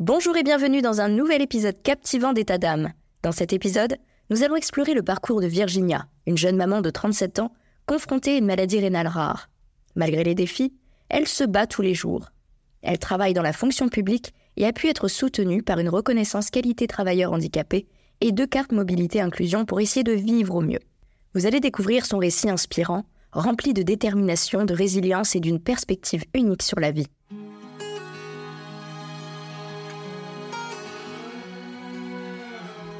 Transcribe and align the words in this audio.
Bonjour 0.00 0.36
et 0.36 0.44
bienvenue 0.44 0.80
dans 0.80 1.00
un 1.00 1.08
nouvel 1.08 1.42
épisode 1.42 1.82
captivant 1.82 2.32
d'État 2.32 2.56
d'âme. 2.56 2.92
Dans 3.24 3.32
cet 3.32 3.52
épisode, 3.52 3.96
nous 4.30 4.44
allons 4.44 4.54
explorer 4.54 4.94
le 4.94 5.02
parcours 5.02 5.40
de 5.40 5.48
Virginia, 5.48 6.06
une 6.24 6.38
jeune 6.38 6.54
maman 6.54 6.82
de 6.82 6.90
37 6.90 7.40
ans 7.40 7.52
confrontée 7.84 8.34
à 8.34 8.36
une 8.36 8.46
maladie 8.46 8.78
rénale 8.78 9.08
rare. 9.08 9.50
Malgré 9.96 10.22
les 10.22 10.36
défis, 10.36 10.72
elle 11.08 11.26
se 11.26 11.42
bat 11.42 11.66
tous 11.66 11.82
les 11.82 11.94
jours. 11.94 12.28
Elle 12.82 13.00
travaille 13.00 13.34
dans 13.34 13.42
la 13.42 13.52
fonction 13.52 13.88
publique 13.88 14.34
et 14.56 14.66
a 14.66 14.72
pu 14.72 14.86
être 14.86 15.08
soutenue 15.08 15.64
par 15.64 15.80
une 15.80 15.88
reconnaissance 15.88 16.50
qualité 16.50 16.86
travailleur 16.86 17.32
handicapé 17.32 17.88
et 18.20 18.30
deux 18.30 18.46
cartes 18.46 18.70
mobilité 18.70 19.20
inclusion 19.20 19.64
pour 19.64 19.80
essayer 19.80 20.04
de 20.04 20.12
vivre 20.12 20.54
au 20.54 20.60
mieux. 20.60 20.78
Vous 21.34 21.44
allez 21.44 21.58
découvrir 21.58 22.06
son 22.06 22.18
récit 22.18 22.48
inspirant, 22.48 23.04
rempli 23.32 23.74
de 23.74 23.82
détermination, 23.82 24.64
de 24.64 24.74
résilience 24.74 25.34
et 25.34 25.40
d'une 25.40 25.58
perspective 25.58 26.22
unique 26.34 26.62
sur 26.62 26.78
la 26.78 26.92
vie. 26.92 27.08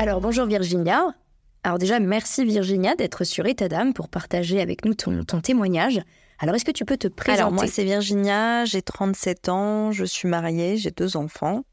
Alors 0.00 0.22
bonjour 0.22 0.46
Virginia. 0.46 1.14
Alors 1.62 1.76
déjà, 1.76 2.00
merci 2.00 2.42
Virginia 2.46 2.94
d'être 2.96 3.22
sur 3.22 3.44
État 3.44 3.68
d'âme 3.68 3.92
pour 3.92 4.08
partager 4.08 4.58
avec 4.58 4.86
nous 4.86 4.94
ton, 4.94 5.22
témoignage. 5.42 6.00
Alors 6.38 6.54
est-ce 6.54 6.64
que 6.64 6.70
tu 6.70 6.86
peux 6.86 6.96
te 6.96 7.06
présenter 7.06 7.38
Alors 7.38 7.52
moi 7.52 7.66
c'est 7.66 7.84
Virginia, 7.84 8.64
j'ai 8.64 8.80
37 8.80 9.50
ans, 9.50 9.92
je 9.92 10.06
suis 10.06 10.26
mariée, 10.26 10.78
j'ai 10.78 10.90
deux 10.90 11.18
enfants. 11.18 11.66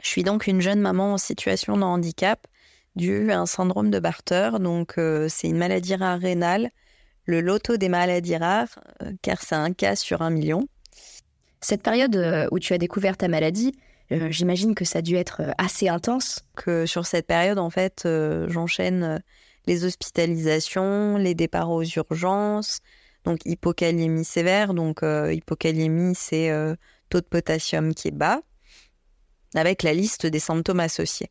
Je 0.00 0.08
suis 0.08 0.22
donc 0.22 0.46
une 0.46 0.60
jeune 0.60 0.78
maman 0.78 1.14
en 1.14 1.18
situation 1.18 1.76
de 1.76 1.82
handicap 1.82 2.46
dû 2.94 3.32
à 3.32 3.40
un 3.40 3.46
syndrome 3.46 3.90
de 3.90 3.98
Barter. 3.98 4.50
Donc 4.60 4.94
euh, 4.98 5.26
c'est 5.28 5.48
une 5.48 5.58
maladie 5.58 5.96
rare 5.96 6.20
rénale, 6.20 6.70
le 7.24 7.40
loto 7.40 7.76
des 7.76 7.88
maladies 7.88 8.36
rares, 8.36 8.78
euh, 9.02 9.10
car 9.20 9.42
c'est 9.42 9.56
un 9.56 9.72
cas 9.72 9.96
sur 9.96 10.22
un 10.22 10.30
million. 10.30 10.68
Cette 11.60 11.82
période 11.82 12.14
euh, 12.14 12.46
où 12.52 12.60
tu 12.60 12.72
as 12.72 12.78
découvert 12.78 13.16
ta 13.16 13.26
maladie, 13.26 13.72
euh, 14.12 14.30
j'imagine 14.30 14.74
que 14.74 14.84
ça 14.84 14.98
a 14.98 15.02
dû 15.02 15.16
être 15.16 15.42
euh, 15.42 15.52
assez 15.58 15.88
intense. 15.88 16.40
Que 16.56 16.86
sur 16.86 17.06
cette 17.06 17.26
période, 17.26 17.58
en 17.58 17.70
fait, 17.70 18.02
euh, 18.04 18.48
j'enchaîne 18.48 19.22
les 19.66 19.84
hospitalisations, 19.84 21.16
les 21.16 21.34
départs 21.34 21.70
aux 21.70 21.84
urgences, 21.84 22.80
donc 23.24 23.40
hypokaliémie 23.44 24.24
sévère. 24.24 24.74
Donc 24.74 25.02
hypokaliémie, 25.02 26.14
c'est 26.16 26.50
taux 27.08 27.20
de 27.20 27.26
potassium 27.26 27.94
qui 27.94 28.08
est 28.08 28.12
bas 28.12 28.40
avec 29.54 29.84
la 29.84 29.92
liste 29.92 30.26
des 30.26 30.40
symptômes 30.40 30.80
associés. 30.80 31.30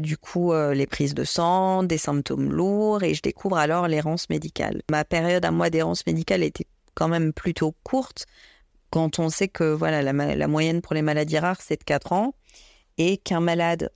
du 0.00 0.16
coup, 0.16 0.52
les 0.52 0.88
prises 0.88 1.14
de 1.14 1.22
sang, 1.22 1.84
des 1.84 1.98
symptômes 1.98 2.50
lourds, 2.50 3.04
et 3.04 3.14
je 3.14 3.22
découvre 3.22 3.58
alors 3.58 3.86
l'errance 3.86 4.28
médicale. 4.28 4.82
Ma 4.90 5.04
période 5.04 5.44
à 5.44 5.52
moi 5.52 5.70
d'errance 5.70 6.04
médicale 6.04 6.42
était 6.42 6.66
quand 6.94 7.08
même 7.08 7.32
plutôt 7.32 7.76
courte, 7.84 8.26
quand 8.90 9.18
on 9.18 9.28
sait 9.28 9.48
que 9.48 9.64
voilà 9.64 10.02
la, 10.02 10.48
moyenne 10.48 10.80
pour 10.80 10.94
les 10.94 11.02
maladies 11.02 11.38
rares, 11.38 11.60
c'est 11.60 11.78
de 11.78 11.84
4 11.84 12.12
ans, 12.12 12.34
et 12.96 13.18
qu'un 13.18 13.40
malade 13.40 13.90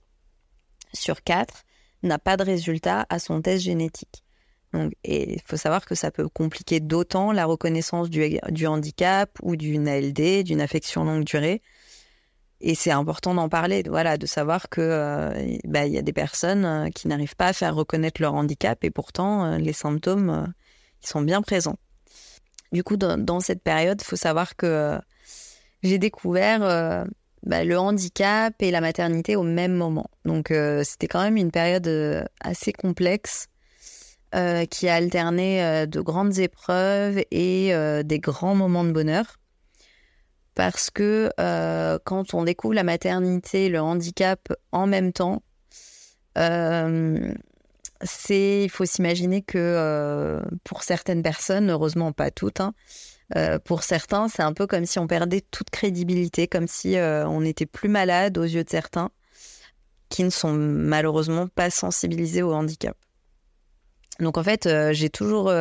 sur 0.93 1.23
4 1.23 1.63
n'a 2.03 2.19
pas 2.19 2.37
de 2.37 2.43
résultat 2.43 3.05
à 3.09 3.19
son 3.19 3.41
test 3.41 3.63
génétique. 3.63 4.23
Donc, 4.73 4.93
et 5.03 5.33
il 5.33 5.41
faut 5.45 5.57
savoir 5.57 5.85
que 5.85 5.95
ça 5.95 6.11
peut 6.11 6.27
compliquer 6.27 6.79
d'autant 6.79 7.31
la 7.31 7.45
reconnaissance 7.45 8.09
du, 8.09 8.67
handicap 8.67 9.37
ou 9.41 9.55
d'une 9.55 9.87
ALD, 9.87 10.43
d'une 10.43 10.61
affection 10.61 11.03
longue 11.03 11.23
durée. 11.23 11.61
Et 12.59 12.75
c'est 12.75 12.91
important 12.91 13.33
d'en 13.33 13.49
parler, 13.49 13.83
voilà, 13.85 14.17
de 14.17 14.25
savoir 14.25 14.69
que 14.69 14.81
euh, 14.81 15.57
bah, 15.65 15.85
il 15.85 15.93
y 15.93 15.97
a 15.97 16.01
des 16.01 16.13
personnes 16.13 16.65
euh, 16.65 16.89
qui 16.89 17.07
n'arrivent 17.07 17.35
pas 17.35 17.47
à 17.47 17.53
faire 17.53 17.75
reconnaître 17.75 18.21
leur 18.21 18.33
handicap 18.33 18.83
et 18.83 18.89
pourtant 18.89 19.45
euh, 19.45 19.57
les 19.57 19.73
symptômes 19.73 20.53
sont 21.01 21.21
bien 21.21 21.41
présents. 21.41 21.77
Du 22.73 22.83
coup, 22.83 22.97
dans, 22.97 23.39
cette 23.39 23.61
période, 23.61 24.01
il 24.01 24.03
faut 24.03 24.15
savoir 24.15 24.55
que 24.55 24.65
euh, 24.65 24.97
j'ai 25.83 25.99
découvert 25.99 26.63
euh, 26.63 27.05
bah, 27.43 27.63
le 27.63 27.77
handicap 27.77 28.55
et 28.59 28.71
la 28.71 28.81
maternité 28.81 29.35
au 29.35 29.43
même 29.43 29.73
moment. 29.73 30.09
Donc, 30.25 30.49
euh, 30.49 30.83
c'était 30.83 31.07
quand 31.07 31.21
même 31.21 31.37
une 31.37 31.51
période 31.51 31.87
assez 32.41 32.73
complexe 32.73 33.47
qui 34.71 34.89
a 34.89 34.95
alterné 34.95 35.85
de 35.85 36.01
grandes 36.01 36.39
épreuves 36.39 37.21
et 37.29 37.71
des 38.03 38.17
grands 38.17 38.55
moments 38.55 38.83
de 38.83 38.91
bonheur. 38.91 39.37
Parce 40.55 40.89
que 40.89 41.29
quand 42.03 42.33
on 42.33 42.43
découvre 42.43 42.73
la 42.73 42.83
maternité, 42.83 43.69
le 43.69 43.79
handicap 43.79 44.51
en 44.71 44.87
même 44.87 45.13
temps, 45.13 45.43
c'est, 48.03 48.63
il 48.63 48.69
faut 48.69 48.85
s'imaginer 48.85 49.41
que 49.41 49.57
euh, 49.57 50.41
pour 50.63 50.83
certaines 50.83 51.21
personnes, 51.21 51.69
heureusement 51.69 52.11
pas 52.11 52.31
toutes, 52.31 52.59
hein, 52.59 52.73
euh, 53.35 53.59
pour 53.59 53.83
certains, 53.83 54.27
c'est 54.27 54.43
un 54.43 54.53
peu 54.53 54.67
comme 54.67 54.85
si 54.85 54.99
on 54.99 55.07
perdait 55.07 55.41
toute 55.51 55.69
crédibilité, 55.69 56.47
comme 56.47 56.67
si 56.67 56.97
euh, 56.97 57.27
on 57.27 57.41
n'était 57.41 57.65
plus 57.65 57.89
malade 57.89 58.37
aux 58.37 58.43
yeux 58.43 58.63
de 58.63 58.69
certains 58.69 59.09
qui 60.09 60.23
ne 60.23 60.29
sont 60.29 60.53
malheureusement 60.53 61.47
pas 61.47 61.69
sensibilisés 61.69 62.43
au 62.43 62.53
handicap. 62.53 62.95
Donc 64.19 64.37
en 64.37 64.43
fait, 64.43 64.69
j'ai 64.91 65.09
toujours, 65.09 65.51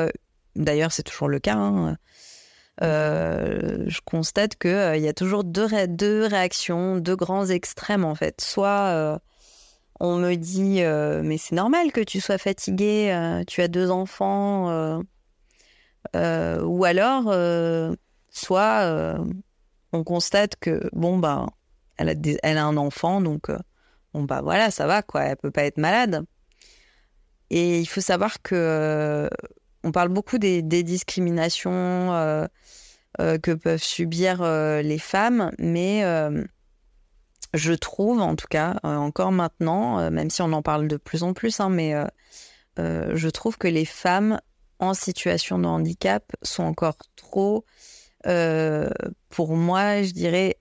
d'ailleurs 0.56 0.92
c'est 0.92 1.04
toujours 1.04 1.28
le 1.28 1.38
cas, 1.38 1.56
hein, 1.56 1.96
je 2.78 4.00
constate 4.04 4.56
qu'il 4.56 5.00
y 5.00 5.08
a 5.08 5.14
toujours 5.14 5.44
deux, 5.44 5.68
deux 5.86 6.26
réactions, 6.26 6.98
deux 6.98 7.16
grands 7.16 7.46
extrêmes 7.46 8.04
en 8.04 8.14
fait. 8.14 8.42
Soit 8.42 9.22
on 10.02 10.16
me 10.16 10.34
dit 10.34 10.82
euh, 10.82 11.22
mais 11.24 11.38
c'est 11.38 11.54
normal 11.54 11.92
que 11.92 12.00
tu 12.00 12.20
sois 12.20 12.36
fatiguée, 12.36 13.12
euh, 13.12 13.44
tu 13.46 13.62
as 13.62 13.68
deux 13.68 13.88
enfants, 13.90 14.68
euh, 16.16 16.62
ou 16.62 16.84
alors 16.84 17.32
soit 18.28 19.16
on 19.92 20.04
constate 20.04 20.56
que 20.56 20.90
bon 20.92 21.18
bah 21.18 21.46
elle 21.98 22.08
a, 22.42 22.64
un 22.66 22.76
enfant 22.76 23.20
donc 23.20 23.48
bon 24.12 24.24
bah 24.24 24.40
voilà 24.42 24.72
ça 24.72 24.88
va 24.88 25.02
quoi, 25.02 25.22
elle 25.22 25.36
peut 25.36 25.52
pas 25.52 25.64
être 25.64 25.78
malade. 25.78 26.24
Et 27.50 27.78
il 27.78 27.86
faut 27.86 28.00
savoir 28.00 28.42
que 28.42 29.30
on 29.84 29.92
parle 29.92 30.08
beaucoup 30.08 30.38
des 30.38 30.62
discriminations 30.82 32.48
que 33.18 33.54
peuvent 33.54 33.82
subir 33.82 34.42
les 34.82 34.98
femmes, 34.98 35.52
mais 35.58 36.02
je 37.54 37.72
trouve, 37.72 38.20
en 38.20 38.34
tout 38.36 38.46
cas, 38.48 38.78
euh, 38.84 38.96
encore 38.96 39.32
maintenant, 39.32 39.98
euh, 39.98 40.10
même 40.10 40.30
si 40.30 40.42
on 40.42 40.52
en 40.52 40.62
parle 40.62 40.88
de 40.88 40.96
plus 40.96 41.22
en 41.22 41.34
plus, 41.34 41.60
hein, 41.60 41.68
mais 41.68 41.94
euh, 42.78 43.12
je 43.14 43.28
trouve 43.28 43.58
que 43.58 43.68
les 43.68 43.84
femmes 43.84 44.40
en 44.78 44.94
situation 44.94 45.58
de 45.58 45.66
handicap 45.66 46.32
sont 46.42 46.64
encore 46.64 46.96
trop 47.16 47.64
pour 49.30 49.56
moi, 49.56 50.02
je 50.04 50.12
dirais 50.12 50.56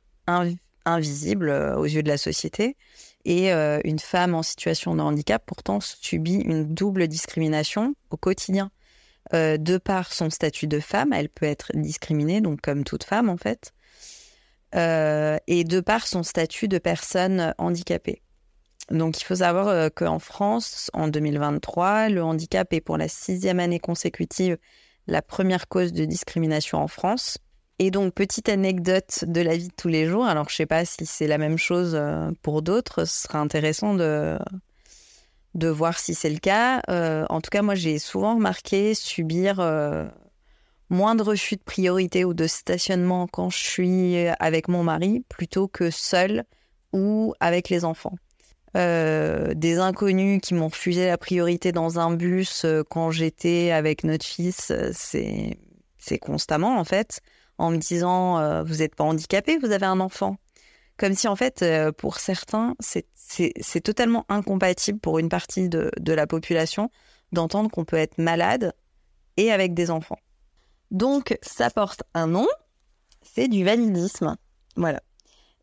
invisible 0.86 1.52
aux 1.78 1.86
yeux 1.86 2.02
de 2.02 2.08
la 2.08 2.18
société. 2.18 2.76
Et 3.24 3.52
une 3.52 4.00
femme 4.00 4.34
en 4.34 4.42
situation 4.42 4.96
de 4.96 5.02
handicap, 5.02 5.44
pourtant, 5.46 5.80
subit 5.80 6.38
une 6.38 6.66
double 6.66 7.08
discrimination 7.08 7.94
au 8.10 8.18
quotidien. 8.18 8.72
de 9.32 9.78
par 9.78 10.12
son 10.12 10.32
statut 10.32 10.66
de 10.66 10.80
femme, 10.80 11.14
elle 11.14 11.30
peut 11.30 11.46
être 11.46 11.72
discriminée, 11.76 12.42
donc 12.42 12.62
comme 12.62 12.84
toute 12.84 13.04
femme 13.04 13.30
en 13.30 13.38
fait, 13.38 13.74
et 14.74 15.64
de 15.64 15.80
par 15.80 16.08
son 16.08 16.24
statut 16.24 16.68
de 16.68 16.78
personne 16.78 17.54
handicapée. 17.58 18.22
Donc 18.90 19.22
il 19.22 19.24
faut 19.24 19.36
savoir 19.36 19.92
qu'en 19.94 20.20
France, 20.20 20.90
en 20.94 21.08
2023, 21.08 22.10
le 22.10 22.24
handicap 22.24 22.74
est 22.74 22.82
pour 22.82 22.98
la 22.98 23.08
sixième 23.08 23.60
année 23.60 23.80
consécutive 23.80 24.58
la 25.08 25.22
première 25.22 25.68
cause 25.68 25.94
de 25.94 26.06
discrimination 26.06 26.80
en 26.80 26.88
France. 26.88 27.38
Et 27.80 27.90
donc, 27.90 28.14
petite 28.14 28.48
anecdote 28.48 29.26
de 29.28 29.42
la 29.42 29.58
vie 29.58 29.70
de 29.70 29.74
tous 29.76 29.88
les 29.88 30.06
jours. 30.06 30.26
Alors, 30.26 30.48
je 30.50 30.54
ne 30.54 30.58
sais 30.58 30.66
pas 30.68 30.86
si 30.86 31.06
c'est 31.06 31.28
la 31.28 31.38
même 31.40 31.58
chose 31.58 31.94
euh, 31.96 32.30
pour 32.44 32.62
d'autres. 32.62 33.06
Ce 33.06 33.24
sera 33.24 33.40
intéressant 33.40 33.96
de, 33.96 34.38
de 35.56 35.68
voir 35.68 35.98
si 35.98 36.14
c'est 36.14 36.30
le 36.30 36.38
cas. 36.38 36.82
Euh, 36.90 37.26
en 37.30 37.42
tout 37.42 37.50
cas, 37.50 37.64
moi, 37.64 37.74
j'ai 37.74 37.98
souvent 37.98 38.36
remarqué 38.36 38.94
subir 38.94 39.60
euh, 39.60 40.06
moins 40.92 41.16
de 41.16 41.24
refus 41.24 41.56
de 41.56 41.64
priorité 41.64 42.24
ou 42.24 42.36
de 42.36 42.46
stationnement 42.46 43.26
quand 43.26 43.50
je 43.50 43.58
suis 43.58 44.28
avec 44.40 44.68
mon 44.68 44.84
mari 44.84 45.26
plutôt 45.28 45.68
que 45.68 45.90
seule 45.90 46.44
ou 46.94 47.34
avec 47.40 47.70
les 47.70 47.84
enfants. 47.84 48.16
des 48.76 49.78
inconnus 49.80 50.42
qui 50.44 50.54
m'ont 50.54 50.68
refusé 50.68 51.08
la 51.08 51.18
priorité 51.18 51.72
dans 51.72 51.98
un 51.98 52.14
bus 52.14 52.66
quand 52.90 53.10
j'étais 53.10 53.72
avec 53.72 54.04
notre 54.04 54.26
fils, 54.26 54.72
c'est 54.94 56.18
constamment 56.20 56.78
en 56.78 56.84
fait 56.84 57.22
en 57.62 57.70
me 57.70 57.78
disant 57.78 58.40
euh, 58.40 58.64
vous 58.64 58.78
n'êtes 58.78 58.96
pas 58.96 59.04
handicapé, 59.04 59.58
vous 59.58 59.72
avez 59.72 59.86
un 59.86 60.00
enfant. 60.00 60.38
Comme 60.98 61.14
si 61.14 61.28
en 61.28 61.36
fait, 61.36 61.62
euh, 61.62 61.92
pour 61.92 62.18
certains, 62.20 62.76
c'est 62.80 63.82
totalement 63.82 64.26
incompatible 64.30 65.00
pour 65.00 65.20
une 65.20 65.30
partie 65.30 65.70
de, 65.70 65.92
la 66.06 66.28
population 66.28 66.90
d'entendre 67.32 67.70
qu'on 67.70 67.86
peut 67.86 67.98
être 67.98 68.18
malade 68.18 68.74
et 69.38 69.52
avec 69.52 69.74
des 69.74 69.90
enfants. 69.90 70.18
Donc, 70.92 71.38
ça 71.42 71.70
porte 71.70 72.04
un 72.14 72.28
nom, 72.28 72.48
c'est 73.22 73.48
du 73.48 73.64
validisme. 73.64 74.36
Voilà. 74.76 75.02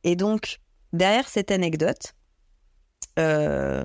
Et 0.04 0.16
donc, 0.16 0.58
derrière 0.92 1.28
cette 1.28 1.50
anecdote, 1.50 2.14
euh, 3.18 3.84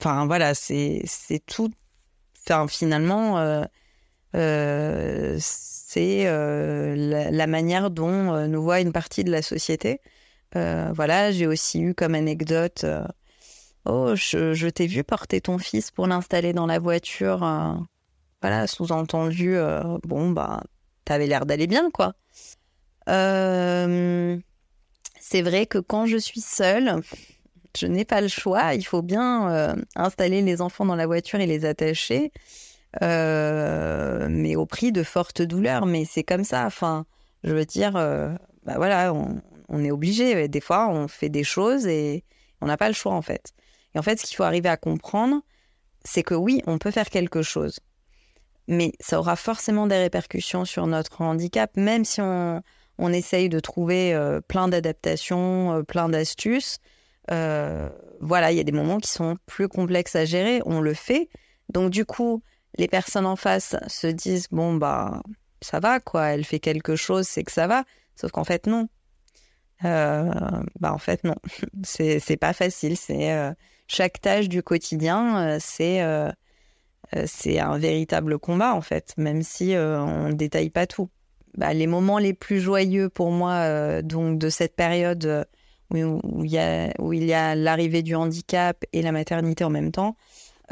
voilà, 0.00 0.54
c'est 0.54 1.02
tout. 1.46 1.70
Enfin, 2.46 2.66
finalement, 2.68 3.66
c'est 5.88 6.26
euh, 6.26 7.30
la, 7.30 7.46
manière 7.46 7.90
dont 7.90 8.34
euh, 8.34 8.46
nous 8.46 8.62
voit 8.62 8.80
une 8.80 8.92
partie 8.92 9.24
de 9.24 9.30
la 9.30 9.42
société. 9.42 10.00
Euh, 10.56 10.92
voilà, 10.94 11.32
j'ai 11.32 11.46
aussi 11.46 11.80
eu 11.80 11.94
comme 11.94 12.14
anecdote 12.14 12.84
Oh, 13.84 14.14
je, 14.14 14.68
t'ai 14.68 14.86
vu 14.86 15.02
porter 15.02 15.40
ton 15.40 15.56
fils 15.56 15.90
pour 15.90 16.06
l'installer 16.06 16.52
dans 16.52 16.66
la 16.66 16.78
voiture. 16.78 17.42
Voilà, 18.40 18.66
sous-entendu, 18.66 19.56
bon, 20.04 20.30
bah, 20.30 20.62
t'avais 21.04 21.26
l'air 21.26 21.46
d'aller 21.46 21.66
bien, 21.66 21.90
quoi. 21.90 22.14
c'est 23.06 24.42
vrai 25.42 25.66
que 25.66 25.78
quand 25.78 26.06
je 26.06 26.16
suis 26.16 26.40
seule, 26.40 27.02
je 27.76 27.86
n'ai 27.86 28.04
pas 28.04 28.20
le 28.20 28.28
choix. 28.28 28.74
Il 28.74 28.84
faut 28.84 29.02
bien 29.02 29.76
installer 29.96 30.42
les 30.42 30.60
enfants 30.60 30.84
dans 30.84 30.96
la 30.96 31.06
voiture 31.06 31.40
et 31.40 31.46
les 31.46 31.64
attacher. 31.64 32.32
Euh, 33.02 34.28
mais 34.30 34.56
au 34.56 34.66
prix 34.66 34.92
de 34.92 35.02
fortes 35.02 35.42
douleurs. 35.42 35.86
Mais 35.86 36.04
c'est 36.04 36.24
comme 36.24 36.44
ça. 36.44 36.66
Enfin, 36.66 37.06
je 37.44 37.54
veux 37.54 37.64
dire, 37.64 37.96
euh, 37.96 38.34
bah 38.64 38.74
voilà, 38.76 39.12
on, 39.12 39.84
est 39.84 39.90
obligé. 39.90 40.48
Des 40.48 40.60
fois, 40.60 40.88
on 40.88 41.08
fait 41.08 41.28
des 41.28 41.44
choses 41.44 41.86
et 41.86 42.24
on 42.60 42.66
n'a 42.66 42.76
pas 42.76 42.88
le 42.88 42.94
choix 42.94 43.12
en 43.12 43.22
fait. 43.22 43.52
Et 43.94 43.98
en 43.98 44.02
fait, 44.02 44.20
ce 44.20 44.26
qu'il 44.26 44.36
faut 44.36 44.44
arriver 44.44 44.68
à 44.68 44.76
comprendre, 44.76 45.42
c'est 46.04 46.22
que 46.22 46.34
oui, 46.34 46.62
on 46.66 46.78
peut 46.78 46.90
faire 46.90 47.10
quelque 47.10 47.42
chose, 47.42 47.80
mais 48.68 48.92
ça 49.00 49.18
aura 49.18 49.36
forcément 49.36 49.86
des 49.86 49.96
répercussions 49.96 50.64
sur 50.64 50.86
notre 50.86 51.22
handicap, 51.22 51.76
même 51.76 52.04
si 52.04 52.20
on, 52.20 52.62
essaye 53.12 53.48
de 53.48 53.60
trouver 53.60 54.14
euh, 54.14 54.40
plein 54.40 54.68
d'adaptations, 54.68 55.84
plein 55.86 56.08
d'astuces. 56.08 56.78
voilà, 57.28 58.52
il 58.52 58.56
y 58.56 58.60
a 58.60 58.64
des 58.64 58.72
moments 58.72 58.98
qui 58.98 59.10
sont 59.10 59.36
plus 59.46 59.68
complexes 59.68 60.16
à 60.16 60.24
gérer, 60.24 60.60
on 60.64 60.80
le 60.80 60.94
fait. 60.94 61.28
Donc 61.72 61.90
du 61.90 62.04
coup, 62.04 62.42
les 62.76 62.88
personnes 62.88 63.26
en 63.26 63.36
face 63.36 63.76
se 63.86 64.06
disent 64.06 64.48
bon 64.50 64.74
bah 64.74 65.22
ça 65.60 65.80
va 65.80 66.00
quoi, 66.00 66.28
elle 66.28 66.44
fait 66.44 66.60
quelque 66.60 66.96
chose, 66.96 67.26
c'est 67.26 67.44
que 67.44 67.52
ça 67.52 67.66
va. 67.66 67.84
Sauf 68.14 68.30
qu'en 68.30 68.44
fait 68.44 68.66
non. 68.66 68.88
Euh, 69.84 70.30
bah 70.80 70.92
en 70.92 70.98
fait 70.98 71.22
non, 71.24 71.36
c'est 71.84 72.36
pas 72.36 72.52
facile. 72.52 72.96
C'est 72.96 73.32
euh, 73.32 73.52
chaque 73.86 74.20
tâche 74.20 74.48
du 74.48 74.62
quotidien, 74.62 75.38
euh, 75.38 75.58
c'est 75.60 76.02
c'est 77.26 77.58
un 77.58 77.78
véritable 77.78 78.38
combat 78.38 78.74
en 78.74 78.80
fait, 78.80 79.14
même 79.16 79.42
si 79.42 79.74
on 79.76 80.28
ne 80.28 80.34
détaille 80.34 80.70
pas 80.70 80.86
tout. 80.86 81.08
Bah, 81.56 81.72
les 81.72 81.86
moments 81.86 82.18
les 82.18 82.34
plus 82.34 82.60
joyeux 82.60 83.08
pour 83.08 83.30
moi 83.30 84.02
donc 84.02 84.38
de 84.38 84.48
cette 84.48 84.76
période 84.76 85.46
où, 85.90 86.44
il 86.44 86.50
y 86.50 86.58
a 86.58 86.92
où 86.98 87.12
il 87.12 87.24
y 87.24 87.32
a 87.32 87.54
l'arrivée 87.54 88.02
du 88.02 88.14
handicap 88.14 88.84
et 88.92 89.02
la 89.02 89.12
maternité 89.12 89.64
en 89.64 89.70
même 89.70 89.90
temps, 89.90 90.16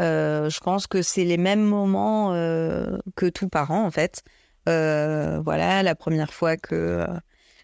euh, 0.00 0.50
je 0.50 0.60
pense 0.60 0.86
que 0.86 1.02
c'est 1.02 1.24
les 1.24 1.38
mêmes 1.38 1.62
moments 1.62 2.34
euh, 2.34 2.98
que 3.14 3.26
tout 3.26 3.48
parent, 3.48 3.84
en 3.84 3.90
fait. 3.90 4.22
Euh, 4.68 5.40
voilà, 5.44 5.82
la 5.82 5.94
première 5.94 6.32
fois 6.32 6.56
que 6.56 7.06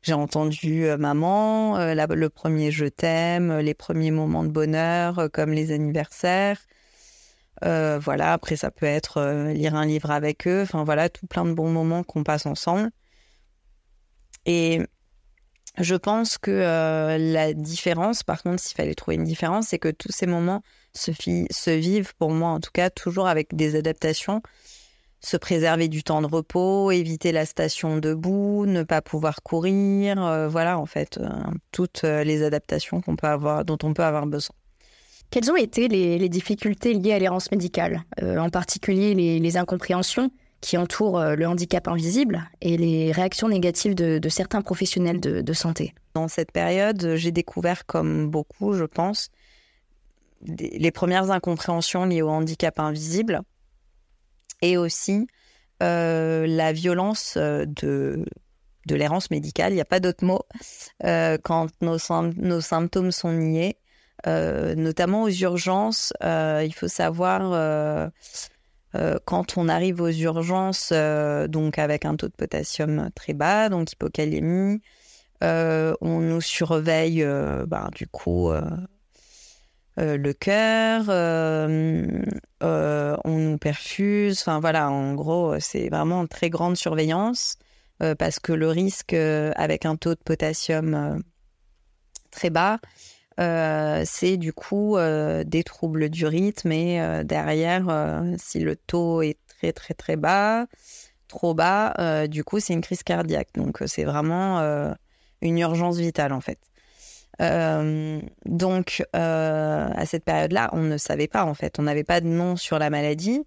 j'ai 0.02 0.14
entendu 0.14 0.86
maman, 0.98 1.76
le 1.76 2.28
premier 2.28 2.70
je 2.70 2.86
t'aime, 2.86 3.58
les 3.58 3.74
premiers 3.74 4.10
moments 4.10 4.44
de 4.44 4.48
bonheur, 4.48 5.28
comme 5.32 5.52
les 5.52 5.72
anniversaires. 5.72 6.58
Voilà, 7.60 8.32
après 8.32 8.56
ça 8.56 8.70
peut 8.70 8.86
être 8.86 9.52
lire 9.52 9.74
un 9.74 9.86
livre 9.86 10.10
avec 10.10 10.46
eux. 10.46 10.62
Enfin 10.62 10.84
voilà, 10.84 11.08
tout 11.08 11.26
plein 11.26 11.44
de 11.44 11.52
bons 11.52 11.70
moments 11.70 12.02
qu'on 12.02 12.24
passe 12.24 12.46
ensemble. 12.46 12.90
Et 14.46 14.80
je 15.78 15.94
pense 15.94 16.38
que 16.38 17.16
la 17.18 17.52
différence, 17.54 18.22
par 18.22 18.42
contre, 18.42 18.60
s'il 18.60 18.76
fallait 18.76 18.94
trouver 18.94 19.16
une 19.16 19.24
différence, 19.24 19.68
c'est 19.68 19.78
que 19.78 19.90
tous 19.90 20.12
ces 20.12 20.26
moments 20.26 20.62
se, 20.94 21.70
vivent, 21.70 22.14
pour 22.18 22.30
moi 22.30 22.50
en 22.50 22.60
tout 22.60 22.70
cas, 22.72 22.90
toujours 22.90 23.26
avec 23.26 23.54
des 23.54 23.76
adaptations. 23.76 24.42
Se 25.20 25.36
préserver 25.36 25.86
du 25.88 26.02
temps 26.02 26.20
de 26.20 26.26
repos, 26.26 26.90
éviter 26.90 27.30
la 27.30 27.46
station 27.46 27.98
debout, 27.98 28.66
ne 28.66 28.82
pas 28.82 29.02
pouvoir 29.02 29.42
courir, 29.44 30.20
euh, 30.22 30.48
voilà 30.48 30.80
en 30.80 30.86
fait 30.86 31.18
euh, 31.18 31.28
toutes 31.70 32.02
euh, 32.02 32.24
les 32.24 32.42
adaptations 32.42 33.00
qu'on 33.00 33.14
peut 33.14 33.28
avoir, 33.28 33.64
dont 33.64 33.78
on 33.84 33.94
peut 33.94 34.02
avoir 34.02 34.26
besoin. 34.26 34.56
Quelles 35.32 35.50
ont 35.50 35.56
été 35.56 35.88
les, 35.88 36.28
difficultés 36.28 36.94
liées 36.94 37.14
à 37.14 37.18
l'errance 37.18 37.50
médicale, 37.50 38.04
en 38.20 38.50
particulier 38.50 39.14
les, 39.14 39.56
incompréhensions 39.56 40.30
qui 40.60 40.76
entourent 40.76 41.20
le 41.20 41.46
handicap 41.48 41.88
invisible 41.88 42.48
et 42.60 42.76
les 42.76 43.10
réactions 43.10 43.48
négatives 43.48 43.94
de, 43.94 44.28
certains 44.28 44.62
professionnels 44.62 45.20
de 45.20 45.52
santé? 45.52 45.94
Dans 46.14 46.28
cette 46.28 46.52
période, 46.52 47.14
j'ai 47.16 47.32
découvert, 47.32 47.86
comme 47.86 48.28
beaucoup, 48.28 48.74
je 48.74 48.84
pense, 48.84 49.30
les 50.46 50.90
premières 50.90 51.30
incompréhensions 51.30 52.04
liées 52.04 52.22
au 52.22 52.28
handicap 52.28 52.78
invisible 52.78 53.40
et 54.60 54.76
aussi 54.76 55.26
euh, 55.82 56.46
la 56.46 56.72
violence 56.72 57.34
euh, 57.36 57.64
de, 57.66 58.24
de 58.86 58.94
l'errance 58.94 59.30
médicale, 59.30 59.72
il 59.72 59.76
n'y 59.76 59.80
a 59.80 59.86
pas 59.86 60.00
d'autre 60.00 60.24
mot, 60.24 60.42
euh, 61.04 61.38
quand 61.42 61.68
nos, 61.80 61.98
nos, 62.36 62.60
symptômes 62.60 63.12
sont 63.12 63.32
niés, 63.32 63.76
notamment 64.26 65.22
aux 65.22 65.30
urgences. 65.30 66.12
il 66.22 66.72
faut 66.74 66.88
savoir, 66.88 68.10
quand 69.24 69.58
on 69.58 69.68
arrive 69.68 70.00
aux 70.00 70.10
urgences, 70.10 70.92
donc 71.48 71.78
avec 71.78 72.04
un 72.04 72.16
taux 72.16 72.28
de 72.28 72.34
potassium 72.34 73.10
très 73.14 73.32
bas, 73.32 73.68
donc 73.68 73.92
hypocalémie, 73.92 74.80
on 75.40 76.20
nous 76.20 76.40
surveille 76.40 77.24
ben, 77.66 77.88
du 77.94 78.06
coup 78.06 78.50
euh, 79.98 80.16
le 80.16 80.32
cœur, 80.32 81.04
euh, 81.08 82.22
euh, 82.62 83.16
on 83.24 83.38
nous 83.38 83.58
perfuse. 83.58 84.40
Enfin 84.40 84.60
voilà, 84.60 84.90
en 84.90 85.14
gros, 85.14 85.58
c'est 85.60 85.88
vraiment 85.88 86.26
très 86.26 86.50
grande 86.50 86.76
surveillance 86.76 87.56
parce 88.18 88.40
que 88.40 88.52
le 88.52 88.68
risque 88.68 89.12
avec 89.12 89.86
un 89.86 89.94
taux 89.94 90.16
de 90.16 90.20
potassium 90.24 91.22
très 92.32 92.50
bas, 92.50 92.80
c'est 93.38 94.36
du 94.36 94.52
coup 94.52 94.96
des 95.44 95.62
troubles 95.64 96.08
du 96.08 96.26
rythme 96.26 96.72
et 96.72 97.22
derrière, 97.24 98.22
si 98.38 98.60
le 98.60 98.76
taux 98.76 99.22
est 99.22 99.38
très 99.48 99.72
très 99.72 99.94
très 99.94 100.16
bas, 100.16 100.66
trop 101.28 101.54
bas, 101.54 102.26
du 102.28 102.44
coup 102.44 102.60
c'est 102.60 102.72
une 102.72 102.80
crise 102.80 103.02
cardiaque. 103.02 103.48
Donc 103.54 103.82
c'est 103.86 104.04
vraiment 104.04 104.60
une 105.40 105.58
urgence 105.58 105.98
vitale 105.98 106.32
en 106.32 106.40
fait. 106.40 106.58
Euh, 107.40 108.20
donc, 108.44 109.04
euh, 109.16 109.88
à 109.94 110.06
cette 110.06 110.24
période-là, 110.24 110.70
on 110.72 110.82
ne 110.82 110.96
savait 110.96 111.28
pas, 111.28 111.44
en 111.44 111.54
fait. 111.54 111.78
On 111.78 111.82
n'avait 111.82 112.04
pas 112.04 112.20
de 112.20 112.26
nom 112.26 112.56
sur 112.56 112.78
la 112.78 112.90
maladie. 112.90 113.42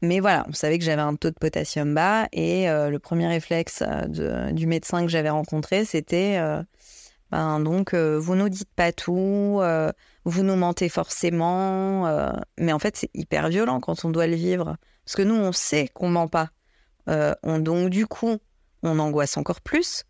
Mais 0.00 0.20
voilà, 0.20 0.46
on 0.48 0.52
savait 0.52 0.78
que 0.78 0.84
j'avais 0.84 1.02
un 1.02 1.16
taux 1.16 1.30
de 1.30 1.34
potassium 1.34 1.92
bas 1.92 2.28
et 2.32 2.70
euh, 2.70 2.88
le 2.88 3.00
premier 3.00 3.26
réflexe 3.26 3.82
euh, 3.82 4.52
du 4.52 4.68
médecin 4.68 5.02
que 5.02 5.08
j'avais 5.08 5.28
rencontré, 5.28 5.84
c'était 5.84 6.36
euh, 6.38 6.62
ben, 7.30 7.60
donc 7.60 7.94
vous 7.94 8.34
nous 8.34 8.48
dites 8.48 8.72
pas 8.74 8.92
tout, 8.92 9.60
vous 10.24 10.42
nous 10.42 10.56
mentez 10.56 10.88
forcément, 10.88 12.32
mais 12.58 12.72
en 12.72 12.78
fait 12.78 12.96
c'est 12.96 13.10
hyper 13.14 13.48
violent 13.48 13.80
quand 13.80 14.04
on 14.04 14.10
doit 14.10 14.26
le 14.26 14.36
vivre. 14.36 14.76
Parce 15.04 15.16
que 15.16 15.22
nous 15.22 15.36
on 15.36 15.52
sait 15.52 15.88
qu'on 15.88 16.08
ment 16.08 16.28
pas, 16.28 16.50
on, 17.06 17.58
donc 17.58 17.90
du 17.90 18.06
coup 18.06 18.36
on 18.82 18.98
angoisse 18.98 19.36
encore 19.36 19.60
plus 19.60 20.04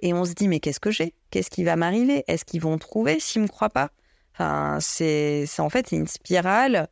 et 0.00 0.12
on 0.14 0.24
se 0.24 0.32
dit 0.32 0.48
mais 0.48 0.60
qu'est-ce 0.60 0.80
que 0.80 0.90
j'ai, 0.90 1.14
qu'est-ce 1.30 1.50
qui 1.50 1.64
va 1.64 1.76
m'arriver, 1.76 2.24
est-ce 2.26 2.44
qu'ils 2.44 2.62
vont 2.62 2.78
trouver 2.78 3.20
s'ils 3.20 3.42
me 3.42 3.48
croient 3.48 3.70
pas, 3.70 3.90
enfin 4.32 4.78
c'est 4.80 5.46
en 5.58 5.68
fait 5.68 5.92
une 5.92 6.06
spirale. 6.06 6.88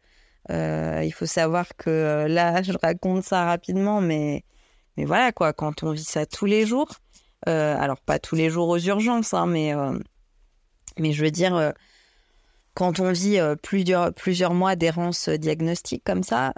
Euh, 0.51 1.03
il 1.05 1.13
faut 1.13 1.27
savoir 1.27 1.77
que 1.77 1.91
euh, 1.91 2.29
là, 2.29 2.63
je 2.63 2.73
raconte 2.81 3.25
ça 3.25 3.45
rapidement, 3.45 4.01
mais, 4.01 4.45
mais 4.97 5.05
voilà, 5.05 5.33
quoi, 5.33 5.53
quand 5.53 5.83
on 5.83 5.93
vit 5.93 6.05
ça 6.05 6.27
tous 6.27 6.47
les 6.47 6.67
jours, 6.67 6.89
euh, 6.89 7.04
alors 7.47 8.01
pas 8.01 8.19
tous 8.19 8.35
les 8.35 8.51
jours 8.51 8.69
aux 8.69 8.79
urgences, 8.79 9.35
hein, 9.35 9.47
mais, 9.47 9.73
mais 10.99 11.13
je 11.13 11.25
veux 11.25 11.31
dire, 11.31 11.73
quand 12.75 13.01
on 13.01 13.13
vit 13.13 13.39
plusieurs, 13.63 14.55
mois 14.55 14.77
d'errance 14.77 15.29
diagnostique 15.29 16.03
comme 16.05 16.23
ça, 16.23 16.55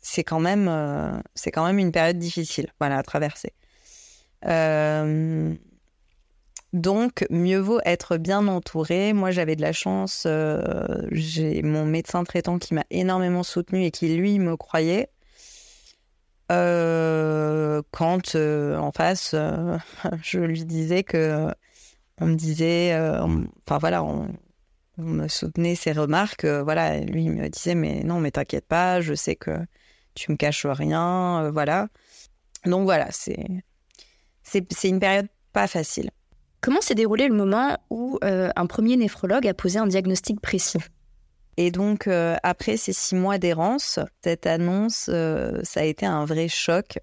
c'est 0.00 0.24
quand, 0.24 0.40
même, 0.40 0.68
une 1.78 1.92
période 1.92 2.18
difficile 2.18 2.72
voilà, 2.78 2.98
à 2.98 3.02
traverser. 3.02 3.52
Donc, 6.72 7.26
mieux 7.28 7.58
vaut 7.58 7.80
être 7.84 8.16
bien 8.16 8.48
entouré. 8.48 9.12
Moi, 9.12 9.30
j'avais 9.30 9.56
de 9.56 9.60
la 9.60 9.72
chance. 9.72 10.24
Euh, 10.26 10.86
j'ai 11.10 11.62
mon 11.62 11.84
médecin 11.84 12.24
traitant 12.24 12.58
qui 12.58 12.72
m'a 12.72 12.84
énormément 12.90 13.42
soutenu 13.42 13.84
et 13.84 13.90
qui, 13.90 14.16
lui, 14.16 14.38
me 14.38 14.56
croyait. 14.56 15.10
Euh, 16.52 17.82
quand 17.90 18.34
euh, 18.34 18.76
en 18.76 18.92
face, 18.92 19.34
je 20.22 20.38
lui 20.38 20.64
disais 20.64 21.02
que 21.02 21.48
on 22.20 22.26
me 22.26 22.34
disait, 22.34 22.96
enfin 23.20 23.78
voilà, 23.78 24.04
on, 24.04 24.28
me 24.98 25.26
soutenait 25.28 25.74
ses 25.74 25.92
remarques. 25.92 26.44
voilà, 26.44 27.00
lui 27.00 27.24
il 27.24 27.32
me 27.32 27.48
disait 27.48 27.74
mais 27.74 28.02
non, 28.04 28.20
mais 28.20 28.30
t'inquiète 28.30 28.66
pas, 28.66 29.00
je 29.00 29.14
sais 29.14 29.34
que 29.36 29.58
tu 30.14 30.30
me 30.30 30.36
caches 30.36 30.66
rien, 30.66 31.50
voilà. 31.50 31.88
Donc 32.66 32.84
voilà, 32.84 33.08
c'est 33.10 33.64
c'est 34.42 34.88
une 34.88 35.00
période 35.00 35.28
pas 35.52 35.66
facile. 35.66 36.10
Comment 36.62 36.80
s'est 36.80 36.94
déroulé 36.94 37.26
le 37.26 37.34
moment 37.34 37.76
où 37.90 38.18
euh, 38.22 38.48
un 38.54 38.66
premier 38.66 38.96
néphrologue 38.96 39.48
a 39.48 39.54
posé 39.54 39.80
un 39.80 39.86
diagnostic 39.88 40.40
précis? 40.40 40.78
Et 41.56 41.70
donc, 41.70 42.06
euh, 42.06 42.36
après 42.42 42.76
ces 42.76 42.92
six 42.92 43.14
mois 43.14 43.38
d'errance, 43.38 43.98
cette 44.22 44.46
annonce, 44.46 45.10
euh, 45.12 45.60
ça 45.62 45.80
a 45.80 45.84
été 45.84 46.06
un 46.06 46.24
vrai 46.24 46.48
choc. 46.48 46.98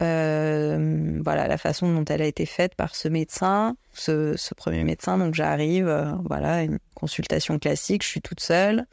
voilà, 0.00 1.46
la 1.46 1.58
façon 1.58 1.92
dont 1.92 2.04
elle 2.06 2.22
a 2.22 2.26
été 2.26 2.46
faite 2.46 2.74
par 2.74 2.94
ce 2.94 3.08
médecin, 3.08 3.76
ce, 3.92 4.34
premier 4.54 4.84
médecin. 4.84 5.18
Donc, 5.18 5.34
j'arrive, 5.34 6.16
voilà, 6.24 6.62
une 6.62 6.78
consultation 6.94 7.58
classique, 7.58 8.02
je 8.02 8.08
suis 8.08 8.22
toute 8.22 8.40
seule. 8.40 8.86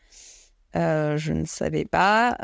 je 0.74 1.32
ne 1.32 1.46
savais 1.46 1.86
pas. 1.86 2.38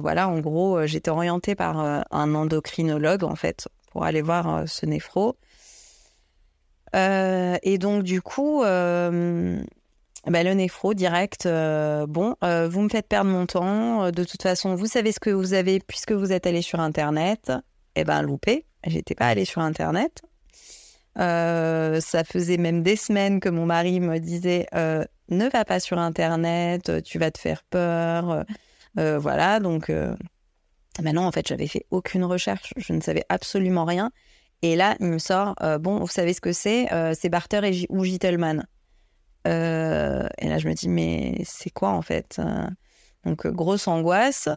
voilà, 0.00 0.28
en 0.28 0.38
gros, 0.38 0.86
j'étais 0.86 1.10
orientée 1.10 1.56
par 1.56 1.78
un 1.78 2.34
endocrinologue, 2.34 3.24
en 3.24 3.34
fait, 3.34 3.68
pour 3.90 4.04
aller 4.04 4.22
voir 4.22 4.68
ce 4.68 4.86
néphro. 4.86 5.36
Euh, 6.94 7.56
et 7.62 7.78
donc, 7.78 8.02
du 8.02 8.22
coup, 8.22 8.62
euh, 8.62 9.60
bah, 10.30 10.42
le 10.42 10.54
néphro 10.54 10.94
direct, 10.94 11.46
euh, 11.46 12.06
bon, 12.06 12.34
vous 12.42 12.80
me 12.80 12.88
faites 12.88 13.08
perdre 13.08 13.30
mon 13.30 13.46
temps. 13.46 14.10
De 14.10 14.24
toute 14.24 14.42
façon, 14.42 14.74
vous 14.74 14.86
savez 14.86 15.12
ce 15.12 15.20
que 15.20 15.30
vous 15.30 15.54
avez 15.54 15.80
puisque 15.80 16.12
vous 16.12 16.32
êtes 16.32 16.46
allé 16.46 16.62
sur 16.62 16.80
Internet. 16.80 17.52
Eh 17.94 18.04
ben, 18.04 18.22
loupé. 18.22 18.66
J'étais 18.86 19.14
pas 19.14 19.26
allée 19.28 19.44
sur 19.44 19.62
Internet. 19.62 20.22
ça 21.16 22.24
faisait 22.24 22.58
même 22.58 22.82
des 22.82 22.96
semaines 22.96 23.40
que 23.40 23.48
mon 23.48 23.66
mari 23.66 24.00
me 24.00 24.18
disait 24.18 24.66
ne 24.72 25.48
va 25.50 25.64
pas 25.64 25.80
sur 25.80 25.98
Internet, 25.98 27.02
tu 27.02 27.18
vas 27.18 27.30
te 27.30 27.38
faire 27.38 27.62
peur. 27.64 28.44
voilà, 28.96 29.60
donc 29.60 29.90
maintenant, 31.02 31.26
en 31.26 31.32
fait, 31.32 31.46
j'avais 31.46 31.66
fait 31.66 31.86
aucune 31.90 32.24
recherche, 32.24 32.72
je 32.76 32.92
ne 32.92 33.00
savais 33.00 33.24
absolument 33.28 33.84
rien. 33.84 34.10
Et 34.62 34.76
là, 34.76 34.96
il 35.00 35.06
me 35.06 35.18
sort, 35.18 35.54
euh, 35.62 35.78
bon, 35.78 35.98
vous 36.00 36.08
savez 36.08 36.32
ce 36.32 36.40
que 36.40 36.52
c'est 36.52 36.92
euh, 36.92 37.12
C'est 37.18 37.28
Barter 37.28 37.60
et 37.64 37.86
ou 37.90 38.04
Gittelman. 38.04 38.66
Euh, 39.46 40.26
et 40.38 40.48
là, 40.48 40.58
je 40.58 40.68
me 40.68 40.74
dis, 40.74 40.88
mais 40.88 41.40
c'est 41.44 41.70
quoi 41.70 41.90
en 41.90 42.02
fait 42.02 42.40
Donc, 43.24 43.46
grosse 43.46 43.88
angoisse, 43.88 44.48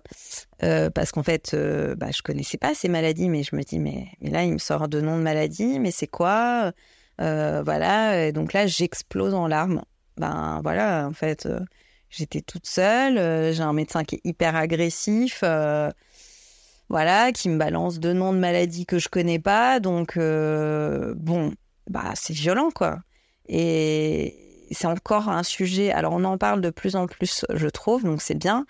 parce 0.60 1.12
qu'en 1.12 1.24
fait, 1.24 1.55
bah, 1.98 2.12
je 2.12 2.22
connaissais 2.22 2.58
pas 2.58 2.74
ces 2.74 2.89
maladies, 2.89 3.29
mais 3.29 3.43
je 3.43 3.55
me 3.55 3.63
dis, 3.63 3.79
mais, 3.79 4.08
mais 4.22 4.29
là, 4.29 4.43
il 4.43 4.53
me 4.53 4.58
sort 4.58 4.88
de 4.88 5.01
noms 5.01 5.17
de 5.17 5.24
maladies, 5.24 5.79
mais 5.79 5.91
c'est 5.91 6.08
quoi? 6.08 6.72
Voilà, 7.17 8.27
et 8.27 8.31
donc 8.31 8.53
là, 8.53 8.67
j'explose 8.67 9.34
en 9.34 9.48
larmes. 9.48 9.84
Ben 10.17 10.60
voilà, 10.63 11.08
en 11.08 11.13
fait, 11.13 11.48
j'étais 12.10 12.41
toute 12.41 12.67
seule, 12.67 13.53
j'ai 13.53 13.63
un 13.63 13.74
médecin 13.74 14.03
qui 14.03 14.15
est 14.15 14.22
hyper 14.24 14.55
agressif 14.55 15.43
voilà, 16.89 17.31
qui 17.31 17.50
me 17.50 17.58
balance 17.58 18.00
deux 18.00 18.13
noms 18.13 18.34
de 18.34 18.39
maladies 18.39 18.86
que 18.86 18.98
je 18.98 19.10
connais 19.10 19.39
pas. 19.39 19.79
Donc, 19.79 20.17
euh, 20.17 21.13
bon, 21.15 21.53
bah, 21.88 22.13
c'est 22.15 22.34
violent, 22.34 22.72
quoi. 22.72 23.00
Et 23.48 24.49
c'est 24.71 24.88
encore 24.88 25.29
un 25.29 25.43
sujet. 25.43 25.91
Alors, 25.91 26.13
on 26.13 26.23
en 26.23 26.38
parle 26.38 26.61
de 26.61 26.69
plus 26.69 26.95
en 26.95 27.07
plus, 27.07 27.45
je 27.53 27.67
trouve, 27.67 28.03
donc 28.03 28.21
c'est 28.21 28.38
bien. 28.38 28.65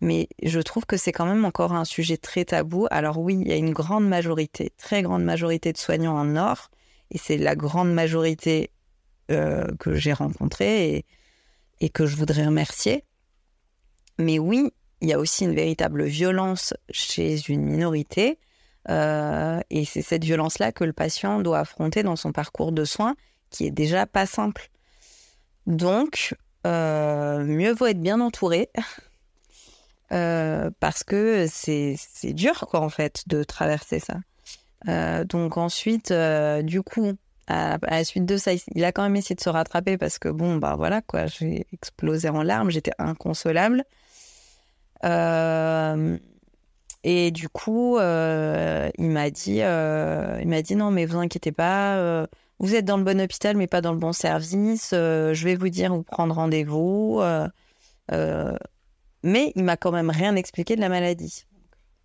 Mais 0.00 0.28
je 0.42 0.60
trouve 0.60 0.86
que 0.86 0.96
c'est 0.96 1.12
quand 1.12 1.26
même 1.26 1.44
encore 1.44 1.72
un 1.72 1.84
sujet 1.84 2.16
très 2.16 2.44
tabou. 2.44 2.86
Alors, 2.90 3.18
oui, 3.18 3.38
il 3.40 3.48
y 3.48 3.52
a 3.52 3.56
une 3.56 3.72
grande 3.72 4.06
majorité, 4.06 4.72
très 4.78 5.02
grande 5.02 5.24
majorité 5.24 5.72
de 5.72 5.78
soignants 5.78 6.16
en 6.16 6.24
Nord. 6.24 6.70
Et 7.10 7.18
c'est 7.18 7.38
la 7.38 7.56
grande 7.56 7.92
majorité 7.92 8.70
euh, 9.30 9.66
que 9.78 9.94
j'ai 9.94 10.12
rencontrée 10.12 11.04
et, 11.80 11.88
que 11.88 12.06
je 12.06 12.16
voudrais 12.16 12.46
remercier. 12.46 13.04
Mais 14.18 14.38
oui, 14.38 14.70
il 15.00 15.08
y 15.08 15.12
a 15.12 15.18
aussi 15.18 15.44
une 15.44 15.54
véritable 15.54 16.04
violence 16.04 16.74
chez 16.90 17.40
une 17.48 17.62
minorité. 17.62 18.38
Euh, 18.88 19.60
et 19.70 19.84
c'est 19.84 20.02
cette 20.02 20.24
violence-là 20.24 20.72
que 20.72 20.84
le 20.84 20.92
patient 20.92 21.40
doit 21.40 21.60
affronter 21.60 22.02
dans 22.02 22.16
son 22.16 22.32
parcours 22.32 22.72
de 22.72 22.84
soins, 22.84 23.16
qui 23.50 23.66
est 23.66 23.70
déjà 23.70 24.06
pas 24.06 24.26
simple. 24.26 24.70
Donc, 25.68 26.34
euh, 26.66 27.44
mieux 27.44 27.72
vaut 27.72 27.86
être 27.86 28.00
bien 28.00 28.20
entouré, 28.20 28.70
euh, 30.12 30.70
parce 30.80 31.04
que 31.04 31.46
c'est 31.48 31.96
dur, 32.32 32.66
quoi, 32.68 32.80
en 32.80 32.88
fait, 32.88 33.22
de 33.28 33.44
traverser 33.44 34.00
ça. 34.00 34.16
donc 35.24 35.56
ensuite, 35.56 36.12
du 36.62 36.82
coup, 36.82 37.12
à, 37.48 37.78
la 37.82 38.04
suite 38.04 38.26
de 38.26 38.36
ça, 38.36 38.52
il 38.74 38.84
a 38.84 38.92
quand 38.92 39.02
même 39.02 39.16
essayé 39.16 39.34
de 39.34 39.40
se 39.40 39.48
rattraper 39.48 39.96
parce 39.96 40.18
que 40.18 40.28
bon, 40.28 40.56
bah 40.56 40.74
voilà, 40.76 41.00
quoi, 41.02 41.26
j'ai 41.26 41.66
explosé 41.72 42.28
en 42.28 42.42
larmes, 42.42 42.70
j'étais 42.70 42.92
inconsolable. 42.98 43.84
Euh, 45.04 46.18
et 47.04 47.30
du 47.30 47.48
coup, 47.48 47.96
euh, 47.96 48.90
il 48.98 49.10
m'a 49.10 49.30
dit, 49.30 49.62
euh, 49.62 50.38
il 50.42 50.48
m'a 50.48 50.62
dit 50.62 50.76
non, 50.76 50.90
mais 50.90 51.06
vous 51.06 51.18
inquiétez 51.18 51.52
pas, 51.52 52.26
vous 52.58 52.74
êtes 52.74 52.84
dans 52.84 52.96
le 52.96 53.04
bon 53.04 53.20
hôpital, 53.20 53.56
mais 53.56 53.66
pas 53.66 53.80
dans 53.80 53.92
le 53.92 53.98
bon 53.98 54.12
service. 54.12 54.88
je 54.92 55.44
vais 55.44 55.54
vous 55.54 55.68
dire 55.68 55.94
où 55.94 56.02
prendre 56.02 56.34
rendez-vous. 56.34 57.20
mais 58.10 59.52
il 59.54 59.64
m'a 59.64 59.76
quand 59.76 59.92
même 59.92 60.10
rien 60.10 60.36
expliqué 60.36 60.76
de 60.76 60.80
la 60.80 60.88
maladie. 60.88 61.44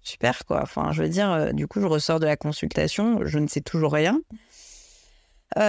Super 0.02 0.46
quoi. 0.46 0.62
Enfin, 0.62 0.92
je 0.92 1.02
veux 1.04 1.10
dire, 1.10 1.54
du 1.54 1.68
coup, 1.68 1.80
je 1.80 1.86
ressors 1.86 2.20
de 2.20 2.26
la 2.26 2.36
consultation, 2.36 3.20
je 3.24 3.40
ne 3.40 3.48
sais 3.48 3.62
toujours 3.62 3.94
rien. 3.94 4.22
en 5.56 5.62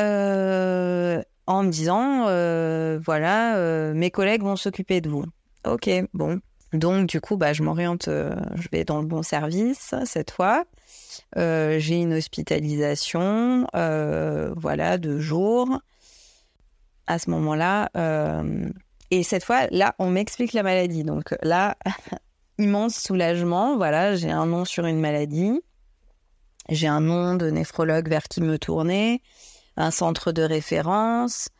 me 1.62 1.70
disant, 1.70 2.24
voilà, 3.00 3.92
mes 3.94 4.10
collègues 4.10 4.42
vont 4.42 4.56
s'occuper 4.56 5.00
de 5.00 5.08
vous. 5.08 5.24
Ok, 5.66 5.88
bon, 6.12 6.40
donc, 6.74 7.06
du 7.06 7.20
coup, 7.20 7.36
bah, 7.36 7.52
je 7.52 7.62
m'oriente, 7.62 8.08
euh, 8.08 8.34
je 8.56 8.68
vais 8.72 8.84
dans 8.84 9.00
le 9.00 9.06
bon 9.06 9.22
service 9.22 9.94
cette 10.04 10.32
fois. 10.32 10.64
Euh, 11.36 11.78
j'ai 11.78 11.96
une 11.96 12.14
hospitalisation, 12.14 13.66
euh, 13.74 14.52
voilà, 14.56 14.98
de 14.98 15.18
jours. 15.18 15.80
À 17.06 17.18
ce 17.18 17.28
moment-là, 17.30 17.90
et 19.10 19.22
cette 19.22 19.44
fois, 19.44 19.66
là, 19.70 19.94
on 19.98 20.08
m'explique 20.08 20.54
la 20.54 20.62
maladie. 20.62 21.04
Donc 21.04 21.34
là, 21.42 21.76
immense 22.58 22.96
soulagement. 22.96 23.76
Voilà, 23.76 24.16
j'ai 24.16 24.30
un 24.30 24.46
nom 24.46 24.64
sur 24.64 24.86
une 24.86 25.00
maladie. 25.00 25.60
J'ai 26.70 26.86
un 26.86 27.00
nom 27.00 27.34
de 27.34 27.50
néphrologue 27.50 28.08
vers 28.08 28.22
qui 28.22 28.40
me 28.40 28.58
tourner, 28.58 29.20
un 29.76 29.90
centre 29.90 30.32
de 30.32 30.42
référence. 30.42 31.50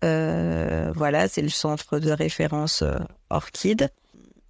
voilà, 0.00 1.28
c'est 1.28 1.42
le 1.42 1.50
centre 1.50 1.98
de 1.98 2.10
référence 2.10 2.82
Orchid. 3.28 3.90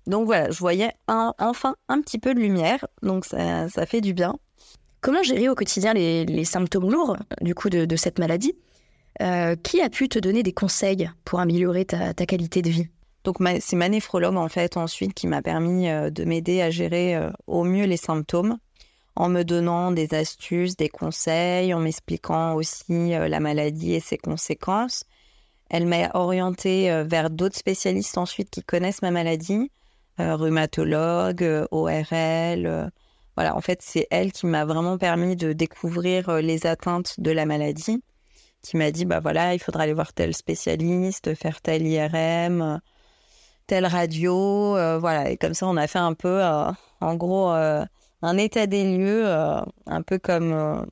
Donc 0.06 0.26
voilà, 0.26 0.50
je 0.50 0.58
voyais 0.58 0.92
enfin 1.08 1.76
un 1.88 2.00
petit 2.00 2.18
peu 2.18 2.34
de 2.34 2.40
lumière, 2.40 2.86
donc 3.02 3.24
ça, 3.24 3.68
fait 3.86 4.00
du 4.00 4.12
bien. 4.12 4.36
Comment 5.04 5.22
gérer 5.22 5.50
au 5.50 5.54
quotidien 5.54 5.92
les, 5.92 6.44
symptômes 6.46 6.90
lourds 6.90 7.18
du 7.42 7.54
coup 7.54 7.68
de, 7.68 7.94
cette 7.94 8.18
maladie 8.18 8.54
euh, 9.20 9.54
Qui 9.54 9.82
a 9.82 9.90
pu 9.90 10.08
te 10.08 10.18
donner 10.18 10.42
des 10.42 10.54
conseils 10.54 11.10
pour 11.26 11.40
améliorer 11.40 11.84
ta, 11.84 12.14
qualité 12.14 12.62
de 12.62 12.70
vie? 12.70 12.88
Donc 13.22 13.36
c'est 13.60 13.76
ma 13.76 13.90
néphrologue 13.90 14.38
en 14.38 14.48
fait 14.48 14.78
ensuite 14.78 15.12
qui 15.12 15.26
m'a 15.26 15.42
permis 15.42 15.88
de 15.88 16.24
m'aider 16.24 16.62
à 16.62 16.70
gérer 16.70 17.18
au 17.46 17.64
mieux 17.64 17.84
les 17.84 17.98
symptômes 17.98 18.56
en 19.14 19.28
me 19.28 19.42
donnant 19.42 19.92
des 19.92 20.14
astuces, 20.14 20.74
des 20.74 20.88
conseils, 20.88 21.74
en 21.74 21.80
m'expliquant 21.80 22.54
aussi 22.54 23.10
la 23.10 23.40
maladie 23.40 23.92
et 23.92 24.00
ses 24.00 24.16
conséquences. 24.16 25.04
Elle 25.68 25.86
m'a 25.86 26.12
orientée 26.14 27.04
vers 27.04 27.28
d'autres 27.28 27.58
spécialistes 27.58 28.16
ensuite 28.16 28.48
qui 28.48 28.62
connaissent 28.62 29.02
ma 29.02 29.10
maladie, 29.10 29.70
rhumatologue, 30.18 31.66
ORL. 31.72 32.90
Voilà, 33.36 33.56
en 33.56 33.60
fait, 33.60 33.80
c'est 33.82 34.06
elle 34.10 34.32
qui 34.32 34.46
m'a 34.46 34.64
vraiment 34.64 34.98
permis 34.98 35.36
de 35.36 35.52
découvrir 35.52 36.36
les 36.38 36.66
atteintes 36.66 37.18
de 37.18 37.30
la 37.30 37.46
maladie, 37.46 38.02
qui 38.62 38.76
m'a 38.76 38.90
dit, 38.90 39.04
bah 39.04 39.20
voilà, 39.20 39.54
il 39.54 39.58
faudra 39.58 39.84
aller 39.84 39.92
voir 39.92 40.12
tel 40.12 40.34
spécialiste, 40.34 41.34
faire 41.34 41.60
tel 41.60 41.86
IRM, 41.86 42.80
telle 43.66 43.86
radio, 43.86 44.74
voilà. 44.98 45.30
Et 45.30 45.36
comme 45.36 45.54
ça, 45.54 45.66
on 45.66 45.76
a 45.76 45.86
fait 45.86 45.98
un 45.98 46.14
peu, 46.14 46.42
en 47.00 47.14
gros, 47.16 47.48
un 47.48 48.36
état 48.38 48.66
des 48.66 48.96
lieux, 48.96 49.26
un 49.26 50.02
peu 50.06 50.18
comme 50.18 50.86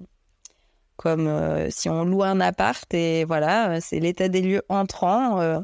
comme 1.03 1.27
euh, 1.27 1.69
si 1.71 1.89
on 1.89 2.05
loue 2.05 2.23
un 2.23 2.41
appart 2.41 2.93
et 2.95 3.25
voilà, 3.25 3.81
c'est 3.81 3.99
l'état 3.99 4.29
des 4.29 4.41
lieux 4.41 4.63
entrant. 4.69 5.41
Euh, 5.41 5.59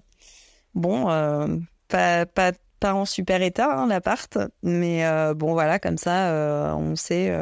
bon, 0.74 1.10
euh, 1.10 1.46
pas, 1.88 2.26
pas, 2.26 2.52
pas, 2.78 2.94
en 2.94 3.04
super 3.04 3.42
état 3.42 3.72
hein, 3.72 3.86
l'appart, 3.86 4.38
mais 4.62 5.04
bon 5.34 5.52
voilà, 5.52 5.78
comme 5.78 5.98
ça, 5.98 6.74
on 6.76 6.96
sait 6.96 7.32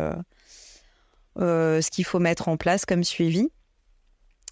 ce 1.39 1.91
qu'il 1.91 2.05
faut 2.05 2.19
mettre 2.19 2.49
en 2.49 2.57
place 2.57 2.85
comme 2.87 3.05
suivi. 3.05 3.49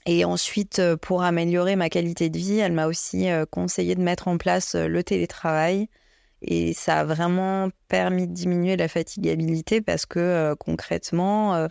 Et 0.06 0.26
ensuite, 0.26 0.82
pour 1.00 1.22
améliorer 1.22 1.76
ma 1.76 1.88
qualité 1.88 2.28
de 2.28 2.38
vie, 2.38 2.58
elle 2.58 2.72
m'a 2.72 2.86
aussi 2.86 3.26
conseillé 3.50 3.94
de 3.94 4.02
mettre 4.02 4.28
en 4.28 4.36
place 4.36 4.74
le 4.74 5.02
télétravail. 5.02 5.88
Et 6.42 6.74
ça 6.74 7.00
a 7.00 7.04
vraiment 7.04 7.70
permis 7.88 8.26
de 8.28 8.34
diminuer 8.34 8.76
la 8.76 8.88
fatigabilité 8.88 9.80
parce 9.80 10.04
que 10.04 10.54
concrètement, 10.58 11.68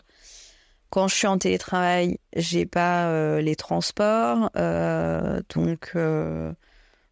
quand 0.93 1.07
je 1.07 1.15
suis 1.15 1.25
en 1.25 1.39
télétravail, 1.39 2.19
j'ai 2.35 2.67
pas 2.67 3.07
euh, 3.07 3.41
les 3.41 3.55
transports, 3.55 4.51
euh, 4.55 5.41
donc 5.55 5.93
euh, 5.95 6.53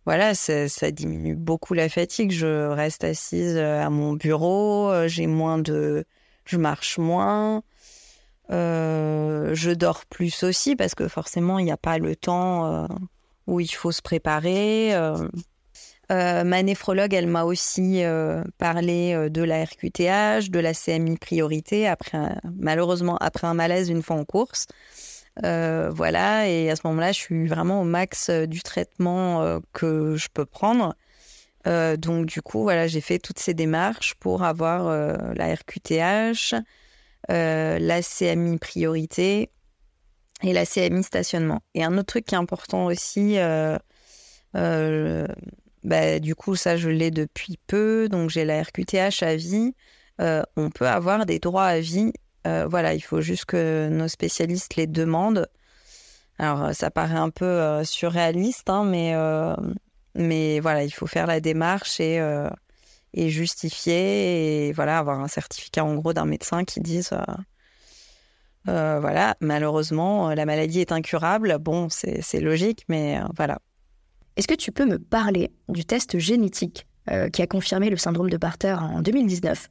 voilà, 0.06 0.34
ça, 0.34 0.92
diminue 0.92 1.36
beaucoup 1.36 1.74
la 1.74 1.90
fatigue. 1.90 2.32
Je 2.32 2.68
reste 2.68 3.04
assise 3.04 3.58
à 3.58 3.90
mon 3.90 4.14
bureau, 4.14 4.92
j'ai 5.08 5.28
moins 5.28 5.58
de, 5.58 6.06
je 6.46 6.58
marche 6.58 6.98
moins, 6.98 7.64
je 8.50 9.74
dors 9.74 10.06
plus 10.06 10.44
aussi 10.44 10.76
parce 10.76 10.96
que 10.96 11.08
forcément 11.08 11.60
il 11.60 11.66
n'y 11.66 11.72
a 11.72 11.78
pas 11.78 11.98
le 11.98 12.16
temps 12.16 12.88
où 13.48 13.60
il 13.60 13.72
faut 13.72 13.92
se 13.92 14.02
préparer. 14.02 14.94
Euh, 16.12 16.44
ma 16.44 16.62
néphrologue, 16.62 17.14
elle 17.14 17.28
m'a 17.28 17.46
aussi 17.46 18.04
euh, 18.04 18.44
parlé 18.58 19.14
euh, 19.14 19.30
de 19.30 19.44
la 19.44 19.64
RQTH, 19.64 20.50
de 20.50 20.60
la 20.60 20.74
CMI 20.74 21.18
priorité, 21.18 21.88
après 21.88 22.36
malheureusement 22.58 23.18
après 23.18 23.48
un 23.48 23.54
malaise 23.54 23.90
une 23.90 24.04
fois 24.04 24.18
en 24.18 24.26
course. 24.26 24.68
Voilà, 25.38 26.48
et 26.48 26.70
à 26.70 26.76
ce 26.76 26.82
moment-là, 26.86 27.12
je 27.12 27.20
suis 27.20 27.48
vraiment 27.48 27.82
au 27.82 27.84
max 27.84 28.30
du 28.30 28.62
traitement 28.62 29.60
que 29.74 30.16
je 30.16 30.28
peux 30.34 30.46
prendre. 30.46 30.96
donc 31.66 32.26
du 32.26 32.42
coup, 32.42 32.64
voilà, 32.64 32.88
j'ai 32.88 33.02
fait 33.02 33.20
toutes 33.20 33.40
ces 33.40 33.54
démarches 33.54 34.16
pour 34.16 34.44
avoir 34.44 34.86
la 35.36 35.54
RQTH, 35.54 36.56
la 37.30 38.02
CMI 38.02 38.58
priorité 38.58 39.50
et 40.44 40.54
la 40.54 40.66
CMI 40.66 41.04
stationnement. 41.04 41.62
Et 41.76 41.84
un 41.84 41.98
autre 41.98 42.08
truc 42.08 42.26
qui 42.26 42.36
est 42.36 42.40
important 42.40 42.86
aussi, 42.86 43.38
bah, 45.84 46.20
du 46.20 46.36
coup, 46.36 46.56
ça, 46.56 46.78
je 46.78 46.90
l'ai 46.90 47.12
depuis 47.12 47.58
peu. 47.68 48.08
Donc, 48.10 48.30
j'ai 48.30 48.46
la 48.46 48.62
RQTH 48.62 49.24
à 49.24 49.36
vie. 49.36 49.74
Euh, 50.20 50.44
on 50.56 50.70
peut 50.70 50.88
avoir 50.88 51.26
des 51.26 51.40
droits 51.40 51.66
à 51.66 51.80
vie. 51.80 52.14
Euh, 52.48 52.68
voilà, 52.68 52.94
il 52.94 53.02
faut 53.02 53.22
juste 53.22 53.46
que 53.46 53.90
nos 53.90 54.08
spécialistes 54.08 54.76
les 54.76 54.88
demandent. 54.88 55.48
Alors, 56.40 56.74
ça 56.74 56.90
paraît 56.90 57.18
un 57.18 57.30
peu 57.30 57.46
euh, 57.46 57.84
surréaliste, 57.84 58.70
hein, 58.70 58.84
mais, 58.84 59.14
mais 60.16 60.60
voilà, 60.60 60.84
il 60.84 60.92
faut 60.92 61.08
faire 61.08 61.28
la 61.28 61.40
démarche 61.40 62.00
et, 62.00 62.20
et 63.14 63.30
justifier 63.30 64.68
et 64.68 64.74
voilà, 64.74 64.98
avoir 64.98 65.20
un 65.20 65.28
certificat 65.28 65.86
en 65.86 65.96
gros 65.96 66.14
d'un 66.14 66.26
médecin 66.26 66.64
qui 66.64 66.80
dise 66.80 67.12
voilà, 68.66 69.36
malheureusement, 69.40 70.34
la 70.34 70.46
maladie 70.46 70.82
est 70.82 70.92
incurable. 70.92 71.58
Bon, 71.60 71.90
c'est 71.90 72.40
logique, 72.40 72.86
mais 72.88 73.20
voilà. 73.36 73.60
Est-ce 74.36 74.48
que 74.48 74.56
tu 74.56 74.72
peux 74.72 74.86
me 74.86 74.98
parler 74.98 75.52
du 75.70 75.86
test 75.86 76.18
génétique 76.18 76.88
euh, 77.10 77.30
qui 77.30 77.42
a 77.42 77.48
confirmé 77.48 77.90
le 77.90 77.98
syndrome 77.98 78.30
de 78.30 78.38
Barter 78.38 78.76
en 78.80 79.02
2019, 79.02 79.70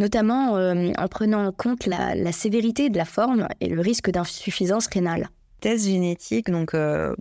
notamment 0.00 0.56
euh, 0.56 0.90
en 0.98 1.08
prenant 1.08 1.46
en 1.46 1.52
compte 1.52 1.86
la, 1.86 2.32
sévérité 2.32 2.90
de 2.90 2.96
la 2.96 3.04
forme 3.04 3.46
et 3.60 3.68
le 3.68 3.80
risque 3.80 4.10
d'insuffisance 4.10 4.88
rénale 4.88 5.28
Test 5.60 5.84
génétique, 5.84 6.50
donc 6.50 6.74
euh, 6.74 7.14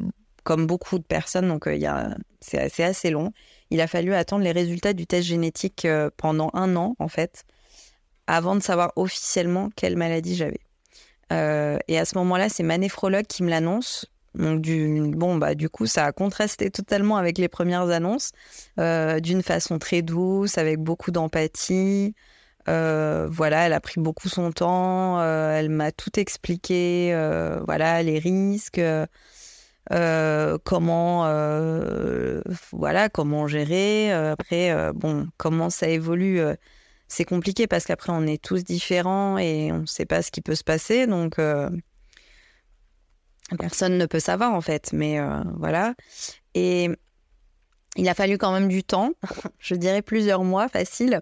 comme 0.43 0.65
beaucoup 0.65 0.97
de 0.97 1.03
personnes, 1.03 1.47
donc 1.47 1.67
il 1.67 2.15
c'est 2.41 2.83
assez, 2.83 3.09
long. 3.09 3.31
Il 3.69 3.81
a 3.81 3.87
fallu 3.87 4.13
attendre 4.13 4.43
les 4.43 4.53
résultats 4.53 4.93
du 4.93 5.05
test 5.05 5.27
génétique 5.27 5.85
pendant 6.15 6.49
un 6.53 6.75
an 6.77 6.95
en 6.99 7.09
fait, 7.09 7.43
avant 8.27 8.55
de 8.55 8.61
savoir 8.61 8.93
officiellement 8.95 9.69
quelle 9.75 9.97
maladie 9.97 10.35
j'avais. 10.35 10.61
et 11.31 11.99
à 11.99 12.05
ce 12.05 12.17
moment-là, 12.17 12.47
c'est 12.47 12.63
ma 12.63 12.77
néphrologue 12.77 13.27
qui 13.27 13.43
me 13.43 13.49
l'annonce 13.49 14.09
donc 14.35 14.61
du, 14.61 15.11
bon 15.15 15.37
bah 15.37 15.55
du 15.55 15.69
coup 15.69 15.85
ça 15.87 16.05
a 16.05 16.11
contrasté 16.11 16.69
totalement 16.69 17.17
avec 17.17 17.37
les 17.37 17.47
premières 17.47 17.89
annonces 17.89 18.31
euh, 18.79 19.19
d'une 19.19 19.41
façon 19.41 19.79
très 19.79 20.01
douce 20.01 20.57
avec 20.57 20.79
beaucoup 20.79 21.11
d'empathie. 21.11 22.13
Euh, 22.67 23.27
voilà, 23.31 23.65
elle 23.65 23.73
a 23.73 23.79
pris 23.79 23.99
beaucoup 23.99 24.29
son 24.29 24.51
temps, 24.51 25.19
euh, 25.19 25.57
elle 25.57 25.69
m'a 25.69 25.91
tout 25.91 26.19
expliqué, 26.19 27.13
voilà 27.65 28.03
les 28.03 28.19
risques, 28.19 28.81
comment 30.63 31.23
voilà 32.71 33.09
comment 33.09 33.47
gérer. 33.47 34.11
après 34.11 34.91
bon 34.93 35.27
comment 35.37 35.69
ça 35.69 35.87
évolue 35.87 36.41
c'est 37.07 37.25
compliqué 37.25 37.65
parce 37.65 37.85
qu'après 37.85 38.11
on 38.11 38.27
est 38.27 38.41
tous 38.41 38.63
différents 38.63 39.39
et 39.39 39.71
on 39.71 39.79
ne 39.79 39.85
sait 39.87 40.05
pas 40.05 40.21
ce 40.21 40.29
qui 40.29 40.41
peut 40.41 40.53
se 40.53 40.63
passer 40.63 41.07
donc 41.07 41.39
Personne 43.57 43.97
ne 43.97 44.05
peut 44.05 44.19
savoir 44.19 44.53
en 44.53 44.61
fait, 44.61 44.91
mais 44.93 45.19
euh, 45.19 45.41
voilà. 45.57 45.95
Et 46.53 46.89
il 47.95 48.07
a 48.07 48.13
fallu 48.13 48.37
quand 48.37 48.51
même 48.51 48.67
du 48.67 48.83
temps, 48.83 49.13
je 49.59 49.75
dirais 49.75 50.01
plusieurs 50.01 50.43
mois 50.43 50.67
facile, 50.67 51.15
euh, 51.15 51.19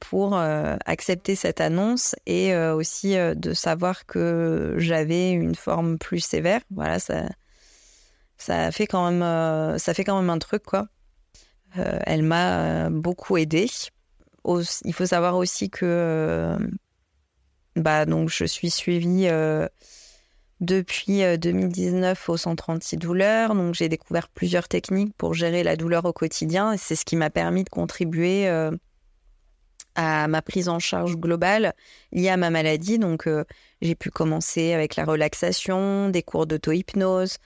pour 0.00 0.36
euh, 0.36 0.76
accepter 0.86 1.36
cette 1.36 1.60
annonce 1.60 2.14
et 2.26 2.56
aussi 2.56 3.14
de 3.16 3.52
savoir 3.54 4.06
que 4.06 4.74
j'avais 4.78 5.30
une 5.30 5.54
forme 5.54 5.98
plus 5.98 6.20
sévère. 6.20 6.60
Voilà, 6.70 6.98
ça, 6.98 7.28
ça 8.38 8.72
fait 8.72 8.86
quand 8.86 9.10
même, 9.10 9.78
ça 9.78 9.94
fait 9.94 10.04
quand 10.04 10.20
même 10.20 10.30
un 10.30 10.38
truc 10.38 10.64
quoi. 10.64 10.88
elle 11.74 12.22
m'a 12.22 12.90
beaucoup 12.90 13.36
aidée. 13.36 13.70
Il 14.84 14.92
faut 14.92 15.06
savoir 15.06 15.36
aussi 15.36 15.70
que, 15.70 16.56
bah 17.76 18.04
donc 18.04 18.28
je 18.28 18.44
suis 18.44 18.70
suivie 18.70 19.28
depuis 20.62 21.22
2019 21.38 22.28
euh, 22.28 22.32
au 22.32 22.36
centre 22.38 22.70
anti-douleur. 22.70 23.54
Donc, 23.54 23.74
j'ai 23.74 23.90
découvert 23.90 24.28
plusieurs 24.28 24.68
techniques 24.68 25.14
pour 25.18 25.34
gérer 25.34 25.62
la 25.62 25.76
douleur 25.76 26.06
au 26.06 26.12
quotidien. 26.12 26.76
C'est 26.78 26.96
ce 26.96 27.04
qui 27.04 27.16
m'a 27.16 27.28
permis 27.28 27.64
de 27.64 27.68
contribuer 27.68 28.48
euh, 28.48 28.70
à 29.94 30.28
ma 30.28 30.42
prise 30.42 30.68
en 30.68 30.78
charge 30.78 31.16
globale 31.16 31.74
liée 32.12 32.28
à 32.28 32.36
ma 32.36 32.50
maladie. 32.50 32.98
Donc, 32.98 33.26
euh, 33.26 33.44
j'ai 33.80 33.94
pu 33.94 34.10
commencer 34.10 34.72
avec 34.72 34.96
la 34.96 35.04
relaxation, 35.04 36.08
des 36.08 36.22
cours 36.22 36.46
d'auto-hypnose. 36.46 37.38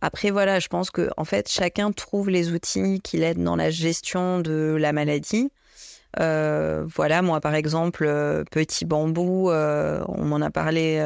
Après, 0.00 0.30
voilà, 0.30 0.60
je 0.60 0.68
pense 0.68 0.90
que 0.90 1.10
en 1.16 1.24
fait, 1.24 1.48
chacun 1.48 1.92
trouve 1.92 2.28
les 2.28 2.52
outils 2.52 3.00
qui 3.00 3.16
l'aident 3.16 3.42
dans 3.42 3.56
la 3.56 3.70
gestion 3.70 4.40
de 4.40 4.76
la 4.78 4.92
maladie. 4.92 5.50
voilà, 6.18 7.22
moi, 7.22 7.40
par 7.40 7.54
exemple, 7.54 8.06
Petit 8.50 8.84
Bambou, 8.84 9.50
on 9.50 10.24
m'en 10.24 10.40
a 10.40 10.50
parlé 10.50 11.00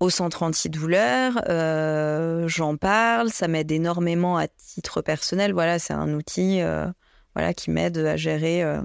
au 0.00 0.10
centre 0.10 0.42
antidouleur, 0.42 1.40
euh, 1.48 2.46
j'en 2.48 2.76
parle, 2.76 3.30
ça 3.30 3.48
m'aide 3.48 3.72
énormément 3.72 4.36
à 4.36 4.46
titre 4.48 5.00
personnel. 5.00 5.52
Voilà, 5.52 5.78
c'est 5.78 5.94
un 5.94 6.12
outil 6.12 6.60
euh, 6.60 6.86
voilà, 7.34 7.54
qui 7.54 7.70
m'aide 7.70 7.98
à 7.98 8.16
gérer 8.16 8.62
euh, 8.62 8.82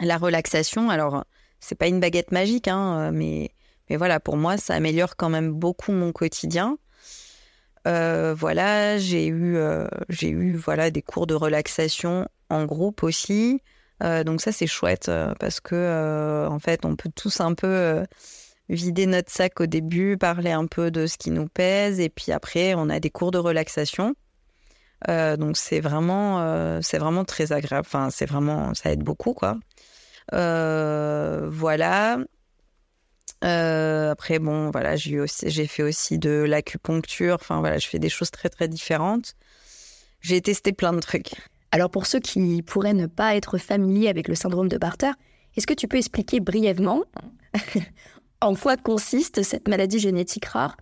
la 0.00 0.18
relaxation. 0.18 0.90
Alors, 0.90 1.24
c'est 1.60 1.76
pas 1.76 1.86
une 1.86 2.00
baguette 2.00 2.32
magique, 2.32 2.68
hein, 2.68 3.12
mais, 3.12 3.50
mais 3.88 3.96
voilà, 3.96 4.20
pour 4.20 4.36
moi, 4.36 4.56
ça 4.56 4.74
améliore 4.74 5.16
quand 5.16 5.28
même 5.28 5.52
beaucoup 5.52 5.92
mon 5.92 6.12
quotidien. 6.12 6.78
voilà, 7.84 8.98
j'ai 8.98 9.28
eu, 9.28 9.58
j'ai 10.08 10.30
eu 10.30 10.54
voilà, 10.56 10.90
des 10.90 11.02
cours 11.02 11.26
de 11.26 11.34
relaxation 11.34 12.28
en 12.50 12.64
groupe 12.64 13.02
aussi. 13.02 13.60
donc 14.00 14.40
ça, 14.40 14.52
c'est 14.52 14.66
chouette 14.66 15.10
parce 15.38 15.60
que, 15.60 16.46
en 16.48 16.58
fait, 16.58 16.84
on 16.84 16.96
peut 16.96 17.10
tous 17.14 17.40
un 17.40 17.54
peu 17.54 18.04
vider 18.68 19.06
notre 19.06 19.30
sac 19.30 19.60
au 19.60 19.66
début, 19.66 20.16
parler 20.16 20.50
un 20.52 20.66
peu 20.66 20.90
de 20.90 21.06
ce 21.06 21.16
qui 21.16 21.30
nous 21.30 21.46
pèse, 21.48 22.00
et 22.00 22.08
puis 22.08 22.32
après, 22.32 22.74
on 22.74 22.88
a 22.88 22.98
des 22.98 23.10
cours 23.10 23.30
de 23.30 23.38
relaxation. 23.38 24.14
donc 25.06 25.56
c'est 25.56 25.80
vraiment, 25.80 26.80
c'est 26.82 26.98
vraiment 26.98 27.24
très 27.24 27.52
agréable. 27.52 27.86
Enfin, 27.86 28.10
c'est 28.10 28.26
vraiment, 28.26 28.74
ça 28.74 28.90
aide 28.90 29.02
beaucoup, 29.04 29.34
quoi. 29.34 29.58
Voilà. 30.30 32.18
après, 33.42 34.38
bon, 34.38 34.70
voilà, 34.70 34.96
j'ai 34.96 35.66
fait 35.66 35.82
aussi 35.82 36.18
de 36.18 36.44
l'acupuncture. 36.46 37.34
Enfin, 37.40 37.60
voilà, 37.60 37.78
je 37.78 37.88
fais 37.88 37.98
des 37.98 38.08
choses 38.08 38.30
très, 38.30 38.48
très 38.48 38.68
différentes. 38.68 39.34
J'ai 40.20 40.40
testé 40.40 40.72
plein 40.72 40.92
de 40.92 41.00
trucs. 41.00 41.32
Alors, 41.72 41.90
pour 41.90 42.06
ceux 42.06 42.20
qui 42.20 42.62
pourraient 42.62 42.94
ne 42.94 43.06
pas 43.06 43.34
être 43.34 43.58
familiers 43.58 44.08
avec 44.08 44.28
le 44.28 44.34
syndrome 44.34 44.68
de 44.68 44.78
Barter, 44.78 45.10
est-ce 45.56 45.66
que 45.66 45.74
tu 45.74 45.88
peux 45.88 45.96
expliquer 45.96 46.40
brièvement 46.40 47.02
en 48.40 48.54
quoi 48.54 48.76
consiste 48.76 49.42
cette 49.42 49.68
maladie 49.68 49.98
génétique 49.98 50.46
rare 50.46 50.76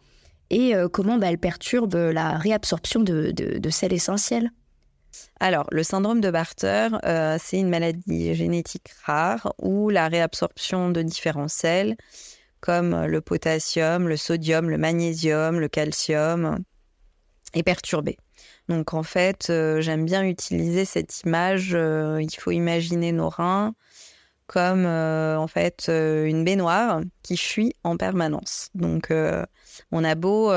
et 0.51 0.75
euh, 0.75 0.89
comment 0.89 1.17
bah, 1.17 1.29
elle 1.31 1.39
perturbe 1.39 1.95
la 1.95 2.37
réabsorption 2.37 3.01
de, 3.01 3.31
de, 3.31 3.71
sels 3.71 3.93
essentiels 3.93 4.51
alors, 5.41 5.67
le 5.71 5.83
syndrome 5.83 6.21
de 6.21 6.31
Barter, 6.31 6.89
euh, 7.05 7.37
c'est 7.41 7.59
une 7.59 7.71
maladie 7.71 8.35
génétique 8.35 8.91
rare 9.05 9.55
où 9.59 9.89
la 9.89 10.09
réabsorption 10.09 10.91
de 10.91 11.03
différents 11.03 11.49
sels, 11.49 11.97
comme 12.61 13.07
le 13.07 13.21
potassium, 13.21 14.07
le 14.07 14.17
sodium, 14.17 14.69
le 14.69 14.77
magnésium, 14.77 15.59
le 15.59 15.69
calcium, 15.69 16.59
est 17.55 17.63
perturbée. 17.63 18.19
Donc, 18.69 18.95
en 18.95 19.03
fait, 19.03 19.49
euh, 19.51 19.81
j'aime 19.81 20.05
bien 20.05 20.25
utiliser 20.25 20.85
cette 20.85 21.23
image. 21.23 21.71
il 21.71 22.37
faut 22.39 22.51
imaginer 22.51 23.13
nos 23.13 23.29
reins 23.29 23.75
comme 24.51 24.85
euh, 24.85 25.37
en 25.37 25.47
fait 25.47 25.87
euh, 25.89 26.25
une 26.25 26.43
baignoire 26.45 27.03
qui 27.23 27.37
fuit 27.37 27.73
en 27.85 27.97
permanence. 27.97 28.71
Donc 28.75 29.13
euh, 29.13 29.47
on 29.93 30.03
a 30.03 30.17
beau 30.17 30.49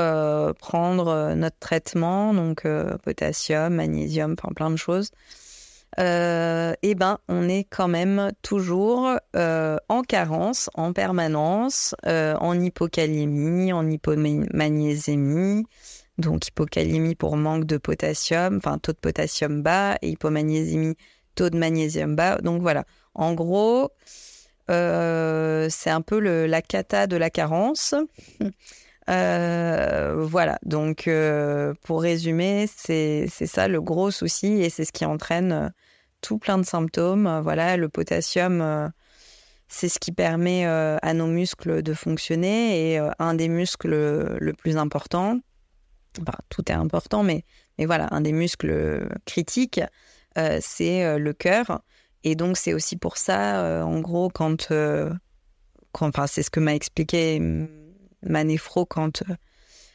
prendre 0.58 1.34
notre 1.34 1.58
traitement, 1.60 2.34
donc 2.34 2.66
potassium, 3.04 3.72
magnésium, 3.74 4.34
enfin 4.36 4.52
plein 4.52 4.70
de 4.70 4.76
choses, 4.76 5.10
eh 5.96 6.94
ben 6.96 7.18
on 7.28 7.48
est 7.48 7.64
quand 7.70 7.86
même 7.86 8.32
toujours 8.42 9.12
en 9.34 10.02
carence 10.02 10.70
en 10.74 10.92
permanence, 10.92 11.94
en 12.04 12.60
hypocalémie, 12.60 13.72
en 13.72 13.88
hypomagnésémie. 13.88 15.64
Donc 16.18 16.48
hypocalémie 16.48 17.14
pour 17.14 17.36
manque 17.36 17.64
de 17.64 17.76
potassium, 17.76 18.56
enfin 18.56 18.78
taux 18.78 18.92
de 18.92 18.98
potassium 18.98 19.62
bas, 19.62 19.96
et 20.02 20.10
hypomagnésémie, 20.10 20.96
taux 21.34 21.50
de 21.50 21.56
magnésium 21.56 22.14
bas. 22.16 22.38
Donc 22.38 22.60
voilà, 22.62 22.84
en 23.14 23.34
gros, 23.34 23.90
euh, 24.70 25.68
c'est 25.70 25.90
un 25.90 26.00
peu 26.00 26.18
la 26.18 26.62
cata 26.62 27.06
de 27.06 27.16
la 27.16 27.30
carence. 27.30 27.94
Euh, 29.10 30.24
voilà, 30.26 30.58
donc 30.64 31.08
euh, 31.08 31.74
pour 31.82 32.00
résumer, 32.00 32.66
c'est 32.74 33.28
ça 33.28 33.68
le 33.68 33.82
gros 33.82 34.10
souci 34.10 34.62
et 34.62 34.70
c'est 34.70 34.86
ce 34.86 34.92
qui 34.92 35.04
entraîne 35.04 35.74
tout 36.22 36.38
plein 36.38 36.56
de 36.56 36.64
symptômes. 36.64 37.40
Voilà, 37.42 37.76
le 37.76 37.90
potassium, 37.90 38.90
c'est 39.68 39.90
ce 39.90 39.98
qui 39.98 40.10
permet 40.10 40.64
à 40.64 41.12
nos 41.12 41.26
muscles 41.26 41.82
de 41.82 41.92
fonctionner 41.92 42.94
et 42.94 43.08
un 43.18 43.34
des 43.34 43.48
muscles 43.48 43.90
le 43.90 44.52
plus 44.54 44.78
important, 44.78 45.38
enfin, 46.22 46.38
tout 46.48 46.72
est 46.72 46.74
important, 46.74 47.22
mais, 47.22 47.44
mais 47.78 47.84
voilà, 47.84 48.08
un 48.10 48.22
des 48.22 48.32
muscles 48.32 49.06
critiques, 49.26 49.82
c'est 50.34 51.18
le 51.18 51.32
cœur. 51.34 51.82
Et 52.24 52.34
donc, 52.34 52.56
c'est 52.56 52.72
aussi 52.72 52.96
pour 52.96 53.18
ça, 53.18 53.62
euh, 53.62 53.82
en 53.82 54.00
gros, 54.00 54.30
quand. 54.30 54.70
Euh, 54.70 55.12
c'est 56.26 56.42
ce 56.42 56.50
que 56.50 56.58
m'a 56.58 56.74
expliqué 56.74 57.38
ma 58.22 58.42
néphro 58.42 58.84
quand, 58.84 59.22
euh, 59.22 59.34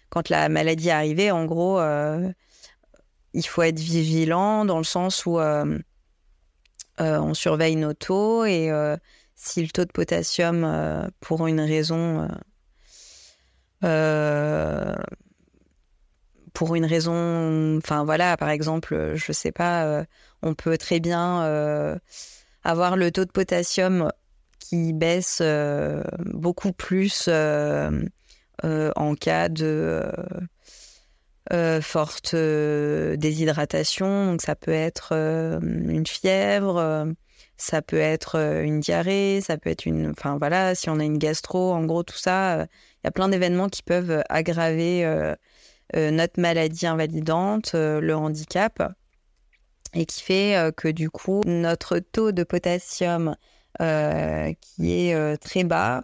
quand 0.09 0.29
la 0.29 0.47
maladie 0.47 0.87
est 0.87 0.91
arrivée. 0.91 1.29
En 1.29 1.43
gros, 1.43 1.81
il 3.33 3.45
faut 3.45 3.63
être 3.63 3.79
vigilant 3.79 4.63
dans 4.63 4.77
le 4.77 4.85
sens 4.85 5.25
où 5.25 5.39
on 6.99 7.33
surveille 7.33 7.75
nos 7.75 7.93
taux 7.93 8.45
et 8.45 8.71
si 9.35 9.61
le 9.61 9.67
taux 9.67 9.83
de 9.83 9.91
potassium, 9.91 11.11
pour 11.19 11.47
une 11.47 11.59
raison. 11.59 12.29
pour 16.53 16.75
une 16.75 16.85
raison, 16.85 17.77
enfin 17.77 18.05
voilà, 18.05 18.37
par 18.37 18.49
exemple, 18.49 19.15
je 19.15 19.31
sais 19.33 19.51
pas, 19.51 20.05
on 20.41 20.53
peut 20.53 20.77
très 20.77 20.99
bien 20.99 21.43
euh, 21.43 21.97
avoir 22.63 22.95
le 22.95 23.11
taux 23.11 23.25
de 23.25 23.31
potassium 23.31 24.11
qui 24.59 24.93
baisse 24.93 25.39
euh, 25.41 26.03
beaucoup 26.25 26.71
plus 26.71 27.25
euh, 27.27 27.91
en 28.63 29.15
cas 29.15 29.49
de 29.49 30.05
forte 31.81 32.35
déshydratation. 32.35 34.31
Donc 34.31 34.41
ça 34.41 34.55
peut 34.55 34.71
être 34.71 35.13
une 35.13 36.05
fièvre, 36.05 37.07
ça 37.57 37.81
peut 37.81 37.97
être 37.97 38.35
une 38.63 38.79
diarrhée, 38.81 39.41
ça 39.41 39.57
peut 39.57 39.69
être 39.69 39.85
une... 39.85 40.11
Enfin 40.11 40.37
voilà, 40.37 40.75
si 40.75 40.89
on 40.89 40.99
a 40.99 41.03
une 41.03 41.17
gastro, 41.17 41.73
en 41.73 41.85
gros 41.85 42.03
tout 42.03 42.17
ça, 42.17 42.65
il 42.65 43.05
y 43.05 43.07
a 43.07 43.11
plein 43.11 43.29
d'événements 43.29 43.69
qui 43.69 43.81
peuvent 43.81 44.21
aggraver 44.29 45.33
notre 45.95 46.39
maladie 46.39 46.85
invalidante, 46.85 47.71
le 47.73 48.13
handicap 48.13 48.93
et 49.93 50.05
qui 50.05 50.21
fait 50.21 50.55
euh, 50.55 50.71
que 50.71 50.87
du 50.87 51.09
coup, 51.09 51.41
notre 51.45 51.99
taux 51.99 52.31
de 52.31 52.43
potassium 52.43 53.35
euh, 53.81 54.53
qui 54.61 55.07
est 55.07 55.13
euh, 55.13 55.35
très 55.35 55.63
bas 55.63 56.03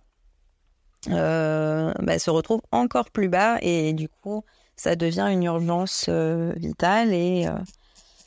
bah, 1.08 2.18
se 2.18 2.32
retrouve 2.32 2.62
encore 2.72 3.12
plus 3.12 3.30
bas 3.30 3.60
et 3.62 3.94
du 3.94 4.10
coup, 4.10 4.44
ça 4.76 4.96
devient 4.96 5.28
une 5.32 5.44
urgence 5.44 6.10
vitale 6.10 7.14
et, 7.14 7.48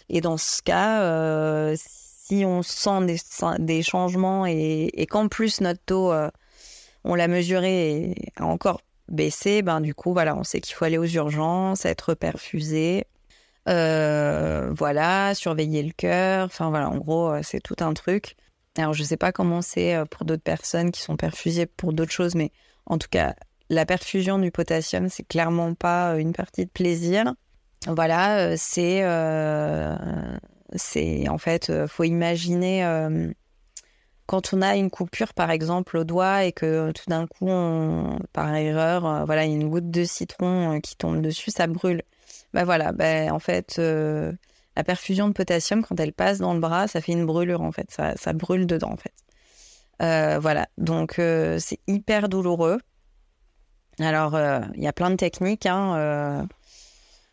et 0.09 0.21
dans 0.21 0.37
ce 0.37 0.63
cas, 0.63 1.75
si 1.75 2.45
on 2.45 2.63
sent 2.63 3.05
des, 3.07 3.19
des 3.59 3.83
changements 3.83 4.47
et, 4.47 4.91
et 4.93 5.07
qu'en 5.07 5.27
plus 5.27 5.61
notre 5.61 5.83
taux, 5.85 6.13
on 7.03 7.15
l'a 7.17 7.27
mesuré 7.27 7.91
et 7.91 8.33
a 8.37 8.45
encore 8.45 8.81
baissé, 9.09 9.63
ben 9.63 9.81
du 9.81 9.93
coup, 9.93 10.13
voilà, 10.13 10.37
on 10.37 10.45
sait 10.45 10.61
qu'il 10.61 10.77
faut 10.77 10.85
aller 10.85 10.99
aux 10.99 11.05
urgences, 11.05 11.85
être 11.85 12.15
perfusé. 12.15 13.07
Euh, 13.69 14.73
voilà, 14.77 15.35
surveiller 15.35 15.83
le 15.83 15.93
cœur. 15.93 16.47
Enfin 16.47 16.71
voilà, 16.71 16.89
en 16.89 16.97
gros, 16.97 17.31
euh, 17.31 17.41
c'est 17.43 17.61
tout 17.61 17.77
un 17.81 17.93
truc. 17.93 18.37
Alors 18.79 18.95
je 18.95 19.03
sais 19.03 19.17
pas 19.17 19.33
comment 19.33 19.61
c'est 19.63 19.95
euh, 19.95 20.05
pour 20.05 20.25
d'autres 20.25 20.43
personnes 20.43 20.91
qui 20.91 21.03
sont 21.03 21.17
perfusées 21.17 21.67
pour 21.67 21.93
d'autres 21.93 22.13
choses, 22.13 22.35
mais 22.35 22.51
en 22.87 22.99
tout 22.99 23.09
cas, 23.11 23.35
la 23.69 23.85
perfusion 23.85 24.39
du 24.39 24.51
potassium, 24.51 25.09
c'est 25.09 25.25
clairement 25.25 25.75
pas 25.75 26.17
une 26.19 26.33
partie 26.33 26.65
de 26.65 26.71
plaisir. 26.71 27.35
Voilà, 27.87 28.57
c'est 28.57 29.03
c'est 30.75 31.29
en 31.29 31.39
fait, 31.39 31.73
faut 31.87 32.05
imaginer 32.05 32.83
quand 34.27 34.53
on 34.55 34.63
a 34.63 34.77
une 34.77 34.91
coupure 34.91 35.35
par 35.35 35.51
exemple 35.51 35.99
au 35.99 36.05
doigt 36.05 36.45
et 36.45 36.53
que 36.53 36.93
tout 36.93 37.05
d'un 37.09 37.27
coup, 37.27 37.49
par 38.33 38.55
erreur, 38.55 39.27
voilà, 39.27 39.45
une 39.45 39.69
goutte 39.69 39.91
de 39.91 40.05
citron 40.05 40.81
qui 40.81 40.97
tombe 40.97 41.21
dessus, 41.21 41.51
ça 41.51 41.67
brûle. 41.67 42.03
Bah 42.55 42.65
voilà, 42.65 42.93
bah, 42.93 43.33
en 43.33 43.39
fait, 43.39 43.77
euh, 43.79 44.33
la 44.77 44.85
perfusion 44.85 45.29
de 45.29 45.33
potassium, 45.33 45.85
quand 45.85 45.99
elle 46.01 46.13
passe 46.13 46.39
dans 46.39 46.55
le 46.55 46.61
bras, 46.61 46.89
ça 46.89 47.01
fait 47.01 47.13
une 47.13 47.27
brûlure, 47.27 47.61
en 47.63 47.73
fait. 47.73 47.91
Ça, 47.91 48.33
brûle 48.33 48.67
dedans, 48.67 48.93
en 48.93 48.97
fait. 48.97 49.13
Euh, 50.01 50.39
voilà, 50.39 50.69
donc 50.79 51.19
euh, 51.19 51.59
c'est 51.59 51.81
hyper 51.89 52.29
douloureux. 52.29 52.79
Alors, 54.01 54.39
il 54.75 54.83
y 54.83 54.87
a 54.87 54.93
plein 54.93 55.11
de 55.11 55.17
techniques. 55.17 55.67
Hein, 55.67 56.47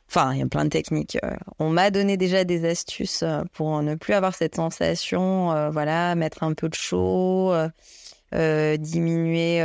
enfin, 0.10 0.34
il 0.34 0.40
y 0.40 0.42
a 0.42 0.48
plein 0.48 0.66
de 0.66 0.70
techniques. 0.70 1.18
on 1.60 1.70
m'a 1.70 1.92
donné 1.92 2.18
déjà 2.18 2.44
des 2.44 2.68
astuces 2.68 3.24
pour 3.54 3.84
ne 3.84 3.94
plus 3.94 4.16
avoir 4.16 4.34
cette 4.34 4.56
sensation. 4.56 5.70
voilà, 5.70 6.16
mettre 6.16 6.42
un 6.42 6.54
peu 6.54 6.68
de 6.68 6.74
chaud, 6.74 7.54
diminuer 8.32 9.64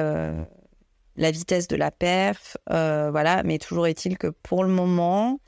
la 1.20 1.30
vitesse 1.30 1.68
de 1.68 1.76
la 1.76 1.90
perf, 1.90 2.56
euh, 2.70 3.10
voilà. 3.10 3.42
Mais 3.44 3.58
toujours 3.58 3.86
est-il 3.86 4.18
que 4.18 4.28
pour 4.28 4.64
le 4.64 4.70
moment, 4.70 5.38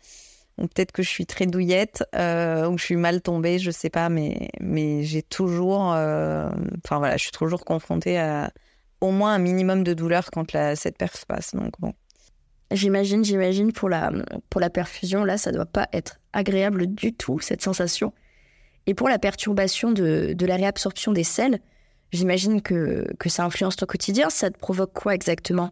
peut-être 0.56 0.92
que 0.92 1.02
je 1.02 1.08
suis 1.08 1.26
très 1.26 1.46
douillette 1.46 2.04
euh, 2.14 2.68
ou 2.68 2.78
je 2.78 2.85
suis 2.85 2.96
mal 2.96 3.22
tombée, 3.22 3.58
je 3.58 3.70
sais 3.70 3.90
pas, 3.90 4.08
mais 4.08 4.50
mais 4.61 5.02
j'ai 5.02 5.22
toujours, 5.22 5.92
euh, 5.94 6.50
enfin 6.85 6.98
voilà, 6.98 7.16
je 7.16 7.22
suis 7.22 7.32
toujours 7.32 7.64
confrontée 7.64 8.18
à 8.18 8.52
au 9.00 9.11
moins 9.11 9.35
un 9.35 9.38
minimum 9.38 9.82
de 9.82 9.94
douleur 9.94 10.30
quand 10.30 10.52
la, 10.52 10.76
cette 10.76 10.98
perf 10.98 11.24
passe. 11.26 11.54
Donc 11.54 11.72
bon. 11.80 11.94
J'imagine, 12.70 13.24
j'imagine 13.24 13.72
pour 13.72 13.88
la 13.88 14.12
pour 14.50 14.61
la 14.61 14.70
perfusion 14.70 15.24
là, 15.24 15.38
ça 15.38 15.52
doit 15.52 15.66
pas 15.66 15.88
être 15.92 16.20
agréable 16.32 16.87
du 16.87 17.14
tout 17.14 17.40
cette 17.40 17.62
sensation. 17.62 18.12
Et 18.87 18.94
pour 18.94 19.08
la 19.08 19.18
perturbation 19.18 19.92
de, 19.92 20.35
de 20.37 20.46
la 20.46 20.56
réabsorption 20.56 21.12
des 21.12 21.24
sels, 21.24 21.61
J'imagine 22.12 22.61
que, 22.61 23.07
que 23.18 23.29
ça 23.29 23.44
influence 23.44 23.77
ton 23.77 23.87
quotidien. 23.87 24.29
Ça 24.29 24.51
te 24.51 24.59
provoque 24.59 24.92
quoi 24.92 25.14
exactement? 25.14 25.70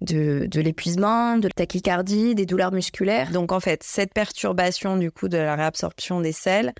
De, 0.00 0.46
de 0.46 0.60
l'épuisement, 0.60 1.36
de 1.36 1.48
la 1.48 1.52
tachycardie, 1.52 2.34
des 2.34 2.46
douleurs 2.46 2.72
musculaires? 2.72 3.32
Donc 3.32 3.52
en 3.52 3.60
fait, 3.60 3.82
cette 3.82 4.14
perturbation 4.14 4.96
du 4.96 5.10
coup 5.10 5.28
de 5.28 5.36
la 5.36 5.56
réabsorption 5.56 6.20
des 6.20 6.32
sels, 6.32 6.72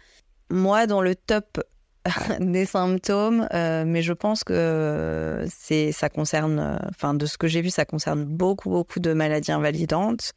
moi 0.48 0.86
dans 0.86 1.02
le 1.02 1.14
top 1.14 1.60
des 2.40 2.64
symptômes, 2.64 3.46
euh, 3.52 3.84
mais 3.86 4.00
je 4.00 4.14
pense 4.14 4.42
que 4.42 5.44
c'est 5.50 5.92
ça 5.92 6.08
concerne, 6.08 6.80
enfin 6.88 7.12
de 7.12 7.26
ce 7.26 7.36
que 7.36 7.46
j'ai 7.46 7.60
vu, 7.60 7.68
ça 7.68 7.84
concerne 7.84 8.24
beaucoup 8.24 8.70
beaucoup 8.70 9.00
de 9.00 9.12
maladies 9.12 9.52
invalidantes 9.52 10.32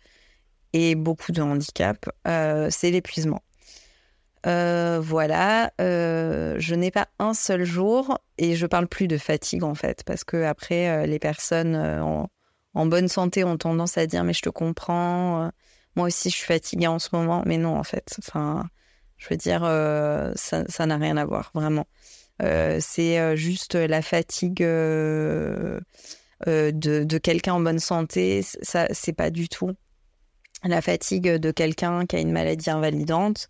et 0.74 0.96
beaucoup 0.96 1.32
de 1.32 1.42
handicap, 1.42 2.10
c'est 2.26 2.92
l'épuisement. 2.92 3.42
Voilà, 4.43 5.71
je 5.79 6.75
n'ai 6.75 6.91
pas 6.91 7.08
un 7.19 7.34
seul 7.34 7.63
jour 7.63 8.17
et 8.38 8.56
je 8.56 8.65
parle 8.65 8.88
plus 8.88 9.08
de 9.08 9.17
fatigue 9.17 9.63
en 9.63 9.75
fait, 9.75 10.03
parce 10.03 10.23
que 10.23 10.43
après 10.43 11.08
les 11.08 11.19
personnes 11.19 11.75
en, 11.75 12.86
bonne 12.86 13.08
santé 13.08 13.43
ont 13.43 13.58
tendance 13.58 13.97
à 13.97 14.08
dire 14.08 14.23
mais 14.23 14.34
je 14.34 14.41
te 14.41 14.49
comprends, 14.49 15.51
moi 15.95 16.08
aussi 16.08 16.29
je 16.29 16.36
suis 16.36 16.45
fatiguée 16.45 16.88
en 16.88 16.99
ce 16.99 17.10
moment, 17.13 17.43
mais 17.45 17.58
non 17.58 17.77
en 17.77 17.84
fait, 17.84 18.15
enfin 18.19 18.69
je 19.17 19.27
veux 19.29 19.38
dire 19.38 19.62
ça 20.36 20.86
n'a 20.86 20.97
rien 20.97 21.17
à 21.17 21.25
voir 21.25 21.51
vraiment. 21.53 21.86
c'est 22.39 23.38
juste 23.38 23.75
la 23.75 24.01
fatigue 24.01 24.63
euh, 26.47 26.71
de, 26.71 27.17
quelqu'un 27.17 27.53
en 27.53 27.60
bonne 27.60 27.79
santé, 27.79 28.41
ça 28.62 28.88
c'est 28.91 29.13
pas 29.13 29.29
du 29.29 29.47
tout 29.47 29.71
la 30.65 30.82
fatigue 30.82 31.27
de 31.27 31.51
quelqu'un 31.51 32.06
qui 32.06 32.15
a 32.15 32.19
une 32.19 32.32
maladie 32.32 32.69
invalidante. 32.69 33.49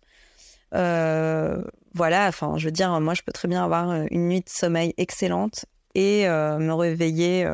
Euh, 0.74 1.62
voilà, 1.94 2.26
enfin, 2.28 2.54
je 2.56 2.66
veux 2.66 2.72
dire, 2.72 3.00
moi, 3.00 3.14
je 3.14 3.22
peux 3.22 3.32
très 3.32 3.48
bien 3.48 3.64
avoir 3.64 3.92
une 4.10 4.28
nuit 4.28 4.40
de 4.40 4.48
sommeil 4.48 4.94
excellente 4.96 5.64
et 5.94 6.28
euh, 6.28 6.58
me 6.58 6.72
réveiller 6.72 7.48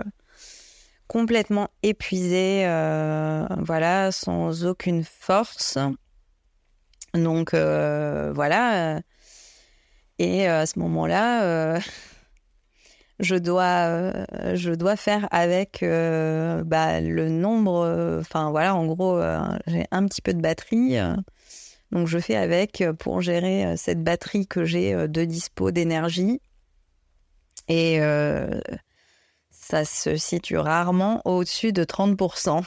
complètement 1.08 1.68
épuisée, 1.82 2.64
voilà, 3.58 4.12
sans 4.12 4.64
aucune 4.64 5.04
force. 5.04 5.78
Donc, 7.14 7.54
voilà. 7.54 9.00
Et 10.18 10.46
à 10.46 10.66
ce 10.66 10.78
moment-là, 10.78 11.80
je 13.20 13.36
dois, 13.36 13.86
euh, 13.86 14.24
je 14.54 14.72
dois 14.72 14.96
faire 14.96 15.28
avec 15.30 15.82
euh, 15.82 16.64
bah, 16.64 17.00
le 17.00 17.28
nombre. 17.28 17.84
Euh, 17.84 18.20
enfin, 18.20 18.50
voilà, 18.50 18.74
en 18.74 18.86
gros, 18.86 19.20
j'ai 19.66 19.84
un 19.90 20.06
petit 20.06 20.22
peu 20.22 20.34
de 20.34 20.40
batterie. 20.40 20.96
Donc, 21.92 22.06
je 22.06 22.18
fais 22.18 22.36
avec 22.36 22.84
pour 22.98 23.20
gérer 23.20 23.76
cette 23.76 24.02
batterie 24.02 24.46
que 24.46 24.64
j'ai 24.64 25.08
de 25.08 25.24
dispo 25.24 25.70
d'énergie. 25.70 26.40
Et 27.68 27.98
ça 29.50 29.84
se 29.84 30.16
situe 30.16 30.58
rarement 30.58 31.22
au-dessus 31.24 31.72
de 31.72 31.84
30%. 31.84 32.64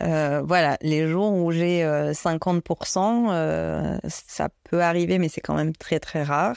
voilà, 0.44 0.76
les 0.80 1.06
jours 1.06 1.32
où 1.32 1.52
j'ai 1.52 1.84
50%, 1.84 4.00
ça 4.08 4.48
peut 4.64 4.82
arriver, 4.82 5.18
mais 5.18 5.28
c'est 5.28 5.40
quand 5.40 5.54
même 5.54 5.74
très 5.74 6.00
très 6.00 6.22
rare. 6.22 6.56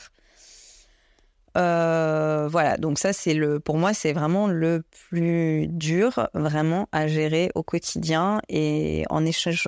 Euh, 1.58 2.48
voilà, 2.50 2.78
donc 2.78 3.00
ça 3.00 3.12
c'est 3.12 3.34
le, 3.34 3.60
pour 3.60 3.78
moi 3.78 3.94
c'est 3.94 4.14
vraiment 4.14 4.48
le 4.48 4.84
plus 5.10 5.68
dur 5.68 6.30
vraiment 6.34 6.88
à 6.92 7.08
gérer 7.08 7.52
au 7.56 7.64
quotidien 7.64 8.40
et 8.50 9.04
en, 9.10 9.24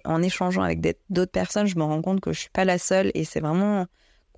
en 0.05 0.21
échangeant 0.21 0.61
avec 0.61 0.81
d'autres 1.09 1.31
personnes, 1.31 1.65
je 1.65 1.77
me 1.77 1.83
rends 1.83 2.01
compte 2.01 2.21
que 2.21 2.33
je 2.33 2.39
suis 2.41 2.49
pas 2.51 2.65
la 2.65 2.77
seule 2.77 3.11
et 3.15 3.23
c'est 3.23 3.39
vraiment 3.39 3.87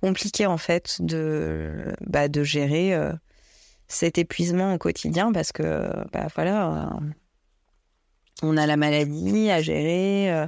compliqué 0.00 0.46
en 0.46 0.56
fait 0.56 0.96
de, 1.00 1.92
bah, 2.00 2.28
de 2.28 2.42
gérer 2.42 2.94
euh, 2.94 3.12
cet 3.88 4.16
épuisement 4.16 4.74
au 4.74 4.78
quotidien 4.78 5.30
parce 5.30 5.52
que 5.52 5.90
bah, 6.12 6.28
voilà, 6.34 6.68
euh, 6.68 7.10
on 8.42 8.56
a 8.56 8.66
la 8.66 8.78
maladie 8.78 9.50
à 9.50 9.60
gérer, 9.60 10.46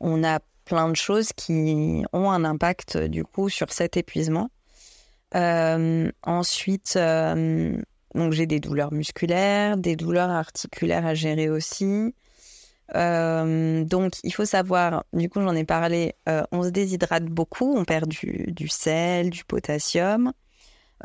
on 0.00 0.24
a 0.24 0.40
plein 0.64 0.88
de 0.88 0.96
choses 0.96 1.32
qui 1.34 2.04
ont 2.12 2.30
un 2.30 2.44
impact 2.44 2.96
du 2.96 3.24
coup 3.24 3.48
sur 3.50 3.72
cet 3.72 3.96
épuisement. 3.96 4.50
Euh, 5.34 6.10
ensuite, 6.22 6.94
euh, 6.96 7.76
donc 8.14 8.32
j'ai 8.32 8.46
des 8.46 8.60
douleurs 8.60 8.92
musculaires, 8.92 9.76
des 9.76 9.96
douleurs 9.96 10.30
articulaires 10.30 11.06
à 11.06 11.14
gérer 11.14 11.48
aussi. 11.48 12.14
Euh, 12.96 13.84
donc, 13.84 14.14
il 14.24 14.34
faut 14.34 14.44
savoir, 14.44 15.04
du 15.12 15.28
coup, 15.28 15.40
j'en 15.40 15.54
ai 15.54 15.64
parlé, 15.64 16.14
on 16.50 16.64
se 16.64 16.70
déshydrate 16.70 17.26
beaucoup, 17.26 17.76
on 17.76 17.84
perd 17.84 18.08
du, 18.08 18.52
du 18.52 18.66
sel, 18.68 19.30
du 19.30 19.44
potassium. 19.44 20.32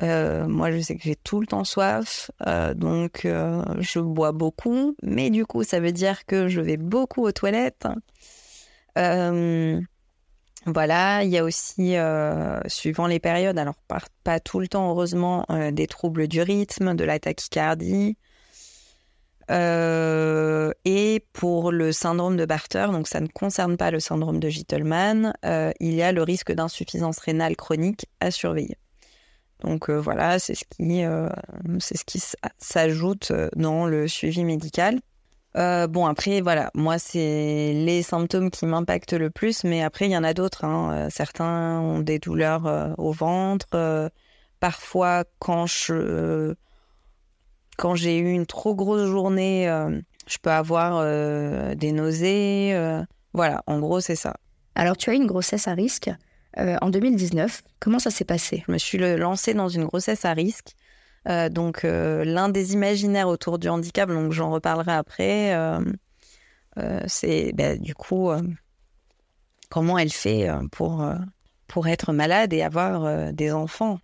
moi, 0.02 0.72
je 0.72 0.80
sais 0.82 0.96
que 0.96 1.04
j'ai 1.04 1.16
tout 1.16 1.40
le 1.40 1.46
temps 1.46 1.64
soif, 1.64 2.32
donc 2.76 3.22
je 3.24 4.00
bois 4.00 4.32
beaucoup, 4.32 4.96
mais 5.04 5.30
du 5.30 5.46
coup, 5.46 5.64
ça 5.64 5.80
veut 5.80 5.92
dire 5.92 6.26
que 6.26 6.48
je 6.48 6.60
vais 6.60 6.78
beaucoup 6.78 7.24
aux 7.24 7.32
toilettes. 7.32 7.88
Voilà, 10.68 11.24
il 11.24 11.30
y 11.30 11.38
a 11.38 11.44
aussi, 11.44 11.96
euh, 11.96 12.60
suivant 12.66 13.06
les 13.06 13.20
périodes, 13.20 13.58
alors 13.60 13.76
pas, 14.24 14.40
tout 14.40 14.60
le 14.60 14.68
temps 14.68 14.90
heureusement, 14.90 15.46
euh, 15.52 15.70
des 15.70 15.86
troubles 15.86 16.28
du 16.28 16.42
rythme, 16.42 16.96
de 16.96 17.04
la 17.04 17.20
tachycardie. 17.20 18.18
Euh, 19.52 20.72
et 20.86 21.24
pour 21.34 21.72
le 21.72 21.92
syndrome 21.92 22.36
de 22.36 22.46
Barter, 22.46 22.88
donc 22.92 23.08
ça 23.08 23.20
ne 23.20 23.28
concerne 23.28 23.78
pas 23.78 23.92
le 23.92 24.00
syndrome 24.00 24.40
de 24.40 24.50
Gittelman, 24.50 25.34
il 25.80 25.94
y 25.94 26.02
a 26.02 26.12
le 26.12 26.24
risque 26.24 26.52
d'insuffisance 26.52 27.20
rénale 27.20 27.56
chronique 27.56 28.08
à 28.20 28.32
surveiller. 28.32 28.78
Donc 29.62 29.92
voilà, 29.92 30.40
c'est 30.40 30.56
ce 30.56 30.66
qui, 30.66 31.04
c'est 31.80 31.98
ce 31.98 32.06
qui 32.06 32.20
s'ajoute 32.58 33.32
dans 33.56 33.86
le 33.86 34.08
suivi 34.08 34.44
médical. 34.44 35.00
Euh, 35.58 35.88
bon, 35.88 36.06
après, 36.06 36.42
voilà, 36.42 36.70
moi, 36.74 37.00
c'est 37.00 37.72
les 37.74 38.04
symptômes 38.04 38.52
qui 38.52 38.66
m'impactent 38.66 39.14
le 39.14 39.30
plus, 39.30 39.64
mais 39.64 39.84
après, 39.84 40.06
il 40.06 40.12
y 40.12 40.18
en 40.18 40.24
a 40.24 40.34
d'autres. 40.34 40.66
Hein. 40.66 40.92
Euh, 40.94 41.08
certains 41.10 41.80
ont 41.80 42.00
des 42.00 42.20
douleurs 42.20 42.66
euh, 42.68 42.94
au 42.98 43.12
ventre. 43.12 43.68
parfois, 44.60 45.24
quand 45.40 45.66
je 45.66 46.56
quand 47.78 47.96
j'ai 47.96 48.18
eu 48.18 48.32
une 48.32 48.46
trop 48.46 48.74
grosse 48.74 49.08
journée, 49.10 49.68
je 50.28 50.38
peux 50.42 50.50
avoir 50.50 51.04
des 51.76 51.92
nausées. 51.92 52.74
voilà, 53.34 53.64
en 53.68 53.80
gros, 53.80 54.00
c'est 54.00 54.16
ça. 54.16 54.36
Alors, 54.76 54.98
tu 54.98 55.10
as 55.10 55.14
eu 55.14 55.18
une 55.18 55.28
grossesse 55.28 55.68
à 55.68 55.74
risque 55.74 56.10
en 56.58 56.90
2019. 56.90 57.64
Comment 57.80 58.00
ça 58.00 58.12
s'est 58.12 58.26
passé? 58.26 58.64
Je 58.66 58.72
me 58.72 58.78
suis 58.78 58.98
lancée 58.98 59.54
dans 59.54 59.68
une 59.68 59.86
grossesse 59.86 60.24
à 60.24 60.32
risque. 60.34 60.76
Euh, 61.28 61.50
donc 61.50 61.84
euh, 61.84 62.24
l'un 62.24 62.50
des 62.50 62.74
imaginaires 62.74 63.28
autour 63.28 63.58
du 63.58 63.68
handicap, 63.68 64.10
donc 64.10 64.32
j'en 64.32 64.52
reparlerai 64.52 64.94
après, 64.94 65.56
euh, 65.56 65.80
c'est 67.08 67.52
bah, 67.54 67.78
du 67.78 67.96
coup 67.96 68.30
comment 69.70 69.98
elle 69.98 70.12
fait 70.12 70.50
pour, 70.72 71.04
être 71.88 72.14
malade 72.14 72.54
et 72.54 72.62
avoir 72.62 73.34
des 73.34 73.52
enfants. 73.52 74.00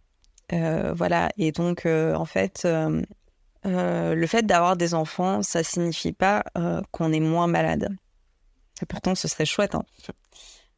voilà, 0.52 1.30
et 1.38 1.52
donc 1.52 1.86
en 1.86 2.26
fait, 2.26 2.68
le 3.64 4.28
fait 4.28 4.46
d'avoir 4.46 4.78
des 4.78 4.94
enfants, 4.94 5.44
ça 5.44 5.64
signifie 5.64 6.14
pas 6.14 6.44
qu'on 6.92 7.12
est 7.14 7.20
moins 7.20 7.48
malade. 7.48 7.90
Et 8.82 8.86
pourtant, 8.86 9.14
ce 9.14 9.28
serait 9.28 9.46
chouette. 9.46 9.76
Hein. 9.76 9.84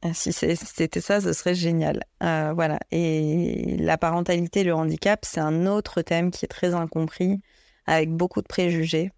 Ah, 0.06 0.14
si 0.14 0.34
c'était 0.34 1.00
ça, 1.00 1.22
ce 1.22 1.32
serait 1.32 1.56
génial. 1.56 2.04
Euh, 2.24 2.52
voilà. 2.54 2.78
Et 2.92 3.78
la 3.80 3.98
parentalité, 3.98 4.66
le 4.66 4.74
handicap, 4.74 5.24
c'est 5.24 5.40
un 5.40 5.66
autre 5.66 6.02
thème 6.02 6.30
qui 6.30 6.44
est 6.44 6.50
très 6.50 6.74
incompris, 6.74 7.40
avec 7.86 8.12
beaucoup 8.12 8.42
de 8.42 8.48
préjugés. 8.48 9.12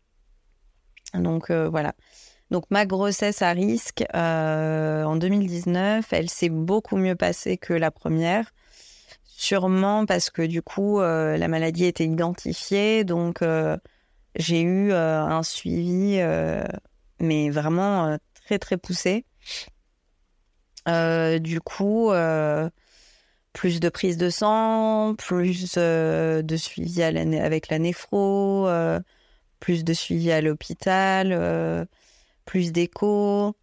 Donc 1.16 1.50
euh, 1.50 1.70
voilà. 1.70 1.96
Donc 2.52 2.66
ma 2.70 2.86
grossesse 2.86 3.42
à 3.42 3.52
risque 3.52 4.04
euh, 4.14 5.04
en 5.06 5.16
2019, 5.16 6.06
elle 6.14 6.30
s'est 6.30 6.50
beaucoup 6.50 6.98
mieux 6.98 7.16
passée 7.16 7.58
que 7.58 7.74
la 7.74 7.90
première. 7.90 8.54
Sûrement 9.24 10.06
parce 10.06 10.30
que 10.30 10.44
du 10.44 10.62
coup, 10.62 11.00
la 11.02 11.48
maladie 11.48 11.86
était 11.86 12.06
identifiée. 12.06 13.04
Donc 13.04 13.44
j'ai 14.36 14.62
eu 14.62 14.94
un 14.94 15.44
suivi, 15.44 16.22
mais 17.20 17.50
vraiment 17.50 18.18
très 18.46 18.60
très 18.60 18.78
poussé. 18.78 19.26
Euh, 20.88 21.40
du 21.40 21.62
coup, 21.62 22.12
euh, 22.12 22.70
plus 23.54 23.80
de 23.80 23.90
prise 23.90 24.18
de 24.18 24.30
sang, 24.30 25.16
plus 25.18 25.76
euh, 25.78 26.42
de 26.42 26.58
suivi 26.58 27.02
avec 27.02 27.70
la 27.70 27.80
néphro, 27.80 28.68
plus 29.60 29.84
de 29.84 29.94
suivi 29.94 30.32
à 30.32 30.42
l'hôpital, 30.42 31.88
plus 32.46 32.72
d'écho. 32.72 33.56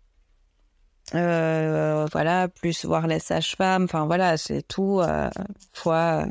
voilà, 1.12 2.48
plus 2.48 2.84
voir 2.84 3.06
les 3.06 3.20
sages-femmes, 3.20 3.84
enfin 3.84 4.06
voilà, 4.06 4.36
c'est 4.36 4.62
tout 4.62 5.00
fois, 5.72 6.26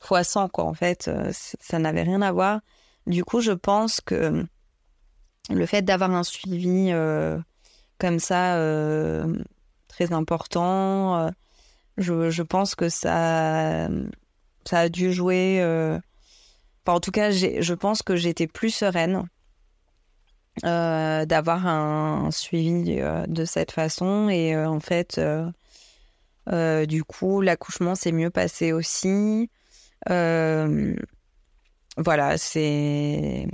fois 0.00 0.24
100 0.24 0.48
quoi. 0.48 0.64
En 0.64 0.74
fait, 0.74 1.10
ça 1.32 1.78
n'avait 1.78 2.02
rien 2.02 2.22
à 2.22 2.32
voir. 2.32 2.60
Du 3.06 3.22
coup, 3.24 3.40
je 3.40 3.52
pense 3.52 4.00
que 4.00 4.44
le 5.50 5.66
fait 5.66 5.82
d'avoir 5.82 6.10
un 6.10 6.24
suivi 6.24 6.90
comme 7.98 8.18
ça 8.18 8.56
euh, 8.56 9.36
très 9.88 10.12
important. 10.12 11.18
Euh, 11.18 11.30
je, 11.96 12.42
pense 12.42 12.74
que 12.74 12.88
ça, 12.88 13.88
ça 14.64 14.78
a 14.78 14.88
dû 14.88 15.12
jouer. 15.12 15.60
Euh, 15.60 15.98
enfin, 16.84 16.96
en 16.96 17.00
tout 17.00 17.12
cas, 17.12 17.30
je 17.30 17.74
pense 17.74 18.02
que 18.02 18.16
j'étais 18.16 18.46
plus 18.46 18.70
sereine 18.70 19.28
d'avoir 20.62 21.66
un, 21.66 22.30
suivi 22.30 23.00
de 23.28 23.44
cette 23.44 23.72
façon. 23.72 24.28
Et 24.28 24.56
en 24.56 24.80
fait, 24.80 25.20
du 26.86 27.04
coup, 27.04 27.40
l'accouchement 27.40 27.94
s'est 27.94 28.12
mieux 28.12 28.30
passé 28.30 28.72
aussi. 28.72 29.50
voilà, 31.96 32.38
c'était 32.38 33.46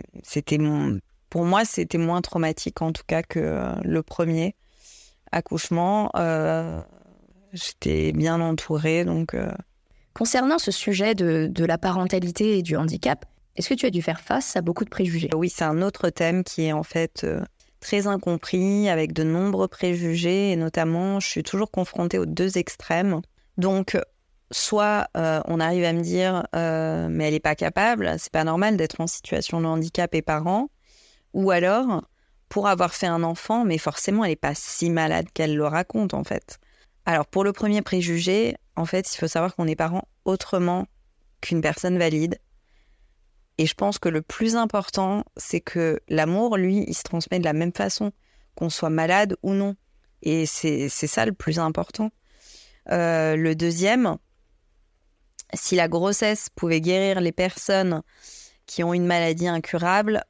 mon 0.59 0.99
pour 1.31 1.45
moi, 1.45 1.65
c'était 1.65 1.99
moins 1.99 2.21
traumatique 2.21 2.83
en 2.83 2.93
tout 2.93 3.05
cas 3.07 3.23
que 3.23 3.75
le 3.83 4.03
premier 4.03 4.55
accouchement. 5.33 6.11
J'étais 7.53 8.13
bien 8.13 8.41
entourée, 8.41 9.05
donc. 9.05 9.35
Concernant 10.13 10.59
ce 10.59 10.73
sujet 10.73 11.15
de, 11.15 11.49
de, 11.51 11.65
la 11.65 11.79
parentalité 11.79 12.59
et 12.59 12.63
du 12.63 12.77
handicap, 12.77 13.25
est-ce 13.57 13.69
que 13.69 13.75
tu 13.75 13.87
as 13.87 13.91
dû 13.91 14.03
faire 14.03 14.21
face 14.21 14.57
à 14.57 14.61
beaucoup 14.61 14.85
de 14.85 14.91
préjugés? 14.91 15.31
Oui, 15.35 15.49
c'est 15.49 15.65
un 15.65 15.83
autre 15.83 16.11
thème 16.11 16.43
qui 16.43 16.65
est 16.65 16.73
en 16.73 16.83
fait 16.83 17.25
très 17.81 18.07
incompris, 18.07 18.89
avec 18.89 19.13
de 19.13 19.25
nombreux 19.25 19.69
préjugés, 19.69 20.53
et 20.53 20.57
notamment, 20.57 21.19
je 21.19 21.27
suis 21.27 21.43
toujours 21.43 21.71
confrontée 21.71 22.19
aux 22.19 22.27
deux 22.27 22.59
extrêmes. 22.59 23.21
Donc, 23.57 23.99
soit 24.51 25.09
euh, 25.17 25.41
on 25.47 25.61
arrive 25.61 25.85
à 25.85 25.93
me 25.93 26.03
dire, 26.03 26.47
euh, 26.55 27.09
mais 27.11 27.27
elle 27.27 27.35
n'est 27.35 27.41
pas 27.41 27.55
capable, 27.55 28.15
c'est 28.19 28.33
pas 28.33 28.45
normal 28.45 28.77
d'être 28.77 29.01
en 29.01 29.07
situation 29.07 29.61
de 29.61 29.67
handicap 29.67 30.15
et 30.15 30.23
parent, 30.23 30.69
ou 31.33 31.51
alors, 31.51 32.03
pour 32.49 32.69
avoir 32.69 32.95
fait 32.95 33.07
un 33.07 33.23
enfant, 33.23 33.65
mais 33.65 33.79
forcément, 33.79 34.25
elle 34.25 34.33
n'est 34.33 34.37
pas 34.37 34.55
si 34.55 34.91
malade 34.91 35.27
qu'elle 35.33 35.57
le 35.57 35.67
raconte, 35.67 36.15
en 36.15 36.25
fait. 36.25 36.59
Alors, 37.07 37.27
pour 37.27 37.45
le 37.45 37.53
premier 37.53 37.83
préjugé, 37.83 38.57
en 38.77 38.85
fait, 38.85 39.13
il 39.13 39.19
faut 39.19 39.29
savoir 39.29 39.55
qu'on 39.55 39.67
est 39.67 39.77
parent 39.77 40.07
autrement 40.25 40.87
qu'une 41.41 41.61
personne 41.61 41.99
valide. 41.99 42.39
Et 43.59 43.67
je 43.67 43.75
pense 43.75 43.99
que 43.99 44.09
le 44.09 44.23
plus 44.23 44.57
important, 44.57 45.25
c'est 45.37 45.61
que 45.61 46.01
l'amour, 46.09 46.57
lui, 46.57 46.85
il 46.87 46.95
se 46.95 47.03
transmet 47.03 47.39
de 47.39 47.45
la 47.45 47.53
même 47.53 47.73
façon, 47.73 48.13
qu'on 48.55 48.71
soit 48.71 48.91
malade 48.91 49.37
ou 49.43 49.53
non. 49.53 49.77
Et 50.23 50.47
c'est 50.47 50.89
ça 50.89 51.25
le 51.25 51.33
plus 51.33 51.59
important. 51.59 52.11
Euh, 52.91 53.37
le 53.37 53.55
deuxième, 53.55 54.17
si 55.55 55.77
la 55.77 55.89
grossesse 55.89 56.49
pouvait 56.55 56.81
guérir 56.81 57.21
les 57.21 57.33
personnes 57.33 58.03
qui 58.67 58.83
ont 58.83 58.95
une 58.95 59.07
maladie 59.07 59.49
incurable, 59.49 60.25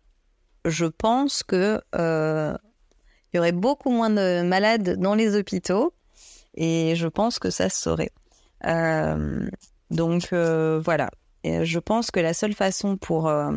je 0.65 0.87
pense 0.87 1.43
que 1.43 1.81
euh, 1.95 2.57
il 3.33 3.37
y 3.37 3.39
aurait 3.39 3.53
beaucoup 3.53 3.91
moins 3.91 4.11
de 4.11 4.43
malades 4.43 4.99
dans 4.99 5.15
les 5.15 5.37
hôpitaux 5.37 5.93
et 6.55 6.95
je 6.97 7.07
pense 7.07 7.39
que 7.39 7.51
ça 7.51 7.69
se 7.69 7.81
saurait. 7.81 8.11
Euh, 8.67 9.49
donc 9.91 10.33
voilà, 10.33 11.11
et 11.43 11.65
je 11.65 11.79
pense 11.79 12.11
que 12.11 12.21
la 12.21 12.35
seule 12.35 12.55
façon 12.55 12.97
pour 12.97 13.29
euh, 13.29 13.53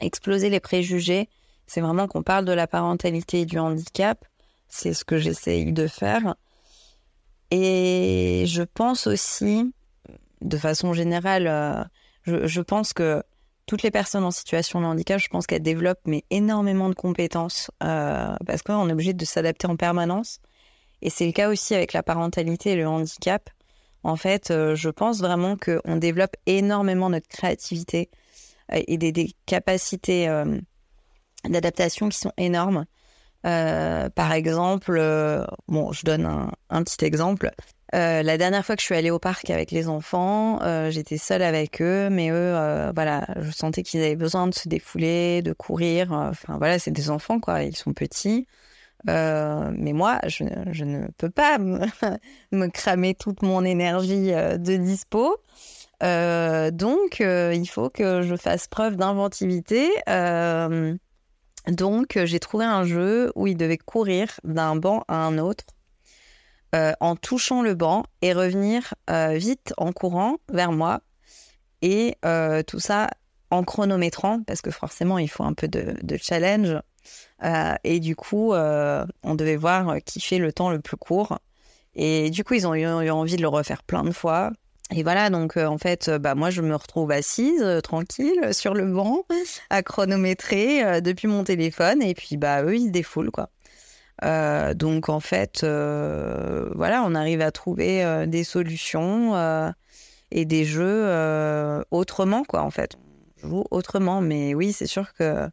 exploser 0.00 0.50
les 0.50 0.60
préjugés, 0.60 1.28
c'est 1.66 1.80
vraiment 1.80 2.08
qu'on 2.08 2.22
parle 2.22 2.44
de 2.44 2.52
la 2.52 2.66
parentalité 2.66 3.42
et 3.42 3.46
du 3.46 3.58
handicap. 3.58 4.24
C'est 4.68 4.92
ce 4.92 5.04
que 5.04 5.18
j'essaye 5.18 5.72
de 5.72 5.86
faire. 5.86 6.34
Et 7.50 8.44
je 8.46 8.62
pense 8.62 9.06
aussi, 9.06 9.72
de 10.40 10.56
façon 10.56 10.92
générale, 10.92 11.46
euh, 11.46 11.84
je, 12.24 12.60
pense 12.60 12.92
que 12.92 13.22
toutes 13.66 13.82
les 13.82 13.90
personnes 13.90 14.24
en 14.24 14.30
situation 14.30 14.80
de 14.80 14.86
handicap, 14.86 15.20
je 15.20 15.28
pense 15.28 15.46
qu'elles 15.46 15.62
développent 15.62 16.00
mais 16.06 16.24
énormément 16.30 16.88
de 16.88 16.94
compétences 16.94 17.70
euh, 17.82 18.34
parce 18.46 18.62
qu'on 18.62 18.88
est 18.88 18.92
obligé 18.92 19.12
de 19.12 19.24
s'adapter 19.24 19.66
en 19.66 19.76
permanence. 19.76 20.40
Et 21.02 21.10
c'est 21.10 21.26
le 21.26 21.32
cas 21.32 21.48
aussi 21.48 21.74
avec 21.74 21.92
la 21.92 22.02
parentalité 22.02 22.72
et 22.72 22.76
le 22.76 22.86
handicap. 22.86 23.48
En 24.02 24.16
fait, 24.16 24.50
euh, 24.50 24.74
je 24.74 24.88
pense 24.90 25.20
vraiment 25.20 25.56
qu'on 25.56 25.96
développe 25.96 26.34
énormément 26.46 27.10
notre 27.10 27.28
créativité 27.28 28.10
euh, 28.72 28.82
et 28.86 28.98
des, 28.98 29.34
capacités 29.46 30.26
d'adaptation 31.44 32.08
qui 32.08 32.18
sont 32.18 32.32
énormes. 32.36 32.84
par 33.42 34.32
exemple, 34.32 35.00
bon, 35.68 35.92
je 35.92 36.04
donne 36.04 36.50
un, 36.70 36.82
petit 36.82 37.04
exemple. 37.04 37.50
La 37.92 38.38
dernière 38.38 38.64
fois 38.64 38.76
que 38.76 38.82
je 38.82 38.86
suis 38.86 38.94
allée 38.94 39.10
au 39.10 39.18
parc 39.18 39.50
avec 39.50 39.70
les 39.70 39.88
enfants, 39.88 40.60
j'étais 40.90 41.18
seule 41.18 41.42
avec 41.42 41.80
eux, 41.82 42.08
mais 42.10 42.30
eux, 42.30 42.54
voilà, 42.94 43.26
je 43.40 43.50
sentais 43.50 43.82
qu'ils 43.82 44.00
avaient 44.02 44.16
besoin 44.16 44.46
de 44.46 44.54
se 44.54 44.68
défouler, 44.68 45.42
de 45.42 45.52
courir. 45.52 46.12
Enfin, 46.12 46.58
voilà, 46.58 46.78
c'est 46.78 46.90
des 46.90 47.10
enfants, 47.10 47.40
quoi, 47.40 47.62
ils 47.62 47.76
sont 47.76 47.92
petits. 47.92 48.46
Euh, 49.08 49.72
mais 49.76 49.92
moi, 49.92 50.20
je, 50.26 50.44
ne 50.84 51.08
peux 51.16 51.30
pas 51.30 51.58
me, 52.52 52.66
cramer 52.68 53.14
toute 53.14 53.42
mon 53.42 53.64
énergie 53.64 54.32
euh, 54.32 54.58
de 54.58 54.76
dispo. 54.76 55.36
Euh, 56.02 56.70
donc, 56.70 57.20
il 57.20 57.66
faut 57.66 57.90
que 57.90 58.22
je 58.22 58.36
fasse 58.36 58.68
preuve 58.68 58.96
d'inventivité. 58.96 59.88
donc, 61.68 62.18
j'ai 62.24 62.40
trouvé 62.40 62.64
un 62.64 62.84
jeu 62.84 63.32
où 63.34 63.46
il 63.46 63.56
devait 63.56 63.78
courir 63.78 64.40
d'un 64.44 64.76
banc 64.76 65.04
à 65.08 65.16
un 65.16 65.38
autre 65.38 65.64
en 66.72 67.16
touchant 67.16 67.62
le 67.62 67.74
banc 67.74 68.04
et 68.22 68.32
revenir 68.32 68.94
vite 69.08 69.74
en 69.76 69.92
courant 69.92 70.36
vers 70.52 70.72
moi. 70.72 71.00
Et 71.82 72.16
tout 72.66 72.80
ça 72.80 73.08
en 73.50 73.64
chronométrant, 73.64 74.42
parce 74.42 74.60
que 74.60 74.70
forcément, 74.70 75.18
il 75.18 75.28
faut 75.28 75.44
un 75.44 75.54
peu 75.54 75.68
de 75.68 76.16
challenge. 76.16 76.76
Euh, 77.44 77.74
et 77.84 78.00
du 78.00 78.16
coup, 78.16 78.52
euh, 78.52 79.04
on 79.22 79.34
devait 79.34 79.56
voir 79.56 79.96
qui 80.04 80.20
fait 80.20 80.38
le 80.38 80.52
temps 80.52 80.70
le 80.70 80.80
plus 80.80 80.96
court. 80.96 81.38
Et 81.94 82.30
du 82.30 82.44
coup, 82.44 82.54
ils 82.54 82.66
ont 82.66 82.74
eu, 82.74 82.86
envie 82.86 83.36
de 83.36 83.42
le 83.42 83.48
refaire 83.48 83.82
plein 83.82 84.04
de 84.04 84.12
fois. 84.12 84.50
Et 84.94 85.02
voilà, 85.02 85.30
donc 85.30 85.56
euh, 85.56 85.66
en 85.66 85.78
fait, 85.78 86.10
bah, 86.10 86.34
moi, 86.34 86.50
je 86.50 86.62
me 86.62 86.74
retrouve 86.74 87.10
assise, 87.10 87.64
tranquille, 87.82 88.52
sur 88.52 88.74
le 88.74 88.86
banc, 88.86 89.24
à 89.70 89.82
chronométrer 89.82 91.00
depuis 91.00 91.28
mon 91.28 91.44
téléphone. 91.44 92.02
Et 92.02 92.14
puis, 92.14 92.36
bah, 92.36 92.62
eux, 92.62 92.76
ils 92.76 92.86
se 92.88 92.92
défoulent, 92.92 93.30
quoi. 93.30 93.50
Donc, 94.22 95.08
en 95.08 95.20
fait, 95.20 95.60
voilà, 95.62 97.02
on 97.04 97.14
arrive 97.14 97.40
à 97.40 97.50
trouver 97.50 98.26
des 98.26 98.44
solutions 98.44 99.72
et 100.30 100.44
des 100.44 100.64
jeux 100.64 101.82
autrement, 101.90 102.44
quoi, 102.44 102.62
en 102.62 102.70
fait. 102.70 102.96
On 103.42 103.48
joue 103.48 103.64
autrement. 103.70 104.20
Mais 104.20 104.54
oui, 104.54 104.72
c'est 104.72 104.86
sûr 104.86 105.14
que 105.14 105.48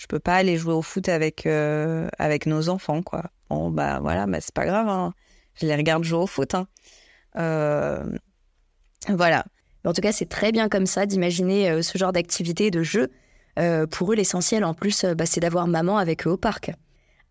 je 0.00 0.06
peux 0.06 0.18
pas 0.18 0.36
aller 0.36 0.56
jouer 0.56 0.72
au 0.72 0.80
foot 0.80 1.10
avec 1.10 1.44
euh, 1.44 2.08
avec 2.18 2.46
nos 2.46 2.70
enfants 2.70 3.02
quoi. 3.02 3.24
Bon 3.50 3.70
bah 3.70 3.98
voilà, 4.00 4.26
bah 4.26 4.38
c'est 4.40 4.54
pas 4.54 4.64
grave. 4.64 4.88
Hein. 4.88 5.12
Je 5.60 5.66
les 5.66 5.76
regarde 5.76 6.04
jouer 6.04 6.20
au 6.20 6.26
foot. 6.26 6.54
Hein. 6.54 6.66
Euh, 7.36 8.02
voilà. 9.08 9.44
En 9.84 9.92
tout 9.92 10.00
cas, 10.00 10.12
c'est 10.12 10.28
très 10.28 10.52
bien 10.52 10.70
comme 10.70 10.86
ça 10.86 11.04
d'imaginer 11.04 11.70
euh, 11.70 11.82
ce 11.82 11.98
genre 11.98 12.12
d'activité 12.12 12.70
de 12.70 12.82
jeu. 12.82 13.10
pour 13.90 14.12
eux, 14.12 14.16
l'essentiel 14.16 14.64
en 14.64 14.72
plus, 14.72 15.04
bah, 15.04 15.26
c'est 15.26 15.40
d'avoir 15.40 15.66
maman 15.66 15.98
avec 15.98 16.26
eux 16.26 16.30
au 16.30 16.38
parc. 16.38 16.72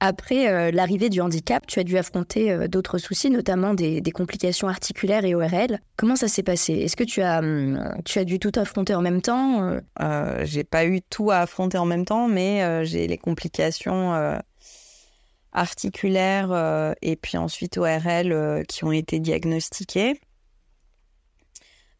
Après 0.02 0.48
euh, 0.48 0.72
l'arrivée 0.72 1.10
du 1.10 1.20
handicap, 1.20 1.68
tu 1.68 1.80
as 1.80 1.84
dû 1.84 1.98
affronter 1.98 2.52
euh, 2.52 2.68
d'autres 2.70 2.98
soucis, 2.98 3.30
notamment 3.30 3.74
des, 3.74 4.02
complications 4.14 4.70
articulaires 4.70 5.26
et 5.26 5.36
ORL. 5.36 5.80
Comment 5.98 6.16
ça 6.16 6.30
s'est 6.30 6.44
passé? 6.44 6.74
Est-ce 6.74 6.96
que 6.96 7.04
tu 7.04 7.22
as, 7.22 7.40
hum, 7.40 7.94
tu 8.06 8.18
as 8.20 8.24
dû 8.24 8.40
tout 8.40 8.52
affronter 8.56 8.96
en 8.96 9.02
même 9.02 9.22
temps 9.22 9.80
euh? 10.00 10.46
J'ai 10.46 10.64
pas 10.64 10.86
eu 10.86 11.02
tout 11.02 11.32
à 11.32 11.40
affronter 11.40 11.78
en 11.78 11.86
même 11.86 12.06
temps, 12.06 12.28
mais 12.30 12.86
j'ai 12.86 13.08
les 13.08 13.18
complications 13.18 14.40
articulaires 15.52 16.96
et 17.02 17.16
puis 17.16 17.38
ensuite 17.38 17.78
ORL 17.78 18.64
qui 18.68 18.84
ont 18.86 18.92
été 18.92 19.20
diagnostiquées. 19.20 20.20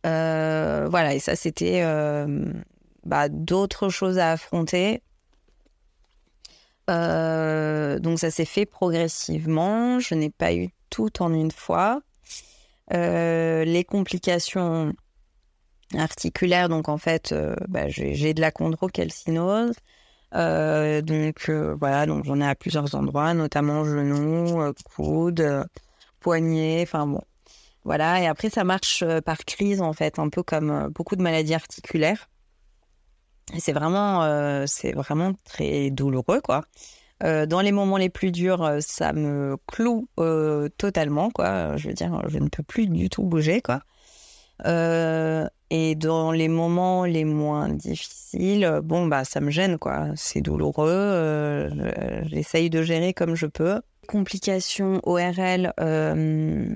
voilà, 0.04 1.14
et 1.14 1.20
ça 1.20 1.36
c'était 1.36 1.84
bah, 3.06 3.30
d'autres 3.30 3.90
choses 3.90 4.18
à 4.18 4.32
affronter. 4.32 5.02
Euh, 6.90 8.00
donc 8.00 8.20
ça 8.20 8.32
s'est 8.32 8.46
fait 8.46 8.66
progressivement. 8.66 10.00
Je 10.00 10.16
n'ai 10.16 10.30
pas 10.30 10.54
eu 10.54 10.70
tout 10.90 11.22
en 11.22 11.34
une 11.34 11.52
fois. 11.52 12.02
Euh, 12.94 13.64
les 13.66 13.84
complications 13.84 14.94
articulaires, 15.96 16.70
donc 16.70 16.90
en 16.90 16.98
fait, 16.98 17.32
euh, 17.32 17.56
bah, 17.68 17.88
j'ai 17.88 18.34
de 18.34 18.42
la 18.42 18.52
chondrocalcinose. 18.52 19.76
donc 20.34 21.50
voilà, 21.80 22.06
donc 22.06 22.26
j'en 22.26 22.42
ai 22.42 22.48
à 22.48 22.56
plusieurs 22.56 22.96
endroits, 22.96 23.34
notamment 23.34 23.86
genoux, 23.86 24.74
coudes, 24.96 25.66
poignets, 26.20 26.82
enfin 26.84 27.08
bon. 27.08 27.22
Voilà, 27.86 28.22
et 28.22 28.28
après 28.28 28.50
ça 28.50 28.64
marche 28.64 29.04
par 29.26 29.46
crise 29.46 29.82
en 29.82 29.94
fait, 29.94 30.20
un 30.20 30.30
peu 30.30 30.44
comme 30.44 30.90
beaucoup 30.90 31.16
de 31.16 31.24
maladies 31.24 31.54
articulaires 31.54 32.28
c'est 33.58 33.74
vraiment, 33.74 34.24
euh, 34.24 34.66
c'est 34.68 34.92
vraiment 34.92 35.34
très 35.46 35.90
douloureux, 35.90 36.42
quoi. 36.42 36.64
Euh, 37.24 37.46
dans 37.46 37.60
les 37.62 37.72
moments 37.72 37.98
les 37.98 38.10
plus 38.10 38.32
durs, 38.32 38.64
euh, 38.64 38.78
ça 38.80 39.12
me 39.12 39.58
cloue 39.68 40.08
totalement, 40.78 41.30
quoi. 41.32 41.76
Je 41.78 41.88
veux 41.90 41.94
dire, 41.94 42.22
je 42.28 42.38
ne 42.40 42.48
peux 42.48 42.64
plus 42.64 42.88
du 42.88 43.10
tout 43.10 43.24
bouger, 43.24 43.62
quoi. 43.62 43.82
et 45.72 45.96
dans 45.96 46.32
les 46.32 46.48
moments 46.48 47.06
les 47.06 47.26
moins 47.26 47.70
difficiles, 47.70 48.80
bon, 48.84 49.08
bah, 49.08 49.24
ça 49.24 49.40
me 49.42 49.52
gêne, 49.52 49.78
quoi. 49.78 50.08
C'est 50.16 50.42
douloureux. 50.42 51.70
J'essaye 52.28 52.70
de 52.70 52.82
gérer 52.84 53.14
comme 53.14 53.36
je 53.36 53.48
peux. 53.48 53.82
Complications 54.08 55.00
ORL, 55.04 55.74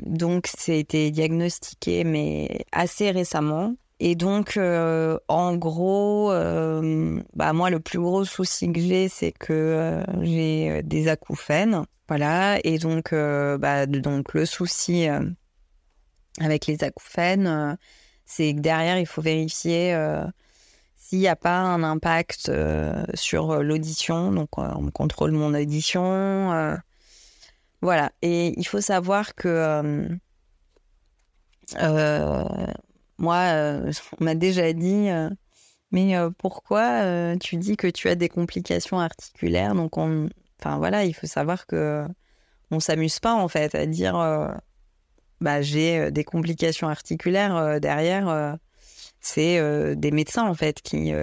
donc, 0.05 0.49
été 0.67 1.11
diagnostiqué, 1.11 2.03
mais 2.03 2.65
assez 2.71 3.11
récemment. 3.11 3.75
Et 4.05 4.15
donc, 4.15 4.57
euh, 4.57 5.17
en 5.29 5.55
gros, 5.55 6.29
euh, 6.29 7.21
bah 7.35 7.53
moi, 7.53 7.69
le 7.69 7.79
plus 7.79 7.99
gros 7.99 8.25
souci 8.25 8.69
que 8.73 8.81
j'ai, 8.81 9.07
c'est 9.07 9.31
que 9.31 9.53
euh, 9.53 10.03
j'ai 10.23 10.83
des 10.83 11.07
acouphènes. 11.07 11.85
Voilà. 12.09 12.59
Et 12.65 12.79
donc, 12.79 13.13
bah, 13.13 13.85
donc 13.85 14.33
le 14.33 14.45
souci 14.45 15.07
avec 16.41 16.67
les 16.67 16.83
acouphènes, 16.83 17.77
c'est 18.25 18.53
que 18.53 18.59
derrière, 18.59 18.99
il 18.99 19.05
faut 19.05 19.21
vérifier 19.21 19.97
s'il 20.97 21.19
n'y 21.19 21.29
a 21.29 21.37
pas 21.37 21.59
un 21.59 21.81
impact 21.81 22.51
sur 23.13 23.63
l'audition, 23.63 24.33
donc 24.33 24.57
on 24.57 24.91
contrôle 24.91 25.31
mon 25.31 25.53
audition. 25.53 26.77
voilà. 27.81 28.11
Et 28.21 28.53
il 28.59 28.67
faut 28.67 28.81
savoir 28.81 29.33
que 29.33 30.09
moi, 33.17 33.81
on 34.19 34.23
m'a 34.23 34.35
déjà 34.35 34.73
dit 34.73 35.09
mais 35.91 36.15
pourquoi 36.39 37.35
tu 37.39 37.57
dis 37.57 37.77
que 37.77 37.87
tu 37.87 38.09
as 38.09 38.15
des 38.15 38.29
complications 38.29 38.99
articulaires? 38.99 39.75
Donc, 39.75 39.97
on... 39.97 40.27
enfin 40.59 40.77
voilà, 40.77 41.05
il 41.05 41.13
faut 41.13 41.27
savoir 41.27 41.67
que 41.67 42.03
on 42.71 42.79
s'amuse 42.79 43.19
pas 43.19 43.35
en 43.35 43.47
fait 43.47 43.75
à 43.75 43.85
dire 43.85 44.15
bah, 45.39 45.61
j'ai 45.61 46.11
des 46.11 46.23
complications 46.23 46.89
articulaires 46.89 47.79
derrière. 47.79 48.57
c'est 49.21 49.95
des 49.95 50.11
médecins 50.11 50.47
en 50.47 50.55
fait 50.55 50.81
qui 50.81 51.13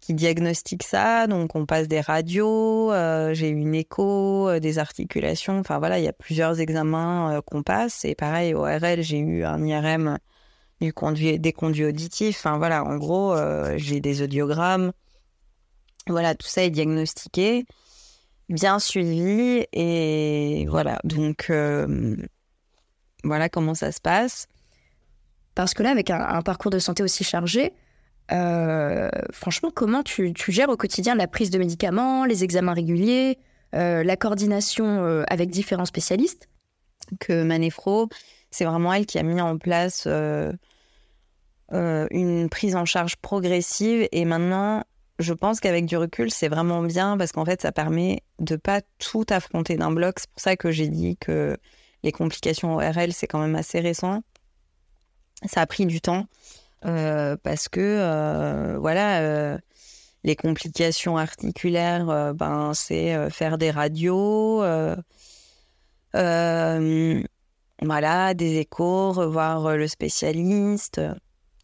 qui 0.00 0.14
diagnostiquent 0.14 0.82
ça. 0.82 1.26
Donc, 1.26 1.54
on 1.54 1.66
passe 1.66 1.88
des 1.88 2.00
radios, 2.00 2.90
j'ai 3.34 3.50
eu 3.50 3.56
une 3.56 3.74
écho, 3.74 4.58
des 4.60 4.78
articulations. 4.78 5.58
Enfin 5.58 5.78
voilà, 5.78 5.98
il 5.98 6.04
y 6.04 6.08
a 6.08 6.12
plusieurs 6.12 6.60
examens 6.60 7.40
qu'on 7.46 7.62
passe. 7.62 8.04
Et 8.04 8.14
pareil, 8.14 8.54
au 8.54 8.62
RL, 8.62 9.02
j'ai 9.02 9.18
eu 9.18 9.44
un 9.44 9.64
IRM 9.64 10.18
du 10.82 10.92
conduit, 10.92 11.38
des 11.38 11.52
conduits 11.52 11.84
auditifs. 11.84 12.44
Voilà, 12.44 12.84
en 12.84 12.96
gros, 12.96 13.32
euh, 13.32 13.74
j'ai 13.76 14.00
des 14.00 14.22
audiogrammes. 14.22 14.92
Voilà, 16.08 16.34
tout 16.34 16.48
ça 16.48 16.64
est 16.64 16.70
diagnostiqué, 16.70 17.64
bien 18.48 18.80
suivi 18.80 19.64
et 19.72 20.66
voilà. 20.68 20.98
Donc 21.04 21.46
euh, 21.50 22.16
voilà 23.22 23.48
comment 23.48 23.74
ça 23.74 23.92
se 23.92 24.00
passe. 24.00 24.48
Parce 25.54 25.74
que 25.74 25.82
là, 25.82 25.90
avec 25.90 26.10
un, 26.10 26.42
parcours 26.42 26.70
de 26.70 26.78
santé 26.78 27.02
aussi 27.02 27.22
chargé, 27.24 27.72
euh, 28.32 29.10
franchement, 29.30 29.70
comment 29.72 30.02
tu, 30.02 30.32
gères 30.48 30.70
au 30.70 30.76
quotidien 30.76 31.14
la 31.14 31.28
prise 31.28 31.50
de 31.50 31.58
médicaments, 31.58 32.24
les 32.24 32.42
examens 32.42 32.72
réguliers, 32.72 33.38
la 33.72 34.16
coordination 34.16 35.24
avec 35.28 35.50
différents 35.50 35.84
spécialistes? 35.84 36.48
Que 37.20 37.44
Manéfro, 37.44 38.08
c'est 38.50 38.64
vraiment 38.64 38.92
elle 38.92 39.06
qui 39.06 39.18
a 39.18 39.22
mis 39.22 39.40
en 39.40 39.58
place 39.58 40.08
une 41.72 42.48
prise 42.50 42.76
en 42.76 42.84
charge 42.84 43.16
progressive. 43.16 44.06
Et 44.12 44.24
maintenant, 44.24 44.84
je 45.18 45.32
pense 45.32 45.60
qu'avec 45.60 45.86
du 45.86 45.96
recul, 45.96 46.30
c'est 46.30 46.48
vraiment 46.48 46.82
bien 46.82 47.16
parce 47.16 47.32
qu'en 47.32 47.44
fait, 47.44 47.62
ça 47.62 47.72
permet 47.72 48.22
de 48.38 48.56
pas 48.56 48.80
tout 48.98 49.24
affronter 49.30 49.76
d'un 49.76 49.90
bloc. 49.90 50.18
C'est 50.18 50.30
pour 50.30 50.40
ça 50.40 50.56
que 50.56 50.70
j'ai 50.70 50.88
dit 50.88 51.16
que 51.16 51.56
les 52.02 52.12
complications 52.12 52.76
ORL, 52.76 53.12
c'est 53.12 53.26
quand 53.26 53.38
même 53.38 53.54
assez 53.54 53.80
récent. 53.80 54.22
Ça 55.46 55.62
a 55.62 55.66
pris 55.66 55.86
du 55.86 56.00
temps 56.00 56.26
euh, 56.84 57.36
parce 57.42 57.68
que, 57.68 57.80
euh, 57.80 58.78
voilà, 58.78 59.58
les 60.24 60.36
complications 60.36 61.16
articulaires, 61.16 62.34
ben, 62.34 62.72
c'est 62.74 63.30
faire 63.30 63.58
des 63.58 63.70
radios, 63.70 64.62
voilà, 66.12 67.24
des 68.34 68.58
échos, 68.58 69.12
revoir 69.12 69.76
le 69.76 69.88
spécialiste. 69.88 71.00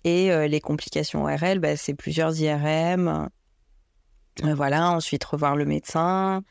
Et 0.05 0.31
euh, 0.33 0.47
les 0.47 0.61
complications 0.61 1.25
ORL, 1.25 1.59
bah, 1.59 1.77
c'est 1.77 1.95
plusieurs 1.95 2.39
IRM. 2.41 3.29
Euh, 4.45 4.55
voilà, 4.55 4.93
ensuite 4.93 5.25
revoir 5.25 5.57
le 5.57 5.65
médecin, 5.65 6.43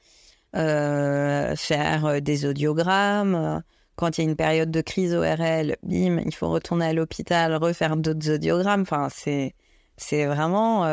euh, 0.56 1.56
faire 1.56 2.22
des 2.22 2.45
audiogrammes. 2.45 3.64
Quand 3.95 4.18
il 4.18 4.24
y 4.24 4.28
a 4.28 4.30
une 4.30 4.36
période 4.36 4.70
de 4.70 4.82
crise 4.82 5.16
ORL, 5.16 5.78
bim, 5.84 6.20
il 6.26 6.36
faut 6.36 6.50
retourner 6.50 6.88
à 6.88 6.93
l'hôpital, 6.93 7.56
refaire 7.56 7.95
d'autres 7.95 8.30
audiogrammes. 8.32 8.82
Enfin, 8.82 9.08
c'est, 9.12 9.56
c'est 9.95 10.26
vraiment. 10.26 10.84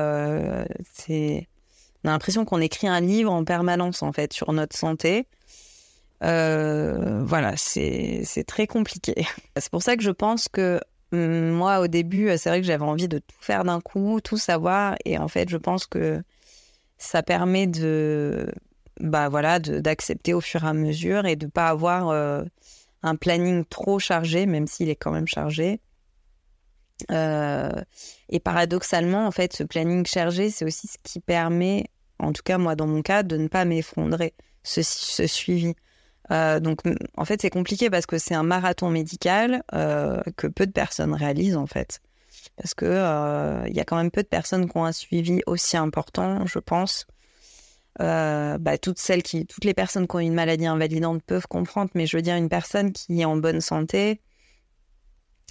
c'est... 0.94 1.48
On 2.04 2.08
a 2.08 2.12
l'impression 2.12 2.44
qu'on 2.44 2.60
écrit 2.60 2.86
un 2.86 3.00
livre 3.00 3.32
en 3.32 3.44
permanence, 3.44 4.02
en 4.02 4.12
fait, 4.12 4.32
sur 4.32 4.52
notre 4.52 4.76
santé. 4.76 5.26
voilà, 6.20 7.54
c'est, 7.56 8.24
très 8.46 8.66
compliqué. 8.66 9.26
C'est 9.56 9.70
pour 9.70 9.82
ça 9.82 9.96
que 9.96 10.02
je 10.02 10.10
pense 10.10 10.48
que 10.48 10.80
moi, 11.14 11.80
au 11.80 11.86
début, 11.86 12.30
c'est 12.36 12.48
vrai 12.48 12.60
que 12.60 12.66
j'avais 12.66 12.84
envie 12.84 13.08
de 13.08 13.18
tout 13.18 13.36
faire 13.40 13.64
d'un 13.64 13.80
coup, 13.80 14.20
tout 14.22 14.36
savoir. 14.36 14.96
Et 15.04 15.18
en 15.18 15.28
fait, 15.28 15.48
je 15.48 15.56
pense 15.56 15.86
que 15.86 16.22
ça 16.98 17.22
permet 17.22 17.66
de, 17.66 18.46
bah 19.00 19.28
d'accepter 19.58 20.34
au 20.34 20.40
fur 20.40 20.64
et 20.64 20.68
à 20.68 20.72
mesure 20.72 21.26
et 21.26 21.36
de 21.36 21.46
pas 21.46 21.68
avoir 21.68 22.10
euh, 22.10 22.42
un 23.02 23.16
planning 23.16 23.64
trop 23.64 23.98
chargé, 23.98 24.46
même 24.46 24.66
s'il 24.66 24.88
est 24.88 24.96
quand 24.96 25.10
même 25.10 25.26
chargé. 25.26 25.80
Euh, 27.10 27.82
et 28.28 28.40
paradoxalement, 28.40 29.26
en 29.26 29.30
fait, 29.30 29.52
ce 29.52 29.64
planning 29.64 30.06
chargé, 30.06 30.50
c'est 30.50 30.64
aussi 30.64 30.86
ce 30.86 30.96
qui 31.02 31.20
permet, 31.20 31.86
en 32.18 32.32
tout 32.32 32.42
cas 32.42 32.58
moi 32.58 32.76
dans 32.76 32.86
mon 32.86 33.02
cas, 33.02 33.22
de 33.22 33.36
ne 33.36 33.48
pas 33.48 33.64
m'effondrer, 33.64 34.34
ce, 34.62 34.82
ce 34.82 35.26
suivi. 35.26 35.74
Euh, 36.30 36.60
donc, 36.60 36.80
en 37.16 37.24
fait, 37.24 37.42
c'est 37.42 37.50
compliqué 37.50 37.90
parce 37.90 38.06
que 38.06 38.18
c'est 38.18 38.34
un 38.34 38.42
marathon 38.42 38.90
médical 38.90 39.62
euh, 39.74 40.22
que 40.36 40.46
peu 40.46 40.66
de 40.66 40.72
personnes 40.72 41.14
réalisent, 41.14 41.56
en 41.56 41.66
fait. 41.66 42.00
Parce 42.56 42.74
que 42.74 42.86
euh, 42.86 43.64
il 43.68 43.74
y 43.74 43.80
a 43.80 43.84
quand 43.84 43.96
même 43.96 44.10
peu 44.10 44.22
de 44.22 44.28
personnes 44.28 44.68
qui 44.68 44.76
ont 44.76 44.84
un 44.84 44.92
suivi 44.92 45.40
aussi 45.46 45.76
important, 45.76 46.46
je 46.46 46.58
pense. 46.58 47.06
Bah, 47.98 48.78
toutes 48.80 48.98
celles 48.98 49.22
qui, 49.22 49.46
toutes 49.46 49.64
les 49.64 49.74
personnes 49.74 50.08
qui 50.08 50.16
ont 50.16 50.20
une 50.20 50.34
maladie 50.34 50.66
invalidante 50.66 51.22
peuvent 51.22 51.46
comprendre, 51.46 51.90
mais 51.94 52.06
je 52.06 52.16
veux 52.16 52.22
dire 52.22 52.34
une 52.34 52.48
personne 52.48 52.92
qui 52.92 53.20
est 53.20 53.24
en 53.24 53.36
bonne 53.36 53.60
santé, 53.60 54.20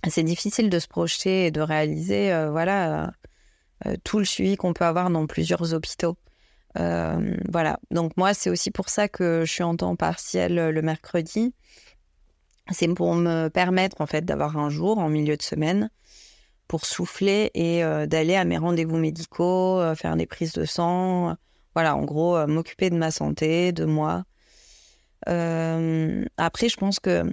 c'est 0.10 0.24
difficile 0.24 0.70
de 0.70 0.80
se 0.80 0.88
projeter 0.88 1.46
et 1.46 1.52
de 1.52 1.62
réaliser, 1.62 2.48
voilà, 2.52 3.14
tout 4.04 4.20
le 4.20 4.26
suivi 4.26 4.58
qu'on 4.58 4.74
peut 4.74 4.84
avoir 4.84 5.10
dans 5.10 5.26
plusieurs 5.26 5.74
hôpitaux. 5.74 6.18
Euh, 6.80 7.38
voilà. 7.50 7.80
Donc 7.92 8.18
moi, 8.18 8.34
c'est 8.34 8.50
aussi 8.50 8.72
pour 8.72 8.90
ça 8.90 9.08
que 9.08 9.44
je 9.46 9.52
suis 9.52 9.64
en 9.64 9.76
temps 9.76 9.96
partiel 9.96 10.56
le 10.56 10.82
mercredi. 10.82 11.54
C'est 12.72 12.88
pour 12.88 13.14
me 13.16 13.50
permettre 13.50 14.00
en 14.00 14.06
fait 14.06 14.24
d'avoir 14.24 14.58
un 14.58 14.70
jour 14.70 14.98
en 14.98 15.10
milieu 15.10 15.36
de 15.36 15.42
semaine 15.42 15.90
pour 16.68 16.86
souffler 16.86 17.52
et 17.54 17.84
euh, 17.84 18.06
d'aller 18.06 18.36
à 18.36 18.46
mes 18.46 18.58
rendez-vous 18.58 18.98
médicaux, 18.98 19.80
euh, 19.80 19.96
faire 19.96 20.16
des 20.16 20.26
prises 20.26 20.54
de 20.54 20.66
sang. 20.66 21.36
voilà, 21.76 21.96
en 21.96 22.04
gros, 22.04 22.48
m'occuper 22.48 22.90
de 22.90 22.96
ma 22.96 23.12
santé, 23.12 23.72
de 23.72 23.86
moi. 23.86 24.24
après, 25.26 26.70
je 26.70 26.78
pense 26.78 27.00
que 27.00 27.24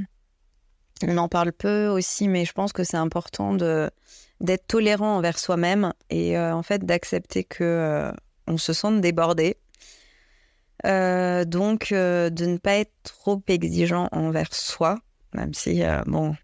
on 1.07 1.16
en 1.16 1.28
parle 1.28 1.53
peu 1.53 1.86
aussi, 1.86 2.28
mais 2.28 2.45
je 2.45 2.53
pense 2.53 2.74
que 2.74 2.84
c'est 2.84 2.99
important 2.99 3.55
d'être 3.55 4.66
tolérant 4.66 5.16
envers 5.16 5.38
soi-même 5.38 5.95
et 6.11 6.38
en 6.38 6.62
fait 6.62 6.84
d'accepter 6.84 7.45
que 7.45 8.12
on 8.51 8.59
se 8.59 8.72
sent 8.72 9.01
débordé. 9.01 9.57
Euh, 10.86 11.44
donc, 11.44 11.92
euh, 11.92 12.30
de 12.30 12.46
ne 12.46 12.57
pas 12.57 12.76
être 12.76 12.92
trop 13.03 13.42
exigeant 13.48 14.09
envers 14.12 14.55
soi, 14.55 14.98
même 15.34 15.53
si, 15.55 15.82
euh, 15.82 16.03
bon, 16.07 16.34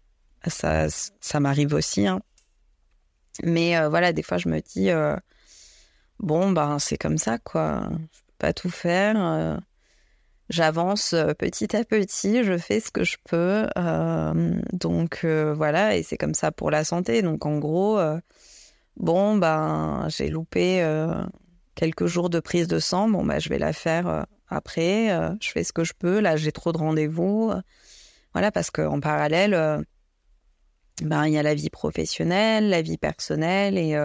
ça, 0.45 0.87
ça 0.89 1.39
m'arrive 1.39 1.73
aussi. 1.73 2.07
Hein. 2.07 2.21
Mais 3.43 3.79
voilà, 3.87 4.13
des 4.13 4.23
fois, 4.23 4.37
je 4.37 4.49
me 4.49 4.59
dis, 4.61 4.89
bon, 6.19 6.51
ben, 6.51 6.79
c'est 6.79 6.97
comme 6.97 7.19
ça, 7.19 7.37
quoi. 7.37 7.87
Je 7.91 8.21
peux 8.21 8.33
pas 8.39 8.53
tout 8.53 8.71
faire. 8.71 9.59
J'avance 10.49 11.13
petit 11.37 11.75
à 11.75 11.83
petit, 11.83 12.43
je 12.43 12.57
fais 12.57 12.79
ce 12.79 12.89
que 12.89 13.03
je 13.03 13.17
peux. 13.25 13.67
donc, 14.73 15.23
voilà, 15.23 15.95
et 15.95 16.01
c'est 16.01 16.17
comme 16.17 16.33
ça 16.33 16.51
pour 16.51 16.71
la 16.71 16.83
santé. 16.83 17.21
Donc, 17.21 17.45
en 17.45 17.59
gros, 17.59 17.99
bon, 18.95 19.37
ben, 19.37 20.07
j'ai 20.09 20.29
loupé 20.29 20.81
quelques 21.77 22.07
jours 22.07 22.29
de 22.29 22.41
prise 22.41 22.67
de 22.67 22.79
sang, 22.79 23.07
bon, 23.07 23.23
bah, 23.23 23.39
je 23.39 23.47
vais 23.47 23.59
la 23.59 23.71
faire 23.71 24.07
euh, 24.07 24.23
après. 24.49 25.11
Euh, 25.11 25.29
je 25.39 25.51
fais 25.51 25.63
ce 25.63 25.71
que 25.71 25.85
je 25.85 25.93
peux. 25.97 26.19
Là, 26.19 26.35
j'ai 26.35 26.51
trop 26.51 26.73
de 26.73 26.77
rendez-vous. 26.77 27.53
voilà, 28.33 28.51
parce 28.51 28.71
qu'en 28.71 28.99
parallèle, 28.99 29.53
euh, 29.53 29.81
ben, 31.03 31.27
il 31.27 31.33
y 31.33 31.37
a 31.37 31.43
la 31.43 31.53
vie 31.53 31.69
professionnelle, 31.69 32.69
la 32.69 32.81
vie 32.81 32.97
personnelle. 32.97 33.77
Et 33.77 33.95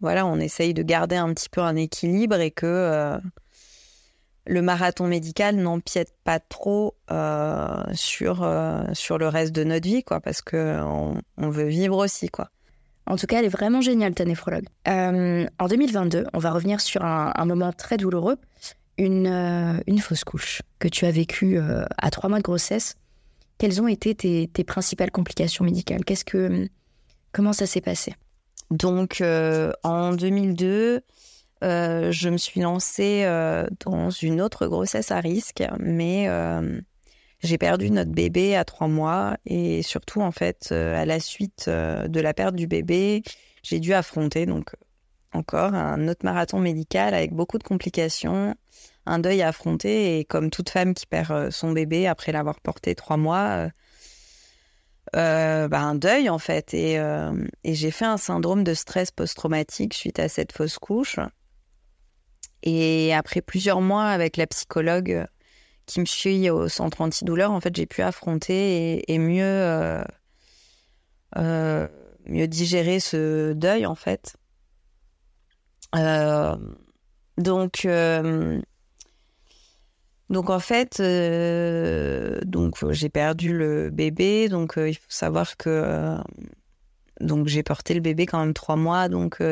voilà, 0.00 0.26
on 0.26 0.38
essaye 0.38 0.74
de 0.74 0.82
garder 0.82 1.16
un 1.16 1.32
petit 1.32 1.48
peu 1.48 1.62
un 1.62 1.76
équilibre 1.76 2.38
et 2.38 2.50
que 2.50 3.18
le 4.46 4.60
marathon 4.60 5.06
médical 5.06 5.56
n'empiète 5.56 6.12
pas 6.24 6.40
trop 6.40 6.94
sur, 7.94 8.46
sur 8.92 9.16
le 9.16 9.28
reste 9.28 9.52
de 9.52 9.64
notre 9.64 9.88
vie, 9.88 10.04
quoi, 10.04 10.20
parce 10.20 10.42
qu'on 10.42 11.16
on 11.38 11.48
veut 11.48 11.68
vivre 11.68 11.96
aussi, 11.96 12.28
quoi. 12.28 12.50
En 13.06 13.16
tout 13.16 13.26
cas, 13.26 13.38
elle 13.38 13.44
est 13.44 13.48
vraiment 13.48 13.80
géniale, 13.80 14.14
ta 14.14 14.24
néphrologue. 14.24 14.66
Euh, 14.88 15.46
en 15.58 15.68
2022, 15.68 16.26
on 16.32 16.38
va 16.38 16.50
revenir 16.52 16.80
sur 16.80 17.04
un, 17.04 17.44
moment 17.44 17.72
très 17.72 17.96
douloureux, 17.96 18.36
une, 18.96 19.26
euh, 19.26 19.80
une, 19.86 19.98
fausse 19.98 20.24
couche 20.24 20.62
que 20.78 20.88
tu 20.88 21.04
as 21.04 21.10
vécue 21.10 21.58
euh, 21.58 21.84
à 21.98 22.10
trois 22.10 22.30
mois 22.30 22.38
de 22.38 22.44
grossesse. 22.44 22.96
Quelles 23.58 23.82
ont 23.82 23.88
été 23.88 24.14
tes, 24.14 24.64
principales 24.64 25.10
complications 25.10 25.64
médicales? 25.64 26.04
Qu'est-ce 26.04 26.24
que, 26.24 26.68
Comment 27.32 27.52
ça 27.52 27.66
s'est 27.66 27.80
passé? 27.80 28.14
Donc, 28.70 29.22
en 29.82 30.14
2002, 30.14 31.02
je 31.62 32.28
me 32.28 32.36
suis 32.36 32.60
lancée 32.60 33.24
dans 33.84 34.10
une 34.10 34.40
autre 34.40 34.66
grossesse 34.66 35.10
à 35.10 35.20
risque, 35.20 35.62
mais 35.78 36.28
j'ai 37.44 37.58
perdu 37.58 37.90
notre 37.90 38.10
bébé 38.10 38.56
à 38.56 38.64
trois 38.64 38.88
mois 38.88 39.36
et 39.46 39.82
surtout, 39.82 40.20
en 40.20 40.32
fait, 40.32 40.70
euh, 40.72 41.00
à 41.00 41.04
la 41.04 41.20
suite 41.20 41.66
euh, 41.68 42.08
de 42.08 42.20
la 42.20 42.34
perte 42.34 42.54
du 42.54 42.66
bébé, 42.66 43.22
j'ai 43.62 43.80
dû 43.80 43.92
affronter 43.92 44.46
donc 44.46 44.74
encore 45.32 45.74
un 45.74 46.08
autre 46.08 46.24
marathon 46.24 46.58
médical 46.60 47.12
avec 47.12 47.32
beaucoup 47.32 47.58
de 47.58 47.64
complications, 47.64 48.54
un 49.04 49.18
deuil 49.18 49.42
à 49.42 49.48
affronter. 49.48 50.18
Et 50.18 50.24
comme 50.24 50.50
toute 50.50 50.70
femme 50.70 50.94
qui 50.94 51.06
perd 51.06 51.50
son 51.50 51.72
bébé 51.72 52.06
après 52.06 52.32
l'avoir 52.32 52.60
porté 52.60 52.94
trois 52.94 53.16
mois, 53.16 53.68
bah, 55.12 55.68
un 55.80 55.94
deuil 55.96 56.28
en 56.28 56.38
fait. 56.38 56.72
Et 56.72 57.00
j'ai 57.64 57.90
fait 57.90 58.04
un 58.04 58.16
syndrome 58.16 58.62
de 58.62 58.74
stress 58.74 59.10
post-traumatique 59.10 59.94
suite 59.94 60.20
à 60.20 60.28
cette 60.28 60.52
fausse 60.52 60.78
couche. 60.78 61.18
Et 62.62 63.12
après 63.12 63.42
plusieurs 63.42 63.80
mois 63.80 64.06
avec 64.06 64.36
la 64.36 64.46
psychologue 64.46 65.26
qui 65.86 66.00
me 66.00 66.06
suit 66.06 66.50
au 66.50 66.68
centre 66.68 67.00
antidouleur, 67.00 67.50
en 67.50 67.60
fait, 67.60 67.74
j'ai 67.74 67.86
pu 67.86 68.02
affronter 68.02 69.10
et, 69.12 69.18
mieux, 69.18 69.44
euh, 69.44 70.04
euh, 71.36 71.88
mieux 72.26 72.48
digérer 72.48 73.00
ce 73.00 73.52
deuil, 73.52 73.86
en 73.86 73.94
fait. 73.94 74.36
Euh, 75.96 76.56
donc, 77.36 77.86
donc, 80.30 80.50
en 80.50 80.58
fait, 80.58 80.96
j'ai 82.90 83.08
perdu 83.10 83.56
le 83.56 83.90
bébé. 83.90 84.48
Donc, 84.48 84.74
il 84.76 84.94
faut 84.94 85.02
savoir 85.08 85.56
que 85.56 86.16
j'ai 87.46 87.62
porté 87.62 87.94
le 87.94 88.00
bébé 88.00 88.26
quand 88.26 88.40
même 88.40 88.54
trois 88.54 88.76
mois. 88.76 89.08
Donc, 89.08 89.42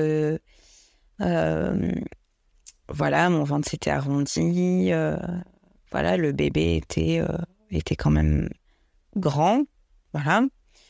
voilà, 2.88 3.30
mon 3.30 3.44
ventre 3.44 3.68
s'était 3.68 3.90
arrondi. 3.90 4.92
Euh, 5.92 5.98
voilà, 5.98 6.16
le 6.16 6.32
bébé 6.32 6.76
était, 6.76 7.20
euh, 7.20 7.38
était 7.70 7.96
quand 7.96 8.10
même 8.10 8.48
grand. 9.16 9.62
Voilà. 10.12 10.42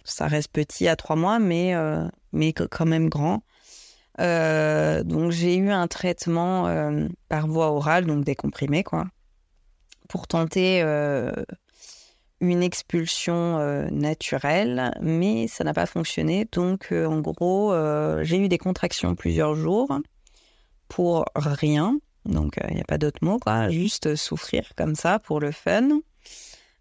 Ça 0.05 0.27
reste 0.27 0.51
petit 0.53 0.89
à 0.89 0.97
trois 0.97 1.17
mois, 1.17 1.39
mais, 1.39 1.75
euh, 1.75 2.07
mais 2.33 2.53
quand 2.53 2.87
même 2.87 3.09
grand. 3.09 3.43
donc 4.19 5.31
j'ai 5.31 5.57
eu 5.57 5.71
un 5.71 5.89
traitement 5.89 6.67
par 7.29 7.47
voie 7.47 7.71
orale, 7.73 8.07
donc 8.07 8.25
des 8.25 8.35
comprimés, 8.35 8.85
quoi, 8.85 9.07
pour 10.09 10.27
tenter 10.27 10.83
une 12.41 12.63
expulsion 12.63 13.59
naturelle, 13.91 14.93
mais 15.01 15.47
ça 15.47 15.65
n'a 15.65 15.73
pas 15.73 15.87
fonctionné. 15.87 16.49
Donc 16.51 16.93
en 16.93 17.21
gros, 17.21 17.73
j'ai 18.23 18.39
eu 18.39 18.49
des 18.49 18.59
contractions 18.59 19.15
plusieurs 19.15 19.55
jours 19.55 19.89
pour 20.89 21.25
rien. 21.37 21.99
Donc, 22.25 22.59
il 22.63 22.71
euh, 22.71 22.75
n'y 22.75 22.81
a 22.81 22.85
pas 22.85 22.99
d'autre 22.99 23.19
mot, 23.23 23.39
quoi. 23.39 23.69
Juste 23.71 24.15
souffrir 24.17 24.73
comme 24.77 24.95
ça 24.95 25.19
pour 25.19 25.41
le 25.41 25.51
fun. 25.53 26.01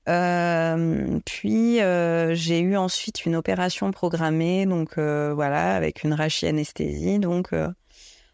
Euh, 0.09 1.19
puis, 1.25 1.81
euh, 1.81 2.33
j'ai 2.33 2.59
eu 2.59 2.75
ensuite 2.75 3.25
une 3.25 3.35
opération 3.35 3.91
programmée, 3.91 4.65
donc 4.65 4.97
voilà, 4.97 5.75
avec 5.75 6.03
une 6.03 6.13
anesthésie 6.13 7.19
donc 7.19 7.53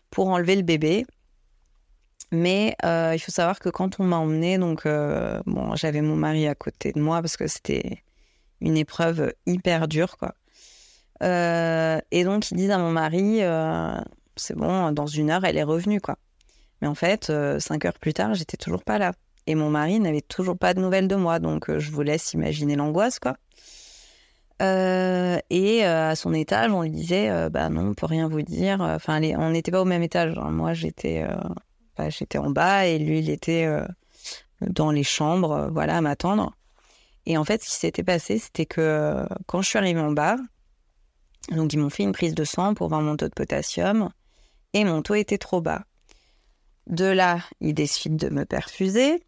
pour 0.09 0.27
enlever 0.29 0.55
le 0.55 0.63
bébé. 0.63 1.05
Mais 2.31 2.75
il 2.83 3.19
faut 3.19 3.31
savoir 3.31 3.59
que 3.59 3.69
quand 3.69 3.99
on 3.99 4.03
m'a 4.03 4.17
emmené, 4.17 4.57
donc 4.57 4.85
bon, 4.85 5.75
j'avais 5.75 6.01
mon 6.01 6.15
mari 6.15 6.47
à 6.47 6.55
côté 6.55 6.91
de 6.91 6.99
moi 6.99 7.21
parce 7.21 7.37
que 7.37 7.47
c'était 7.47 8.03
une 8.59 8.75
épreuve 8.75 9.33
hyper 9.45 9.87
dure, 9.87 10.17
quoi. 10.17 10.33
et 11.21 12.23
donc, 12.23 12.51
ils 12.51 12.57
disent 12.57 12.71
à 12.71 12.77
mon 12.77 12.91
mari, 12.91 13.41
c'est 14.35 14.57
bon, 14.57 14.91
dans 14.91 15.07
une 15.07 15.29
heure, 15.31 15.45
elle 15.45 15.57
est 15.57 15.63
revenue, 15.63 16.01
quoi. 16.01 16.17
Mais 16.81 16.87
en 16.87 16.95
fait, 16.95 17.29
euh, 17.29 17.59
cinq 17.59 17.85
heures 17.85 17.97
plus 17.99 18.13
tard, 18.13 18.33
j'étais 18.33 18.57
toujours 18.57 18.83
pas 18.83 18.97
là. 18.97 19.13
Et 19.47 19.55
mon 19.55 19.69
mari 19.69 19.99
n'avait 19.99 20.21
toujours 20.21 20.57
pas 20.57 20.73
de 20.73 20.81
nouvelles 20.81 21.07
de 21.07 21.15
moi, 21.15 21.39
donc 21.39 21.69
euh, 21.69 21.79
je 21.79 21.91
vous 21.91 22.01
laisse 22.01 22.33
imaginer 22.33 22.75
l'angoisse, 22.75 23.19
quoi. 23.19 23.37
Euh, 24.61 25.37
et 25.49 25.83
à 25.83 26.15
son 26.15 26.33
étage, 26.33 26.71
on 26.71 26.81
lui 26.81 26.89
disait, 26.89 27.49
bah 27.51 27.69
non, 27.69 27.89
on 27.89 27.93
peut 27.93 28.07
rien 28.07 28.27
vous 28.27 28.41
dire. 28.41 28.81
Enfin, 28.81 29.21
on 29.37 29.51
n'était 29.51 29.71
pas 29.71 29.81
au 29.81 29.85
même 29.85 30.01
étage. 30.01 30.35
Hein. 30.35 30.49
Moi, 30.49 30.73
j'étais, 30.73 31.27
bah, 31.95 32.09
j'étais 32.09 32.39
en 32.39 32.49
bas 32.49 32.87
et 32.87 32.97
lui, 32.97 33.19
il 33.19 33.29
était 33.29 33.69
dans 34.61 34.89
les 34.89 35.03
chambres, 35.03 35.69
voilà, 35.71 35.97
à 35.97 36.01
m'attendre. 36.01 36.57
Et 37.27 37.37
en 37.37 37.43
fait, 37.43 37.61
ce 37.61 37.69
qui 37.69 37.75
s'était 37.75 38.03
passé, 38.03 38.39
c'était 38.39 38.65
que 38.65 39.27
quand 39.45 39.61
je 39.61 39.69
suis 39.69 39.77
arrivée 39.77 39.99
en 39.99 40.11
bas, 40.11 40.37
donc 41.51 41.71
ils 41.73 41.77
m'ont 41.77 41.91
fait 41.91 42.03
une 42.03 42.11
prise 42.11 42.33
de 42.33 42.43
sang 42.43 42.73
pour 42.73 42.89
voir 42.89 43.01
mon 43.01 43.15
taux 43.15 43.27
de 43.27 43.33
potassium 43.33 44.09
et 44.73 44.83
mon 44.83 45.01
taux 45.01 45.15
était 45.15 45.37
trop 45.37 45.61
bas. 45.61 45.83
De 46.87 47.05
là, 47.05 47.41
ils 47.59 47.73
décident 47.73 48.15
de 48.15 48.33
me 48.33 48.45
perfuser. 48.45 49.21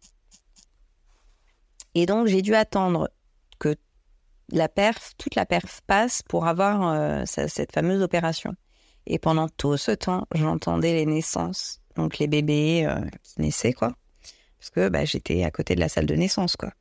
Et 1.94 2.06
donc, 2.06 2.26
j'ai 2.26 2.40
dû 2.40 2.54
attendre 2.54 3.10
que 3.58 3.76
toute 5.18 5.34
la 5.34 5.46
perf 5.46 5.80
passe 5.86 6.22
pour 6.22 6.46
avoir 6.46 6.88
euh, 6.88 7.24
cette 7.26 7.72
fameuse 7.72 8.02
opération. 8.02 8.54
Et 9.06 9.18
pendant 9.18 9.48
tout 9.48 9.76
ce 9.76 9.92
temps, 9.92 10.26
j'entendais 10.34 10.94
les 10.94 11.06
naissances, 11.06 11.80
donc 11.96 12.18
les 12.18 12.28
bébés 12.28 12.86
euh, 12.86 13.00
qui 13.22 13.42
naissaient, 13.42 13.72
quoi. 13.72 13.92
Parce 14.58 14.70
que 14.70 14.88
bah, 14.88 15.04
j'étais 15.04 15.44
à 15.44 15.50
côté 15.50 15.74
de 15.74 15.80
la 15.80 15.88
salle 15.88 16.06
de 16.06 16.14
naissance, 16.14 16.56
quoi. 16.56 16.72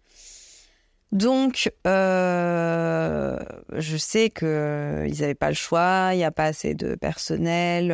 Donc, 1.11 1.71
euh, 1.87 3.39
je 3.73 3.97
sais 3.97 4.29
qu'ils 4.29 4.47
n'avaient 4.47 5.35
pas 5.35 5.49
le 5.49 5.55
choix, 5.55 6.11
il 6.13 6.17
n'y 6.17 6.23
a 6.23 6.31
pas 6.31 6.45
assez 6.45 6.75
de 6.75 6.95
personnel 6.95 7.91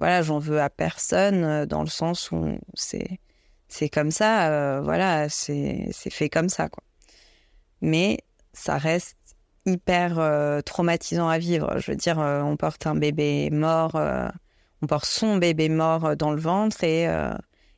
voilà, 0.00 0.22
j'en 0.22 0.38
veux 0.38 0.60
à 0.62 0.70
personne 0.70 1.44
euh, 1.44 1.66
dans 1.66 1.82
le 1.82 1.88
sens 1.88 2.32
où 2.32 2.58
c'est 2.72 3.20
c'est 3.68 3.90
comme 3.90 4.10
ça, 4.10 4.48
euh, 4.50 4.80
voilà, 4.80 5.28
c'est 5.28 5.92
fait 5.92 6.28
comme 6.30 6.48
ça, 6.48 6.68
quoi. 6.68 6.82
Mais 7.82 8.18
ça 8.52 8.78
reste 8.78 9.16
hyper 9.66 10.18
euh, 10.18 10.60
traumatisant 10.62 11.28
à 11.28 11.38
vivre. 11.38 11.78
Je 11.78 11.92
veux 11.92 11.96
dire, 11.96 12.18
on 12.18 12.56
porte 12.56 12.86
un 12.86 12.96
bébé 12.96 13.48
mort, 13.50 13.94
on 14.82 14.86
porte 14.88 15.04
son 15.04 15.36
bébé 15.36 15.68
mort 15.68 16.16
dans 16.16 16.32
le 16.32 16.40
ventre 16.40 16.82
et, 16.82 17.04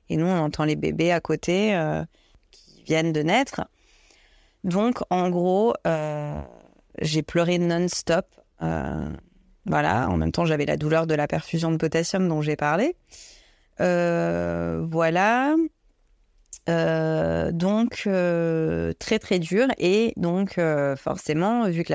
et 0.09 0.17
nous, 0.17 0.25
on 0.27 0.39
entend 0.39 0.65
les 0.65 0.77
bébés 0.77 1.13
à 1.13 1.21
côté 1.21 1.79
qui 2.51 2.85
viennent 2.85 3.13
de 3.13 3.23
naître. 3.23 3.69
Donc, 4.65 5.01
en 5.11 5.29
gros, 5.29 5.75
j'ai 7.03 7.23
pleuré 7.23 7.59
non-stop. 7.59 8.27
Voilà, 9.67 10.09
en 10.09 10.17
même 10.17 10.33
temps, 10.33 10.45
j'avais 10.45 10.67
la 10.67 10.77
douleur 10.77 11.07
de 11.07 11.15
la 11.15 11.29
perfusion 11.29 11.71
de 11.71 11.77
potassium 11.77 12.29
dont 12.29 12.43
j'ai 12.43 12.57
parlé. 12.57 12.97
Euh, 13.81 14.85
voilà. 14.91 15.55
Euh, 16.69 17.53
donc, 17.53 18.05
euh, 18.07 18.93
très 18.99 19.19
très 19.19 19.39
dur. 19.39 19.69
Et 19.79 20.13
donc, 20.17 20.59
forcément, 20.97 21.69
vu 21.69 21.85
que 21.85 21.93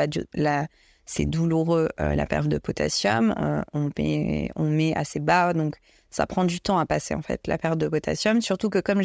c'est 1.05 1.25
douloureux, 1.25 1.89
la 1.97 2.25
perte 2.25 2.47
de 2.47 2.57
potassium, 2.57 3.35
on, 3.73 3.89
met, 3.97 4.49
on 4.55 4.69
met 4.69 4.95
assez 4.95 5.19
bas. 5.19 5.53
Donc, 5.53 5.75
ça 6.09 6.25
prend 6.25 6.45
du 6.45 6.61
temps 6.61 6.79
à 6.79 6.85
passer, 6.85 7.15
en 7.15 7.21
fait, 7.21 7.47
la 7.47 7.57
perte 7.57 7.77
de 7.77 7.89
potassium. 7.89 8.41
Surtout 8.41 8.69
que 8.69 8.79
comme 8.79 9.01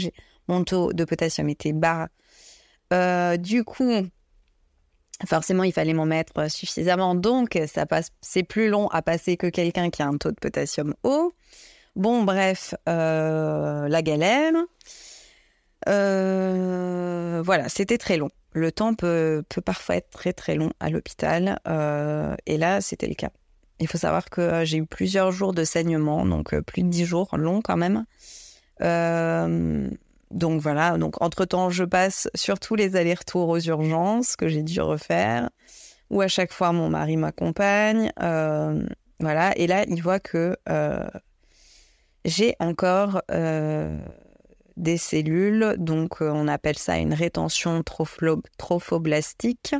mon 0.46 0.62
taux 0.62 0.92
de 0.92 1.04
potassium 1.04 1.48
était 1.48 1.72
bas, 1.72 2.08
du 3.38 3.64
coup, 3.64 3.90
Forcément, 5.26 5.62
il 5.64 5.72
fallait 5.72 5.92
m'en 5.92 6.06
mettre 6.06 6.50
suffisamment, 6.50 7.14
donc 7.14 7.58
ça 7.66 7.86
passe, 7.86 8.10
c'est 8.20 8.42
plus 8.42 8.68
long 8.68 8.88
à 8.88 9.02
passer 9.02 9.36
que 9.36 9.46
quelqu'un 9.46 9.90
qui 9.90 10.02
a 10.02 10.06
un 10.06 10.16
taux 10.16 10.30
de 10.30 10.36
potassium 10.36 10.94
haut. 11.04 11.32
Bon, 11.94 12.22
bref, 12.24 12.74
euh, 12.88 13.88
la 13.88 14.02
galère. 14.02 14.52
Euh, 15.88 17.42
voilà, 17.44 17.68
c'était 17.68 17.98
très 17.98 18.16
long. 18.16 18.30
Le 18.52 18.72
temps 18.72 18.94
peut, 18.94 19.42
parfois 19.64 19.96
être 19.96 20.10
très 20.10 20.32
très 20.32 20.54
long 20.54 20.70
à 20.80 20.90
l'hôpital, 20.90 21.58
euh, 21.68 22.34
et 22.46 22.56
là, 22.56 22.80
c'était 22.80 23.08
le 23.08 23.14
cas. 23.14 23.30
Il 23.80 23.88
faut 23.88 23.98
savoir 23.98 24.30
que 24.30 24.64
j'ai 24.64 24.78
eu 24.78 24.86
plusieurs 24.86 25.32
jours 25.32 25.52
de 25.52 25.64
saignement, 25.64 26.24
donc 26.24 26.58
plus 26.60 26.82
de 26.82 26.88
dix 26.88 27.04
jours, 27.04 27.36
long 27.36 27.60
quand 27.62 27.76
même. 27.76 28.04
Donc 30.32 30.62
voilà, 30.62 30.96
donc 30.96 31.20
entre-temps, 31.20 31.68
je 31.68 31.84
passe 31.84 32.28
surtout 32.34 32.74
les 32.74 32.96
allers-retours 32.96 33.48
aux 33.48 33.60
urgences 33.60 34.34
que 34.34 34.48
j'ai 34.48 34.62
dû 34.62 34.80
refaire, 34.80 35.50
où 36.10 36.22
à 36.22 36.28
chaque 36.28 36.52
fois 36.52 36.72
mon 36.72 36.88
mari 36.88 37.18
m'accompagne. 37.18 38.10
Euh, 38.22 38.82
voilà, 39.20 39.56
et 39.58 39.66
là, 39.66 39.84
il 39.86 40.02
voit 40.02 40.20
que 40.20 40.56
euh, 40.68 41.06
j'ai 42.24 42.56
encore 42.60 43.20
euh, 43.30 43.98
des 44.76 44.96
cellules, 44.96 45.74
donc 45.78 46.22
on 46.22 46.48
appelle 46.48 46.78
ça 46.78 46.96
une 46.96 47.14
rétention 47.14 47.82
trophoblastique. 48.56 49.74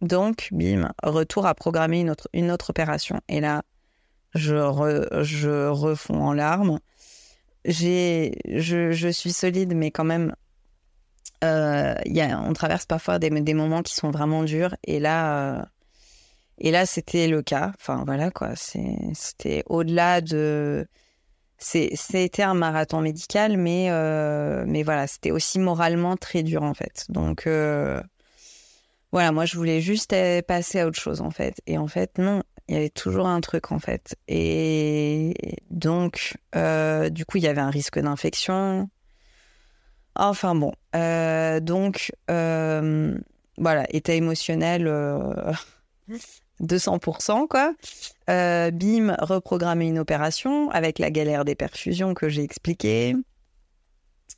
Donc, 0.00 0.48
bim, 0.52 0.90
retour 1.02 1.46
à 1.46 1.54
programmer 1.54 2.00
une 2.32 2.50
autre, 2.50 2.70
opération. 2.70 3.20
Et 3.28 3.40
là, 3.40 3.62
je 4.34 5.68
refonds 5.68 6.22
en 6.22 6.32
larmes 6.32 6.80
j'ai, 7.64 8.38
je, 8.48 8.92
je, 8.92 9.08
suis 9.08 9.32
solide, 9.32 9.74
mais 9.74 9.90
quand 9.90 10.04
même, 10.04 10.34
euh, 11.44 11.94
y 12.06 12.20
a, 12.20 12.40
on 12.40 12.52
traverse 12.52 12.86
parfois 12.86 13.18
des, 13.18 13.30
des, 13.30 13.54
moments 13.54 13.82
qui 13.82 13.94
sont 13.94 14.10
vraiment 14.10 14.42
durs. 14.44 14.76
Et 14.84 15.00
là, 15.00 15.58
euh, 15.58 15.62
et 16.58 16.70
là, 16.70 16.86
c'était 16.86 17.28
le 17.28 17.42
cas. 17.42 17.72
Enfin, 17.78 18.02
voilà 18.04 18.30
quoi. 18.30 18.50
C'était 18.56 19.62
au-delà 19.66 20.20
de. 20.20 20.86
C'était 21.58 22.42
un 22.42 22.54
marathon 22.54 23.00
médical, 23.00 23.56
mais, 23.56 23.86
euh, 23.90 24.64
mais 24.66 24.82
voilà, 24.82 25.06
c'était 25.06 25.30
aussi 25.30 25.60
moralement 25.60 26.16
très 26.16 26.42
dur 26.42 26.64
en 26.64 26.74
fait. 26.74 27.04
Donc 27.08 27.46
voilà, 29.12 29.30
moi 29.30 29.44
je 29.44 29.56
voulais 29.56 29.80
juste 29.80 30.12
passer 30.48 30.80
à 30.80 30.88
autre 30.88 30.98
chose 30.98 31.20
en 31.20 31.30
fait. 31.30 31.60
Et 31.68 31.78
en 31.78 31.86
fait, 31.86 32.18
non, 32.18 32.42
Il 32.68 32.74
y 32.74 32.78
avait 32.78 32.90
toujours 32.90 33.26
un 33.26 33.40
truc 33.40 33.72
en 33.72 33.78
fait. 33.78 34.16
Et 34.28 35.34
donc, 35.70 36.36
du 36.54 37.24
coup, 37.24 37.38
il 37.38 37.42
y 37.42 37.48
avait 37.48 37.60
un 37.60 37.70
risque 37.70 37.98
d'infection. 37.98 38.88
Enfin 40.14 40.54
bon, 40.54 40.72
donc 41.60 42.12
voilà, 43.58 43.86
état 43.90 44.14
émotionnel 44.14 44.86
200%, 46.62 47.48
quoi. 47.48 47.74
Euh, 48.30 48.70
bim, 48.70 49.16
reprogrammer 49.18 49.88
une 49.88 49.98
opération 49.98 50.70
avec 50.70 50.98
la 50.98 51.10
galère 51.10 51.44
des 51.44 51.54
perfusions 51.54 52.14
que 52.14 52.28
j'ai 52.28 52.42
expliqué. 52.42 53.16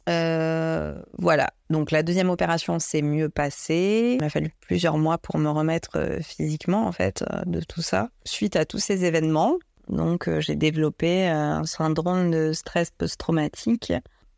Euh, 0.09 1.01
voilà, 1.18 1.51
donc 1.70 1.90
la 1.90 2.03
deuxième 2.03 2.30
opération 2.30 2.78
s'est 2.78 3.03
mieux 3.03 3.28
passée. 3.28 4.16
Il 4.18 4.22
m'a 4.22 4.30
fallu 4.30 4.53
plusieurs 4.61 4.99
mois 4.99 5.18
pour 5.18 5.38
me 5.38 5.49
remettre 5.49 5.97
euh, 5.97 6.20
physiquement, 6.20 6.86
en 6.86 6.92
fait, 6.92 7.24
de 7.47 7.61
tout 7.61 7.82
ça. 7.82 8.11
Suite 8.24 8.57
à 8.57 8.64
tous 8.64 8.78
ces 8.78 9.05
événements, 9.05 9.59
donc 9.88 10.28
j'ai 10.40 10.57
développé 10.57 11.26
un 11.26 11.64
syndrome 11.64 12.30
de 12.30 12.53
stress 12.53 12.90
post-traumatique 12.90 13.92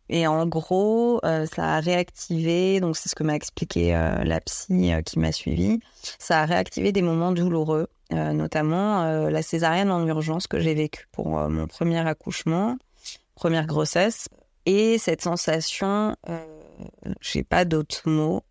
et 0.08 0.26
en 0.26 0.46
gros, 0.46 1.20
euh, 1.24 1.46
ça 1.46 1.74
a 1.74 1.80
réactivé, 1.80 2.80
donc 2.80 2.96
c'est 2.96 3.08
ce 3.08 3.14
que 3.14 3.24
m'a 3.24 3.34
expliqué 3.34 3.94
euh, 3.94 4.22
la 4.22 4.40
psy 4.40 4.92
euh, 4.92 5.02
qui 5.02 5.18
m'a 5.18 5.32
suivi, 5.32 5.80
ça 6.18 6.42
a 6.42 6.46
réactivé 6.46 6.92
des 6.92 7.02
moments 7.02 7.32
douloureux, 7.32 7.88
notamment 8.12 9.02
la 9.28 9.42
césarienne 9.42 9.90
en 9.90 10.06
urgence 10.06 10.46
que 10.46 10.60
j'ai 10.60 10.74
vécue 10.74 11.08
pour 11.10 11.26
mon 11.26 11.66
premier 11.66 12.06
accouchement, 12.06 12.76
première 13.34 13.66
grossesse. 13.66 14.28
Et 14.66 14.98
cette 14.98 15.22
sensation, 15.22 16.16
j'ai 17.20 17.44
pas 17.44 17.64
d'autres 17.64 18.08
mots, 18.08 18.42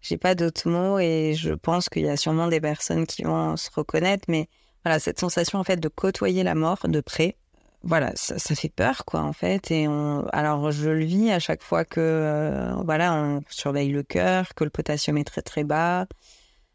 j'ai 0.00 0.18
pas 0.18 0.34
d'autres 0.34 0.68
mots 0.68 0.98
et 0.98 1.34
je 1.34 1.54
pense 1.54 1.88
qu'il 1.88 2.02
y 2.02 2.08
a 2.08 2.16
sûrement 2.16 2.48
des 2.48 2.60
personnes 2.60 3.06
qui 3.06 3.22
vont 3.22 3.56
se 3.56 3.70
reconnaître, 3.74 4.24
mais 4.28 4.48
voilà, 4.84 4.98
cette 4.98 5.20
sensation 5.20 5.60
en 5.60 5.64
fait 5.64 5.78
de 5.78 5.88
côtoyer 5.88 6.42
la 6.42 6.54
mort 6.54 6.80
de 6.84 7.00
près 7.00 7.36
voilà, 7.84 8.12
ça, 8.14 8.54
fait 8.54 8.68
peur, 8.68 9.04
quoi, 9.04 9.20
en 9.22 9.32
fait. 9.32 9.70
Et 9.70 9.86
alors, 10.32 10.70
je 10.70 10.88
le 10.88 11.04
vis 11.04 11.30
à 11.32 11.40
chaque 11.40 11.62
fois 11.62 11.84
que, 11.84 12.00
euh, 12.00 12.72
voilà, 12.84 13.14
on 13.14 13.42
surveille 13.48 13.90
le 13.90 14.02
cœur, 14.04 14.54
que 14.54 14.64
le 14.64 14.70
potassium 14.70 15.18
est 15.18 15.24
très 15.24 15.42
très 15.42 15.64
bas. 15.64 16.06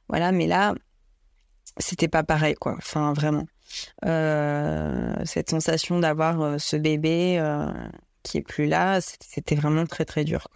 Voilà, 0.09 0.31
mais 0.31 0.47
là, 0.47 0.75
c'était 1.77 2.09
pas 2.09 2.23
pareil, 2.23 2.55
quoi. 2.55 2.75
Enfin, 2.77 3.13
vraiment. 3.13 3.45
Euh, 4.05 5.15
cette 5.25 5.49
sensation 5.49 5.99
d'avoir 5.99 6.41
euh, 6.41 6.57
ce 6.57 6.75
bébé 6.75 7.41
qui 8.23 8.37
est 8.39 8.41
plus 8.41 8.67
là, 8.67 8.99
c'était 9.01 9.55
vraiment 9.55 9.85
très 9.85 10.05
très 10.05 10.23
dur. 10.23 10.47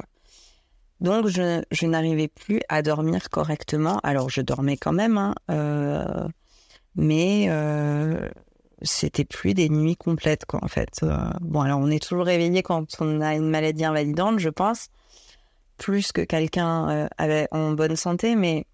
Donc, 1.00 1.28
je, 1.28 1.86
n'arrivais 1.86 2.28
plus 2.28 2.62
à 2.70 2.82
dormir 2.82 3.30
correctement. 3.30 4.00
Alors, 4.04 4.30
je 4.30 4.42
dormais 4.42 4.78
quand 4.78 4.94
même, 4.94 5.18
hein, 5.18 5.36
mais 6.96 7.48
c'était 8.84 9.26
plus 9.26 9.54
des 9.54 9.70
nuits 9.70 9.96
complètes, 9.96 10.44
en 10.54 10.68
fait. 10.68 11.02
Euh, 11.04 11.16
bon, 11.42 11.62
alors 11.62 11.80
on 11.80 11.90
est 11.90 12.02
toujours 12.02 12.26
réveillé 12.26 12.64
quand 12.64 12.86
on 13.00 13.22
a 13.22 13.36
une 13.36 13.50
maladie 13.50 13.86
invalidante, 13.86 14.40
je 14.40 14.50
pense, 14.50 14.90
plus 15.78 16.12
que 16.12 16.22
quelqu'un 16.22 17.08
euh, 17.20 17.46
en 17.52 17.72
bonne 17.72 17.96
santé, 17.96 18.36
mais 18.36 18.66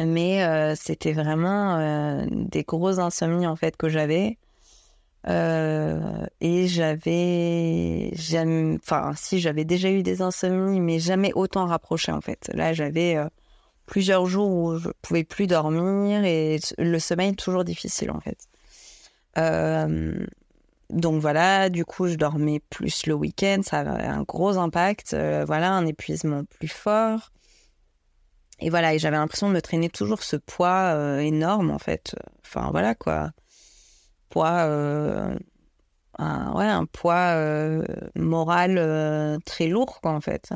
mais 0.00 0.44
euh, 0.44 0.74
c'était 0.76 1.12
vraiment 1.12 2.26
des 2.30 2.62
grosses 2.62 2.98
insomnies 2.98 3.46
en 3.46 3.56
fait 3.56 3.76
que 3.76 3.88
j'avais. 3.88 4.38
et 5.26 6.66
j'avais 6.68 8.12
enfin, 8.82 9.12
si 9.16 9.40
j'avais 9.40 9.64
déjà 9.64 9.90
eu 9.90 10.02
des 10.02 10.22
insomnies, 10.22 10.80
mais 10.80 10.98
jamais 10.98 11.32
autant 11.34 11.66
rapproché 11.66 12.12
en 12.12 12.20
fait. 12.20 12.50
Là, 12.54 12.72
j'avais 12.72 13.18
plusieurs 13.86 14.26
jours 14.26 14.50
où 14.50 14.78
je 14.78 14.90
pouvais 15.02 15.24
plus 15.24 15.46
dormir 15.46 16.24
et 16.24 16.60
le 16.78 16.98
sommeil 16.98 17.34
toujours 17.34 17.64
difficile 17.64 18.10
en 18.10 18.20
fait. 18.20 18.38
Euh, 19.38 20.26
donc 20.90 21.20
voilà, 21.20 21.68
du 21.68 21.84
coup, 21.84 22.06
je 22.06 22.14
dormais 22.14 22.60
plus 22.70 23.06
le 23.06 23.14
week-end, 23.14 23.60
ça 23.62 23.80
avait 23.80 24.04
un 24.04 24.22
gros 24.22 24.56
impact. 24.56 25.14
Euh, 25.14 25.44
voilà, 25.46 25.72
un 25.72 25.86
épuisement 25.86 26.44
plus 26.58 26.68
fort. 26.68 27.30
Et 28.60 28.70
voilà, 28.70 28.96
j'avais 28.98 29.16
l'impression 29.16 29.48
de 29.48 29.54
me 29.54 29.62
traîner 29.62 29.88
toujours 29.88 30.22
ce 30.22 30.36
poids 30.36 30.92
euh, 30.94 31.18
énorme, 31.18 31.70
en 31.70 31.78
fait. 31.78 32.16
Enfin, 32.44 32.68
voilà, 32.70 32.94
quoi. 32.94 33.30
Poids. 34.30 34.62
un, 36.18 36.52
ouais, 36.54 36.66
un 36.66 36.84
poids 36.84 37.34
moral 38.16 39.38
très 39.44 39.68
lourd, 39.68 40.00
quoi, 40.00 40.12
en 40.12 40.20
fait. 40.20 40.50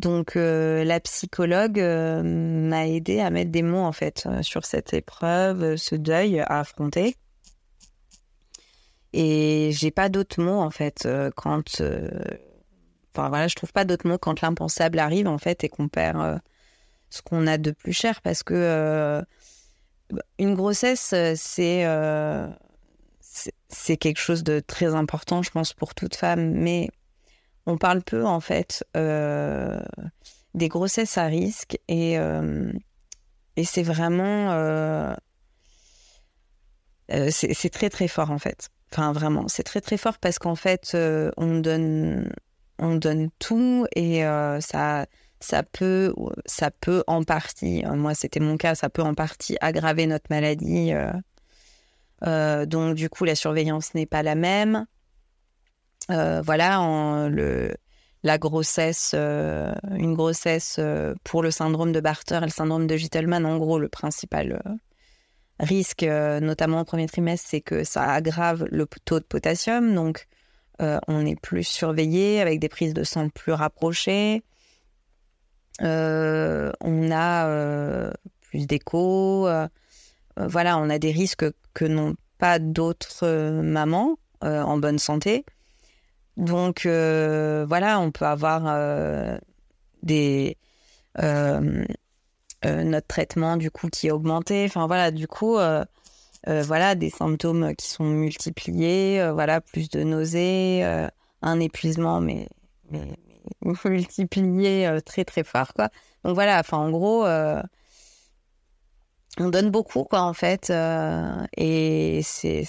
Donc, 0.00 0.32
la 0.34 1.00
psychologue 1.00 1.78
m'a 1.78 2.88
aidé 2.88 3.20
à 3.20 3.30
mettre 3.30 3.50
des 3.50 3.62
mots, 3.62 3.84
en 3.84 3.92
fait, 3.92 4.26
sur 4.42 4.64
cette 4.64 4.94
épreuve, 4.94 5.76
ce 5.76 5.94
deuil 5.94 6.40
à 6.40 6.60
affronter. 6.60 7.16
Et 9.16 9.70
j'ai 9.70 9.92
pas 9.92 10.08
d'autres 10.08 10.42
mots 10.42 10.60
en 10.60 10.70
fait 10.70 11.06
euh, 11.06 11.30
quand. 11.36 11.80
Euh, 11.80 12.10
enfin 13.14 13.28
voilà, 13.28 13.46
je 13.46 13.54
trouve 13.54 13.72
pas 13.72 13.84
d'autres 13.84 14.08
mots 14.08 14.18
quand 14.18 14.40
l'impensable 14.40 14.98
arrive 14.98 15.28
en 15.28 15.38
fait 15.38 15.62
et 15.62 15.68
qu'on 15.68 15.86
perd 15.86 16.20
euh, 16.20 16.36
ce 17.14 17.22
qu'on 17.22 17.46
a 17.46 17.58
de 17.58 17.70
plus 17.70 17.92
cher 17.92 18.20
parce 18.22 18.42
que 18.42 19.22
une 20.38 20.54
grossesse 20.54 21.14
c'est 21.36 21.86
c'est 23.68 23.96
quelque 23.96 24.20
chose 24.20 24.44
de 24.44 24.60
très 24.60 24.94
important, 24.94 25.42
je 25.42 25.50
pense, 25.50 25.72
pour 25.72 25.94
toute 25.94 26.14
femme, 26.14 26.52
mais 26.52 26.88
on 27.66 27.76
parle 27.78 28.02
peu 28.02 28.24
en 28.24 28.40
fait 28.40 28.84
des 28.94 30.68
grossesses 30.68 31.18
à 31.18 31.24
risque 31.26 31.78
et, 31.88 32.14
et 33.56 33.64
c'est 33.64 33.82
vraiment 33.82 35.16
c'est 37.30 37.70
très 37.70 37.90
très 37.90 38.08
fort 38.08 38.30
en 38.30 38.38
fait. 38.38 38.70
Enfin, 38.94 39.12
vraiment, 39.12 39.48
c'est 39.48 39.64
très 39.64 39.80
très 39.80 39.96
fort 39.96 40.18
parce 40.18 40.38
qu'en 40.38 40.54
fait, 40.54 40.92
euh, 40.94 41.32
on 41.36 41.58
donne, 41.58 42.32
on 42.78 42.94
donne 42.94 43.28
tout 43.40 43.86
et 43.96 44.24
euh, 44.24 44.60
ça, 44.60 45.06
ça 45.44 45.62
peut, 45.62 46.14
ça 46.46 46.70
peut 46.70 47.04
en 47.06 47.22
partie. 47.22 47.84
Euh, 47.84 47.94
moi, 47.94 48.14
c'était 48.14 48.40
mon 48.40 48.56
cas, 48.56 48.74
ça 48.74 48.88
peut 48.88 49.02
en 49.02 49.14
partie 49.14 49.56
aggraver 49.60 50.06
notre 50.06 50.26
maladie. 50.30 50.92
donc, 52.22 52.94
du 52.94 53.08
coup, 53.08 53.24
la 53.24 53.34
surveillance 53.34 53.94
n'est 53.94 54.06
pas 54.06 54.22
la 54.22 54.34
même. 54.34 54.86
voilà, 56.08 56.80
en, 56.80 57.28
le, 57.28 57.74
la 58.22 58.38
grossesse, 58.38 59.14
une 59.14 60.14
grossesse 60.14 60.80
pour 61.24 61.42
le 61.42 61.50
syndrome 61.50 61.92
de 61.92 62.00
Barter 62.00 62.38
et 62.38 62.46
le 62.46 62.48
syndrome 62.48 62.86
de 62.86 62.96
Gittelman, 62.96 63.44
en 63.44 63.58
gros, 63.58 63.78
le 63.78 63.88
principal 63.88 64.62
risque, 65.60 66.02
euh, 66.02 66.40
notamment 66.40 66.80
au 66.80 66.84
premier 66.84 67.06
trimestre, 67.06 67.48
c'est 67.48 67.60
que 67.60 67.84
ça 67.84 68.10
aggrave 68.12 68.66
le 68.70 68.86
taux 69.04 69.20
de 69.20 69.24
potassium. 69.24 69.94
Donc, 69.94 70.26
euh, 70.82 70.98
on 71.06 71.24
est 71.24 71.40
plus 71.40 71.64
surveillé 71.64 72.40
avec 72.40 72.58
des 72.58 72.68
prises 72.68 72.94
de 72.94 73.04
sang 73.04 73.28
plus 73.28 73.52
rapprochées. 73.52 74.42
Euh, 75.82 76.72
on 76.80 77.10
a 77.10 78.12
plus 78.42 78.66
d'écho. 78.66 79.48
voilà, 80.36 80.78
on 80.78 80.90
a 80.90 80.98
des 80.98 81.12
risques 81.12 81.46
que 81.74 81.84
n'ont 81.84 82.14
pas 82.38 82.58
d'autres 82.58 83.60
mamans 83.62 84.16
en 84.40 84.76
bonne 84.78 84.98
santé. 84.98 85.44
Donc, 86.36 86.86
voilà, 86.86 88.00
on 88.00 88.10
peut 88.10 88.26
avoir 88.26 89.38
des 90.02 90.56
euh, 92.64 92.82
notre 92.82 93.06
traitement 93.06 93.56
du 93.56 93.70
coup 93.70 93.88
qui 93.88 94.06
est 94.06 94.10
augmenté. 94.10 94.64
Enfin 94.64 94.86
voilà, 94.86 95.10
du 95.10 95.28
coup, 95.28 95.58
euh, 95.58 95.84
euh, 96.48 96.62
voilà 96.62 96.94
des 96.94 97.10
symptômes 97.10 97.74
qui 97.76 97.88
sont 97.88 98.04
multipliés, 98.04 99.30
voilà 99.32 99.60
plus 99.60 99.90
de 99.90 100.02
nausées, 100.02 100.82
un 101.42 101.60
épuisement 101.60 102.20
mais, 102.20 102.48
multiplié 103.84 104.98
très 105.04 105.24
très 105.24 105.44
fort 105.44 105.74
quoi. 105.74 105.88
Donc 106.24 106.34
voilà, 106.34 106.58
enfin 106.60 106.78
en 106.78 106.90
gros 106.90 107.26
on 109.38 109.48
donne 109.48 109.70
beaucoup 109.70 110.04
quoi 110.04 110.20
en 110.22 110.32
fait 110.32 110.72
et 111.56 112.20
c'est 112.22 112.64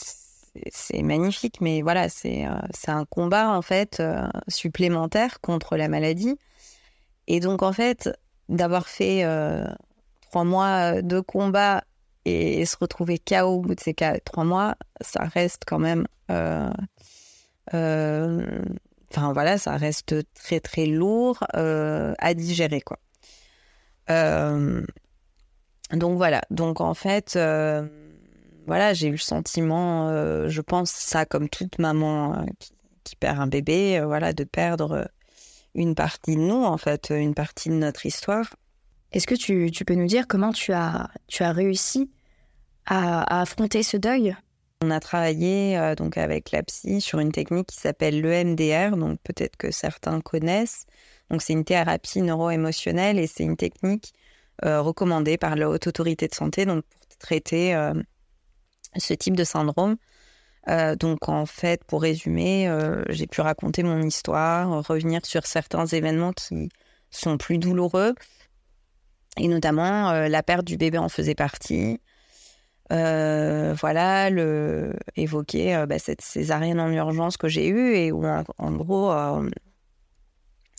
c'est 0.71 1.03
magnifique 1.03 1.59
mais 1.61 1.81
voilà 1.81 2.09
c'est 2.09 2.45
c'est 2.73 2.91
un 2.91 3.05
combat 3.05 3.49
en 3.49 3.61
fait 3.61 4.01
supplémentaire 4.47 5.41
contre 5.41 5.77
la 5.77 5.87
maladie 5.87 6.37
et 7.27 7.39
donc 7.39 7.61
en 7.61 7.73
fait 7.73 8.09
d'avoir 8.49 8.87
fait 8.87 9.23
trois 10.35 10.43
mois 10.43 10.95
euh, 10.95 11.01
de 11.01 11.21
combat 11.21 11.85
et 12.25 12.65
se 12.65 12.75
retrouver 12.77 13.19
KO 13.19 13.45
au 13.45 13.61
bout 13.61 13.75
de 13.75 13.79
ces 13.79 13.95
trois 14.25 14.43
mois, 14.43 14.75
ça 14.99 15.23
reste 15.23 15.63
quand 15.65 15.79
même. 15.79 16.07
Euh, 19.17 19.21
euh, 19.21 19.27
enfin 19.27 19.33
voilà, 19.33 19.57
ça 19.57 19.77
reste 19.77 20.15
très 20.33 20.59
très 20.59 20.85
lourd 20.85 21.43
à 21.53 22.33
digérer 22.33 22.81
quoi. 22.81 22.97
donc 25.91 26.17
voilà, 26.17 26.41
donc 26.49 26.81
en 26.81 26.93
fait, 26.93 27.37
voilà, 28.67 28.93
j'ai 28.93 29.07
eu 29.07 29.11
le 29.11 29.17
sentiment, 29.17 30.09
je 30.47 30.61
pense 30.61 30.91
ça 30.91 31.25
comme 31.25 31.49
toute 31.49 31.79
maman 31.79 32.45
qui, 33.03 33.15
perd 33.15 33.39
un 33.39 33.47
bébé, 33.47 34.01
voilà, 34.03 34.33
de 34.33 34.43
perdre 34.43 35.07
une 35.75 35.93
partie 35.93 36.35
de 36.35 36.41
nous 36.41 36.63
en 36.63 36.77
fait, 36.77 37.11
une 37.11 37.35
partie 37.35 37.69
de 37.69 37.75
notre 37.75 38.05
histoire. 38.05 38.55
Est-ce 39.11 39.27
que 39.27 39.35
tu, 39.35 39.85
peux 39.85 39.95
nous 39.95 40.07
dire 40.07 40.27
comment 40.27 40.51
tu 40.51 40.73
as, 40.73 41.09
tu 41.27 41.43
as 41.43 41.53
réussi 41.53 42.11
à, 42.85 43.39
affronter 43.39 43.81
ce 43.81 43.97
deuil? 43.97 44.35
On 44.85 44.91
a 44.91 44.99
travaillé 44.99 45.79
euh, 45.79 45.95
donc 45.95 46.15
avec 46.15 46.51
la 46.51 46.61
psy 46.61 47.01
sur 47.01 47.17
une 47.17 47.31
technique 47.31 47.69
qui 47.69 47.77
s'appelle 47.77 48.21
l'EMDR, 48.21 48.95
donc 48.97 49.19
peut-être 49.23 49.57
que 49.57 49.71
certains 49.71 50.21
connaissent. 50.21 50.85
Donc 51.31 51.41
c'est 51.41 51.53
une 51.53 51.63
thérapie 51.63 52.21
neuro-émotionnelle 52.21 53.17
et 53.17 53.25
c'est 53.25 53.43
une 53.43 53.57
technique 53.57 54.13
euh, 54.63 54.81
recommandée 54.81 55.39
par 55.39 55.55
la 55.55 55.71
haute 55.71 55.87
autorité 55.87 56.27
de 56.27 56.35
santé 56.35 56.67
donc 56.67 56.83
pour 56.83 57.17
traiter 57.17 57.73
euh, 57.73 57.95
ce 58.95 59.15
type 59.15 59.35
de 59.35 59.43
syndrome. 59.43 59.95
donc 60.99 61.29
en 61.29 61.47
fait, 61.47 61.83
pour 61.85 62.03
résumer, 62.03 62.69
j'ai 63.09 63.27
pu 63.27 63.41
raconter 63.41 63.81
mon 63.83 64.01
histoire, 64.03 64.87
revenir 64.87 65.25
sur 65.25 65.45
certains 65.47 65.85
événements 65.87 66.33
qui 66.33 66.69
sont 67.09 67.37
plus 67.37 67.57
douloureux 67.57 68.13
et 69.37 69.47
notamment, 69.47 70.27
la 70.27 70.43
perte 70.43 70.65
du 70.65 70.77
bébé 70.77 70.97
en 70.97 71.09
faisait 71.09 71.35
partie. 71.35 71.99
Euh, 72.91 73.73
voilà, 73.79 74.29
le, 74.29 74.93
évoquer 75.15 75.75
euh, 75.75 75.85
bah, 75.85 75.97
cette 75.97 76.21
césarienne 76.21 76.79
en 76.79 76.91
urgence 76.91 77.37
que 77.37 77.47
j'ai 77.47 77.67
eue 77.67 77.95
et 77.95 78.11
où, 78.11 78.23
en, 78.25 78.71
gros, 78.73 79.11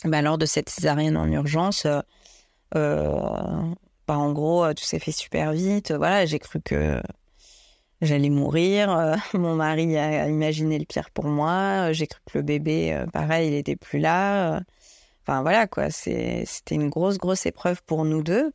bah, 0.05 0.21
lors 0.21 0.37
de 0.37 0.45
cette 0.45 0.69
césarienne 0.69 1.17
en 1.17 1.29
urgence, 1.31 1.85
bah, 2.73 3.63
en 4.07 4.31
gros, 4.31 4.73
tout 4.73 4.83
s'est 4.83 4.99
fait 4.99 5.11
super 5.11 5.51
vite. 5.51 5.91
Voilà, 5.91 6.25
j'ai 6.25 6.39
cru 6.39 6.61
que 6.61 7.01
j'allais 8.01 8.29
mourir. 8.29 9.17
mon 9.33 9.55
mari 9.55 9.97
a 9.97 10.29
imaginé 10.29 10.79
le 10.79 10.85
pire 10.85 11.09
pour 11.11 11.25
moi. 11.25 11.91
J'ai 11.91 12.07
cru 12.07 12.21
que 12.25 12.37
le 12.37 12.43
bébé, 12.43 13.05
pareil, 13.11 13.49
il 13.49 13.53
n'était 13.53 13.75
plus 13.75 13.99
là. 13.99 14.61
Enfin 15.23 15.41
voilà 15.41 15.67
quoi, 15.67 15.89
c'était 15.89 16.45
une 16.71 16.87
grosse 16.87 17.17
grosse 17.17 17.45
épreuve 17.45 17.83
pour 17.83 18.05
nous 18.05 18.23
deux. 18.23 18.53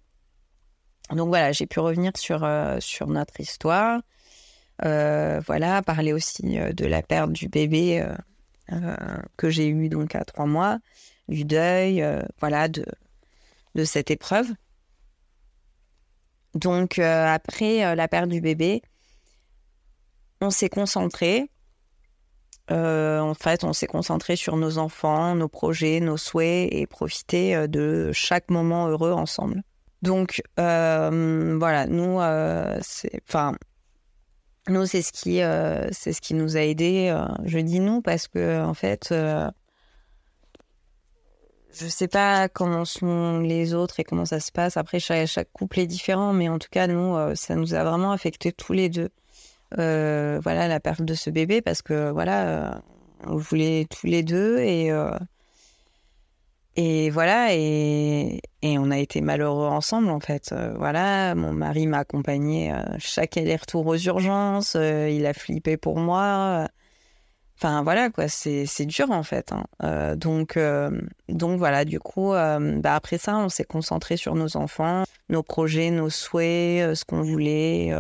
Donc 1.11 1.29
voilà, 1.29 1.53
j'ai 1.53 1.67
pu 1.67 1.81
revenir 1.81 2.13
sur 2.17 2.45
euh, 2.45 2.79
sur 2.81 3.07
notre 3.09 3.39
histoire. 3.41 4.01
Euh, 4.85 5.41
voilà, 5.47 5.83
parler 5.83 6.13
aussi 6.13 6.59
euh, 6.59 6.73
de 6.73 6.87
la 6.87 7.03
perte 7.03 7.33
du 7.33 7.49
bébé 7.49 8.05
que 9.37 9.51
j'ai 9.51 9.69
eu 9.69 9.91
donc 9.91 10.15
à 10.15 10.25
trois 10.25 10.47
mois, 10.47 10.79
du 11.29 11.45
deuil, 11.45 12.03
voilà 12.41 12.69
de 12.69 12.87
de 13.75 13.85
cette 13.85 14.11
épreuve. 14.11 14.49
Donc 16.55 16.99
après 16.99 17.95
la 17.95 18.09
perte 18.09 18.29
du 18.29 18.41
bébé, 18.41 18.81
on 20.41 20.49
s'est 20.51 20.71
concentré 20.71 21.51
en 22.71 23.35
fait, 23.35 23.65
on 23.65 23.75
s'est 23.75 23.87
concentré 23.87 24.37
sur 24.37 24.57
nos 24.57 24.79
enfants, 24.79 25.35
nos 25.35 25.49
projets, 25.49 26.01
nos 26.01 26.17
souhaits 26.17 26.73
et 26.73 26.87
profiter 26.87 27.69
de 27.69 28.11
chaque 28.13 28.51
moment 28.51 28.89
heureux 28.89 29.13
ensemble. 29.13 29.63
Donc 30.03 30.43
euh, 30.59 31.57
voilà, 31.59 31.87
nous, 31.87 32.19
c'est, 32.83 33.21
enfin, 33.29 33.57
nous 34.69 34.87
c'est 34.87 35.03
ce 35.03 35.13
qui, 35.13 35.41
c'est 35.95 36.13
ce 36.13 36.21
qui 36.21 36.35
nous 36.35 36.57
a 36.57 36.61
aidés. 36.61 37.17
je 37.45 37.59
dis 37.59 37.81
nous 37.81 38.03
parce 38.03 38.29
que 38.29 38.63
en 38.63 38.75
fait, 38.75 39.15
je 41.73 41.87
sais 41.89 42.09
pas 42.09 42.49
comment 42.49 42.85
sont 42.85 43.41
les 43.41 43.75
autres 43.75 44.01
et 44.01 44.05
comment 44.05 44.27
ça 44.27 44.41
se 44.41 44.53
passe. 44.53 44.77
Après, 44.77 44.99
chaque, 44.99 45.53
couple 45.53 45.81
est 45.81 45.87
différent, 45.87 46.33
mais 46.33 46.49
en 46.49 46.59
tout 46.59 46.69
cas, 46.71 46.87
nous, 46.87 47.17
ça 47.37 47.55
nous 47.55 47.75
a 47.75 47.85
vraiment 47.85 48.13
affecté 48.13 48.53
tous 48.53 48.73
les 48.73 48.89
deux. 48.89 49.11
Euh, 49.79 50.39
voilà 50.43 50.69
la 50.69 50.81
perte 50.81 51.03
de 51.03 51.15
ce 51.15 51.31
bébé 51.31 51.63
parce 51.63 51.81
que 51.81 52.11
voilà 52.11 52.47
euh, 52.47 52.75
on 53.27 53.37
voulait 53.37 53.87
tous 53.89 54.07
les 54.07 54.23
deux 54.23 54.59
et 54.59 54.93
euh, 54.93 55.11
et 56.77 57.11
voilà 57.11 57.49
et, 57.55 58.41
on 58.63 58.91
a 58.91 58.99
été 58.99 59.21
malheureux 59.21 59.67
ensemble 59.67 60.09
en 60.11 60.21
fait 60.21 60.55
voilà 60.77 61.35
mon 61.35 61.53
mari 61.53 61.87
m'a 61.87 61.99
accompagné 61.99 62.73
chaque 62.99 63.37
aller-retour 63.37 63.87
aux 63.87 63.97
urgences 63.97 64.75
il 64.75 65.27
a 65.27 65.35
flippé 65.35 65.77
pour 65.77 65.99
moi 65.99 66.69
enfin 67.59 67.83
voilà 67.83 68.09
quoi 68.11 68.29
c'est 68.29 68.65
c'est 68.67 68.87
dur 68.87 69.11
en 69.11 69.23
fait 69.23 69.53
hein. 69.53 70.17
donc 70.17 70.59
donc 71.29 71.59
voilà 71.59 71.85
du 71.85 72.01
coup 72.01 72.31
bah, 72.31 72.95
après 72.95 73.19
ça 73.19 73.37
on 73.37 73.49
s'est 73.49 73.65
concentré 73.65 74.17
sur 74.17 74.35
nos 74.35 74.57
enfants 74.57 75.05
nos 75.29 75.43
projets 75.43 75.91
nos 75.91 76.09
souhaits 76.09 76.95
ce 76.95 77.05
qu'on 77.05 77.23
voulait 77.23 77.93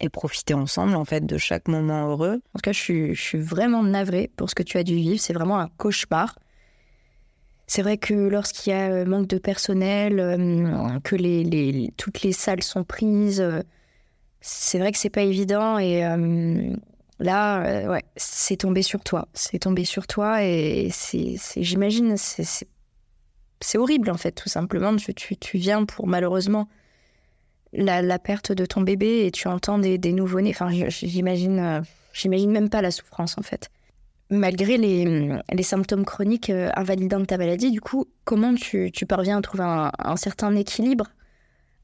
et 0.00 0.08
profiter 0.08 0.54
ensemble 0.54 0.94
en 0.94 1.04
fait 1.04 1.24
de 1.24 1.38
chaque 1.38 1.68
moment 1.68 2.08
heureux. 2.08 2.40
En 2.54 2.58
tout 2.58 2.62
cas, 2.62 2.72
je 2.72 2.80
suis, 2.80 3.14
je 3.14 3.22
suis 3.22 3.38
vraiment 3.38 3.82
navrée 3.82 4.30
pour 4.36 4.50
ce 4.50 4.54
que 4.54 4.62
tu 4.62 4.78
as 4.78 4.84
dû 4.84 4.96
vivre. 4.96 5.20
C'est 5.20 5.32
vraiment 5.32 5.58
un 5.58 5.68
cauchemar. 5.76 6.38
C'est 7.66 7.82
vrai 7.82 7.98
que 7.98 8.14
lorsqu'il 8.14 8.72
y 8.72 8.76
a 8.76 8.90
euh, 8.90 9.04
manque 9.04 9.26
de 9.26 9.38
personnel, 9.38 10.20
euh, 10.20 11.00
que 11.00 11.90
toutes 11.96 12.22
les 12.22 12.32
salles 12.32 12.62
sont 12.62 12.84
prises, 12.84 13.40
euh, 13.40 13.60
c'est 14.40 14.78
vrai 14.78 14.92
que 14.92 14.98
c'est 14.98 15.10
pas 15.10 15.22
évident. 15.22 15.78
Et 15.78 16.02
là, 17.18 17.88
ouais, 17.88 18.04
c'est 18.16 18.58
tombé 18.58 18.82
sur 18.82 19.02
toi. 19.02 19.26
C'est 19.34 19.58
tombé 19.60 19.84
sur 19.84 20.06
toi 20.06 20.44
et 20.44 20.90
j'imagine, 21.56 22.16
c'est, 22.16 22.68
horrible 23.74 24.10
en 24.10 24.16
fait, 24.16 24.32
tout 24.32 24.48
simplement. 24.48 24.94
Tu, 24.94 25.36
viens 25.58 25.84
pour 25.84 26.06
malheureusement 26.06 26.68
la, 27.72 28.18
perte 28.20 28.52
de 28.52 28.66
ton 28.66 28.82
bébé 28.82 29.26
et 29.26 29.32
tu 29.32 29.48
entends 29.48 29.78
des, 29.78 29.98
des 29.98 30.12
nouveau-nés. 30.12 30.50
Enfin, 30.50 30.70
j'imagine, 30.70 31.82
j'imagine 32.12 32.52
même 32.52 32.70
pas 32.70 32.82
la 32.82 32.92
souffrance 32.92 33.36
en 33.38 33.42
fait. 33.42 33.70
Malgré 34.30 34.76
les, 34.76 35.38
les 35.52 35.62
symptômes 35.62 36.04
chroniques 36.04 36.50
euh, 36.50 36.70
invalidants 36.74 37.20
de 37.20 37.26
ta 37.26 37.38
maladie, 37.38 37.70
du 37.70 37.80
coup, 37.80 38.06
comment 38.24 38.54
tu, 38.54 38.90
tu 38.92 39.06
parviens 39.06 39.38
à 39.38 39.42
trouver 39.42 39.64
un, 39.64 40.16
certain 40.16 40.54
équilibre, 40.56 41.06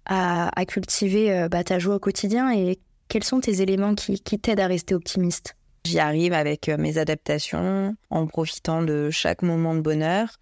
à, 0.06 0.50
à 0.58 0.64
cultiver 0.64 1.32
euh, 1.32 1.48
bah, 1.48 1.62
ta 1.62 1.78
joie 1.78 1.96
au 1.96 2.00
quotidien 2.00 2.52
et 2.52 2.80
quels 3.08 3.24
sont 3.24 3.40
tes 3.40 3.60
éléments 3.60 3.94
qui, 3.94 4.20
qui 4.20 4.38
t'aident 4.38 4.60
à 4.60 4.66
rester 4.66 4.94
optimiste? 4.94 5.56
J'y 5.84 5.98
arrive 5.98 6.32
avec 6.32 6.68
mes 6.68 6.98
adaptations, 6.98 7.96
en 8.10 8.26
profitant 8.26 8.82
de 8.82 9.10
chaque 9.10 9.42
moment 9.42 9.74
de 9.74 9.80
bonheur 9.80 10.38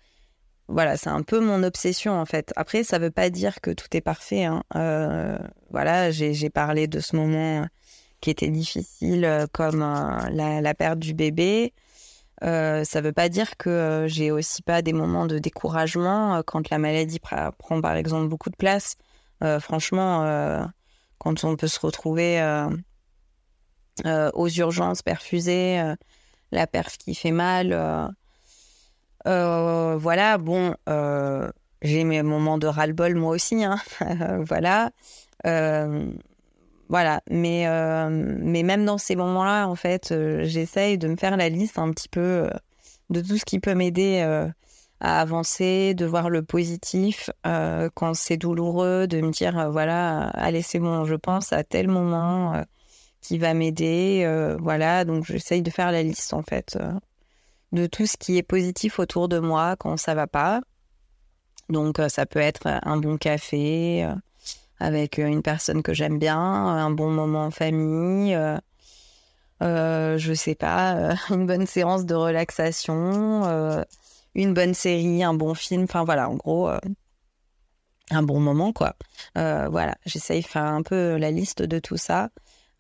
voilà, 0.71 0.97
c'est 0.97 1.11
un 1.11 1.23
peu 1.23 1.41
mon 1.41 1.65
obsession 1.65 2.13
en 2.13 2.25
fait. 2.25 2.53
Après, 2.55 2.85
ça 2.85 2.99
ne 2.99 3.05
veut 3.05 3.11
pas 3.11 3.29
dire 3.29 3.61
que 3.61 3.73
tout 3.73 3.89
est 3.93 4.01
parfait. 4.01 4.45
Hein. 4.45 4.63
Euh, 4.77 5.37
voilà, 5.71 6.13
j'ai 6.13 6.49
parlé 6.49 6.87
de 6.87 7.01
ce 7.01 7.17
moment 7.17 7.67
qui 8.21 8.31
était 8.31 8.51
difficile, 8.51 9.25
euh, 9.25 9.47
comme 9.53 9.83
euh, 9.83 10.61
la, 10.61 10.75
perte 10.75 11.01
du 11.01 11.13
bébé. 11.13 11.73
Ça 12.43 13.01
ne 13.01 13.01
veut 13.01 13.13
pas 13.13 13.29
dire 13.29 13.57
que 13.57 14.07
j'ai 14.09 14.31
aussi 14.31 14.63
pas 14.63 14.83
des 14.83 14.93
moments 14.93 15.27
de 15.27 15.39
découragement 15.39 16.43
quand 16.47 16.71
la 16.71 16.79
maladie 16.79 17.21
prend 17.21 17.81
par 17.81 17.95
exemple 17.97 18.29
beaucoup 18.29 18.51
de 18.51 18.57
place. 18.57 18.97
franchement, 19.61 20.71
quand 21.19 21.45
on 21.45 21.57
peut 21.57 21.69
se 21.69 21.81
retrouver 21.81 22.41
aux 24.07 24.49
urgences 24.49 25.03
perfusées, 25.03 25.83
la 26.53 26.67
perf 26.67 26.97
qui 26.97 27.15
fait 27.15 27.33
mal 27.33 28.15
euh, 29.27 29.97
voilà, 29.97 30.39
bon, 30.39 30.75
euh, 30.89 31.51
j'ai 31.83 32.05
mes 32.05 32.23
moments 32.23 32.59
de 32.59 32.67
ras-le-bol 32.67 33.15
moi 33.15 33.33
aussi, 33.33 33.65
hein. 33.65 33.79
voilà. 34.41 34.91
Euh, 36.91 36.93
voilà, 36.93 37.23
mais, 37.31 37.67
mais 38.11 38.63
même 38.63 38.85
dans 38.85 38.99
ces 38.99 39.17
moments-là, 39.17 39.69
en 39.69 39.75
fait, 39.75 40.15
j'essaye 40.43 40.99
de 40.99 41.09
me 41.09 41.17
faire 41.17 41.37
la 41.37 41.49
liste 41.49 41.79
un 41.79 41.91
petit 41.93 42.09
peu 42.09 42.51
de 43.11 43.21
tout 43.21 43.39
ce 43.39 43.45
qui 43.45 43.61
peut 43.61 43.75
m'aider 43.75 44.21
à 45.01 45.21
avancer, 45.21 45.95
de 45.95 46.05
voir 46.05 46.31
le 46.31 46.43
positif 46.43 47.31
quand 47.45 48.15
c'est 48.15 48.37
douloureux, 48.37 49.07
de 49.07 49.21
me 49.21 49.31
dire, 49.31 49.71
voilà, 49.71 50.29
allez, 50.31 50.63
c'est 50.63 50.81
bon, 50.81 51.05
je 51.05 51.15
pense 51.15 51.53
à 51.53 51.65
tel 51.65 51.89
moment 51.89 52.63
qui 53.21 53.39
va 53.39 53.55
m'aider, 53.55 54.57
voilà, 54.61 55.05
donc 55.05 55.25
j'essaye 55.25 55.63
de 55.63 55.71
faire 55.71 55.93
la 55.93 56.03
liste, 56.03 56.35
en 56.35 56.43
fait 56.43 56.77
de 57.73 57.87
tout 57.87 58.07
ce 58.07 58.17
qui 58.17 58.37
est 58.37 58.43
positif 58.43 58.99
autour 58.99 59.29
de 59.29 59.39
moi 59.39 59.77
quand 59.77 59.97
ça 59.97 60.15
va 60.15 60.27
pas. 60.27 60.61
Donc 61.69 61.99
euh, 61.99 62.09
ça 62.09 62.27
peut 62.27 62.41
être 62.41 62.67
un 62.83 62.97
bon 62.97 63.17
café 63.17 64.05
euh, 64.05 64.15
avec 64.81 65.19
euh, 65.19 65.27
une 65.27 65.43
personne 65.43 65.83
que 65.83 65.95
j'aime 65.95 66.19
bien, 66.19 66.39
un 66.39 66.91
bon 66.91 67.11
moment 67.11 67.47
en 67.47 67.51
famille, 67.51 68.35
euh, 69.63 70.19
je 70.19 70.33
sais 70.35 70.55
pas, 70.55 71.15
une 71.31 71.47
bonne 71.47 71.67
séance 71.67 72.07
de 72.07 72.15
relaxation, 72.15 73.85
une 74.35 74.55
bonne 74.55 74.75
série, 74.75 75.23
un 75.23 75.35
bon 75.35 75.55
film, 75.55 75.85
enfin 75.85 76.05
voilà, 76.05 76.29
en 76.29 76.35
gros 76.35 76.69
un 78.13 78.23
bon 78.23 78.41
moment 78.41 78.73
quoi. 78.73 78.97
voilà, 79.35 79.95
j'essaye 80.07 80.43
de 80.43 80.47
faire 80.47 80.65
un 80.65 80.83
peu 80.83 81.17
la 81.17 81.31
liste 81.31 81.63
de 81.63 81.79
tout 81.79 81.97
ça. 81.97 82.31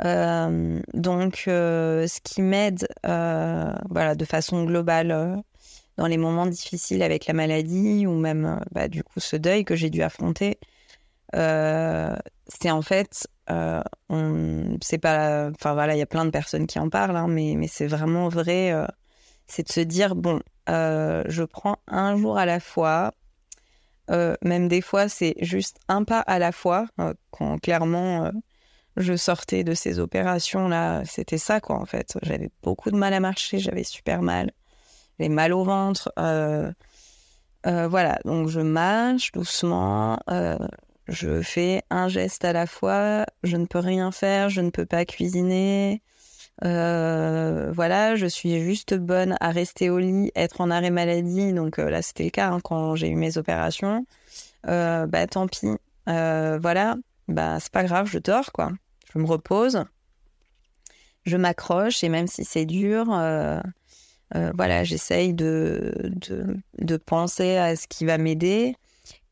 Euh, 0.04 0.80
donc, 0.94 1.44
euh, 1.48 2.06
ce 2.06 2.20
qui 2.20 2.42
m'aide, 2.42 2.88
euh, 3.06 3.72
de 4.14 4.24
façon 4.24 4.64
globale, 4.64 5.42
dans 5.96 6.06
les 6.06 6.16
moments 6.16 6.46
difficiles 6.46 7.02
avec 7.02 7.26
la 7.26 7.34
maladie 7.34 8.06
ou 8.06 8.14
même, 8.14 8.60
bah, 8.72 8.88
du 8.88 9.02
coup, 9.04 9.20
ce 9.20 9.36
deuil 9.36 9.64
que 9.64 9.76
j'ai 9.76 9.90
dû 9.90 10.02
affronter, 10.02 10.58
c'est 11.32 12.70
en 12.70 12.82
fait, 12.82 13.26
on, 13.48 14.78
c'est 14.82 14.98
pas, 14.98 15.50
enfin 15.50 15.74
voilà, 15.74 15.94
il 15.94 15.98
y 15.98 16.02
a 16.02 16.06
plein 16.06 16.24
de 16.24 16.30
personnes 16.30 16.66
qui 16.66 16.78
en 16.78 16.88
parlent, 16.88 17.16
hein, 17.16 17.28
mais, 17.28 17.54
mais 17.56 17.68
c'est 17.68 17.86
vraiment 17.86 18.28
vrai, 18.28 18.72
c'est 19.46 19.66
de 19.66 19.72
se 19.72 19.80
dire 19.80 20.14
bon, 20.14 20.40
je 20.68 21.42
prends 21.44 21.76
un 21.86 22.16
jour 22.16 22.38
à 22.38 22.46
la 22.46 22.60
fois. 22.60 23.12
même 24.08 24.68
des 24.68 24.80
fois, 24.80 25.08
c'est 25.08 25.34
juste 25.40 25.78
un 25.88 26.04
pas 26.04 26.20
à 26.20 26.38
la 26.38 26.52
fois. 26.52 26.86
quand 27.30 27.58
clairement, 27.58 28.30
je 28.96 29.16
sortais 29.16 29.62
de 29.64 29.72
ces 29.72 30.00
opérations-là, 30.00 31.04
c'était 31.04 31.38
ça, 31.38 31.60
quoi, 31.60 31.76
en 31.76 31.86
fait. 31.86 32.18
J'avais 32.22 32.50
beaucoup 32.62 32.90
de 32.90 32.96
mal 32.96 33.14
à 33.14 33.20
marcher, 33.20 33.58
j'avais 33.58 33.84
super 33.84 34.20
mal. 34.20 34.50
J'avais 35.18 35.28
mal 35.28 35.52
au 35.52 35.64
ventre. 35.64 36.12
voilà, 37.64 38.18
donc 38.24 38.48
je 38.48 38.60
marche 38.60 39.32
doucement. 39.32 40.18
Je 41.10 41.42
fais 41.42 41.82
un 41.90 42.08
geste 42.08 42.44
à 42.44 42.52
la 42.52 42.66
fois. 42.66 43.26
Je 43.42 43.56
ne 43.56 43.66
peux 43.66 43.80
rien 43.80 44.12
faire, 44.12 44.48
je 44.48 44.60
ne 44.60 44.70
peux 44.70 44.86
pas 44.86 45.04
cuisiner. 45.04 46.02
Euh, 46.64 47.72
voilà, 47.74 48.16
je 48.16 48.26
suis 48.26 48.60
juste 48.60 48.94
bonne 48.94 49.36
à 49.40 49.50
rester 49.50 49.90
au 49.90 49.98
lit, 49.98 50.30
être 50.36 50.60
en 50.60 50.70
arrêt 50.70 50.90
maladie. 50.90 51.52
Donc 51.52 51.78
euh, 51.78 51.90
là, 51.90 52.00
c'était 52.00 52.24
le 52.24 52.30
cas 52.30 52.50
hein, 52.50 52.60
quand 52.62 52.94
j'ai 52.94 53.08
eu 53.08 53.16
mes 53.16 53.38
opérations. 53.38 54.06
Euh, 54.68 55.06
bah 55.06 55.26
tant 55.26 55.46
pis. 55.48 55.68
voilà, 56.06 56.96
bah 57.28 57.58
c'est 57.60 57.72
pas 57.72 57.84
grave, 57.84 58.08
je 58.10 58.18
dors 58.18 58.52
quoi. 58.52 58.70
Je 59.12 59.18
me 59.18 59.26
repose, 59.26 59.84
je 61.24 61.36
m'accroche 61.36 62.04
et 62.04 62.08
même 62.08 62.28
si 62.28 62.44
c'est 62.44 62.66
dur, 62.66 63.06
voilà, 64.32 64.84
j'essaye 64.84 65.34
de, 65.34 65.92
de, 66.04 66.56
de, 66.78 66.96
penser 66.96 67.56
à 67.56 67.74
ce 67.74 67.88
qui 67.88 68.04
va 68.04 68.16
m'aider. 68.18 68.76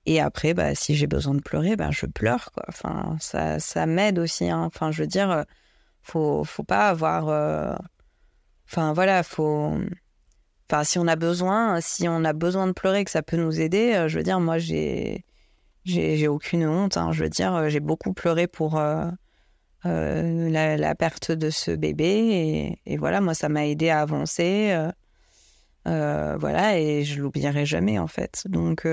Et 0.09 0.21
après, 0.21 0.55
bah, 0.55 0.75
si 0.75 0.95
j'ai 0.95 1.07
besoin 1.07 1.35
de 1.35 1.43
pleurer, 1.43 1.77
bah, 1.77 1.91
je 1.91 2.07
pleure 2.07 2.51
quoi. 2.53 2.65
Enfin, 2.69 3.17
ça, 3.21 3.59
ça 3.59 3.87
m'aide 3.87 4.19
aussi. 4.19 4.49
Hein. 4.49 4.63
Enfin, 4.65 4.91
je 4.91 5.03
veux 5.03 5.07
dire 5.07 5.45
faut, 6.09 6.45
faut 6.45 6.65
pas 6.65 6.89
avoir. 6.89 7.29
Euh, 7.29 7.75
enfin, 8.69 8.93
voilà, 8.93 9.23
faut. 9.23 9.75
Enfin, 10.71 10.85
si 10.85 10.99
on 10.99 11.07
a 11.07 11.17
besoin, 11.17 11.81
si 11.81 12.09
on 12.09 12.25
a 12.25 12.33
besoin 12.33 12.67
de 12.67 12.73
pleurer, 12.73 13.05
que 13.05 13.11
ça 13.11 13.23
peut 13.23 13.37
nous 13.37 13.61
aider, 13.61 13.95
euh, 13.95 14.09
je 14.09 14.19
veux 14.19 14.25
dire, 14.25 14.41
moi, 14.41 14.59
j'ai. 14.59 15.25
J'ai 15.85 16.29
aucune 16.29 16.67
honte. 16.67 16.99
Hein, 16.99 17.13
je 17.13 17.25
veux 17.25 17.31
dire, 17.31 17.55
euh, 17.55 17.69
j'ai 17.71 17.81
beaucoup 17.81 18.13
pleuré 18.13 18.47
pour 18.47 18.79
la, 19.85 20.95
perte 20.99 21.33
de 21.33 21.49
ce 21.51 21.71
bébé. 21.71 22.05
Et, 22.85 22.93
et 22.93 22.97
voilà, 22.99 23.23
moi, 23.23 23.33
ça 23.33 23.49
m'a 23.49 23.67
aidé 23.67 23.89
à 23.89 24.01
avancer. 24.01 24.77
voilà, 25.87 26.79
et 26.79 27.05
je 27.05 27.21
l'oublierai 27.23 27.65
jamais, 27.65 27.99
en 27.99 28.07
fait. 28.07 28.43
Donc, 28.49 28.87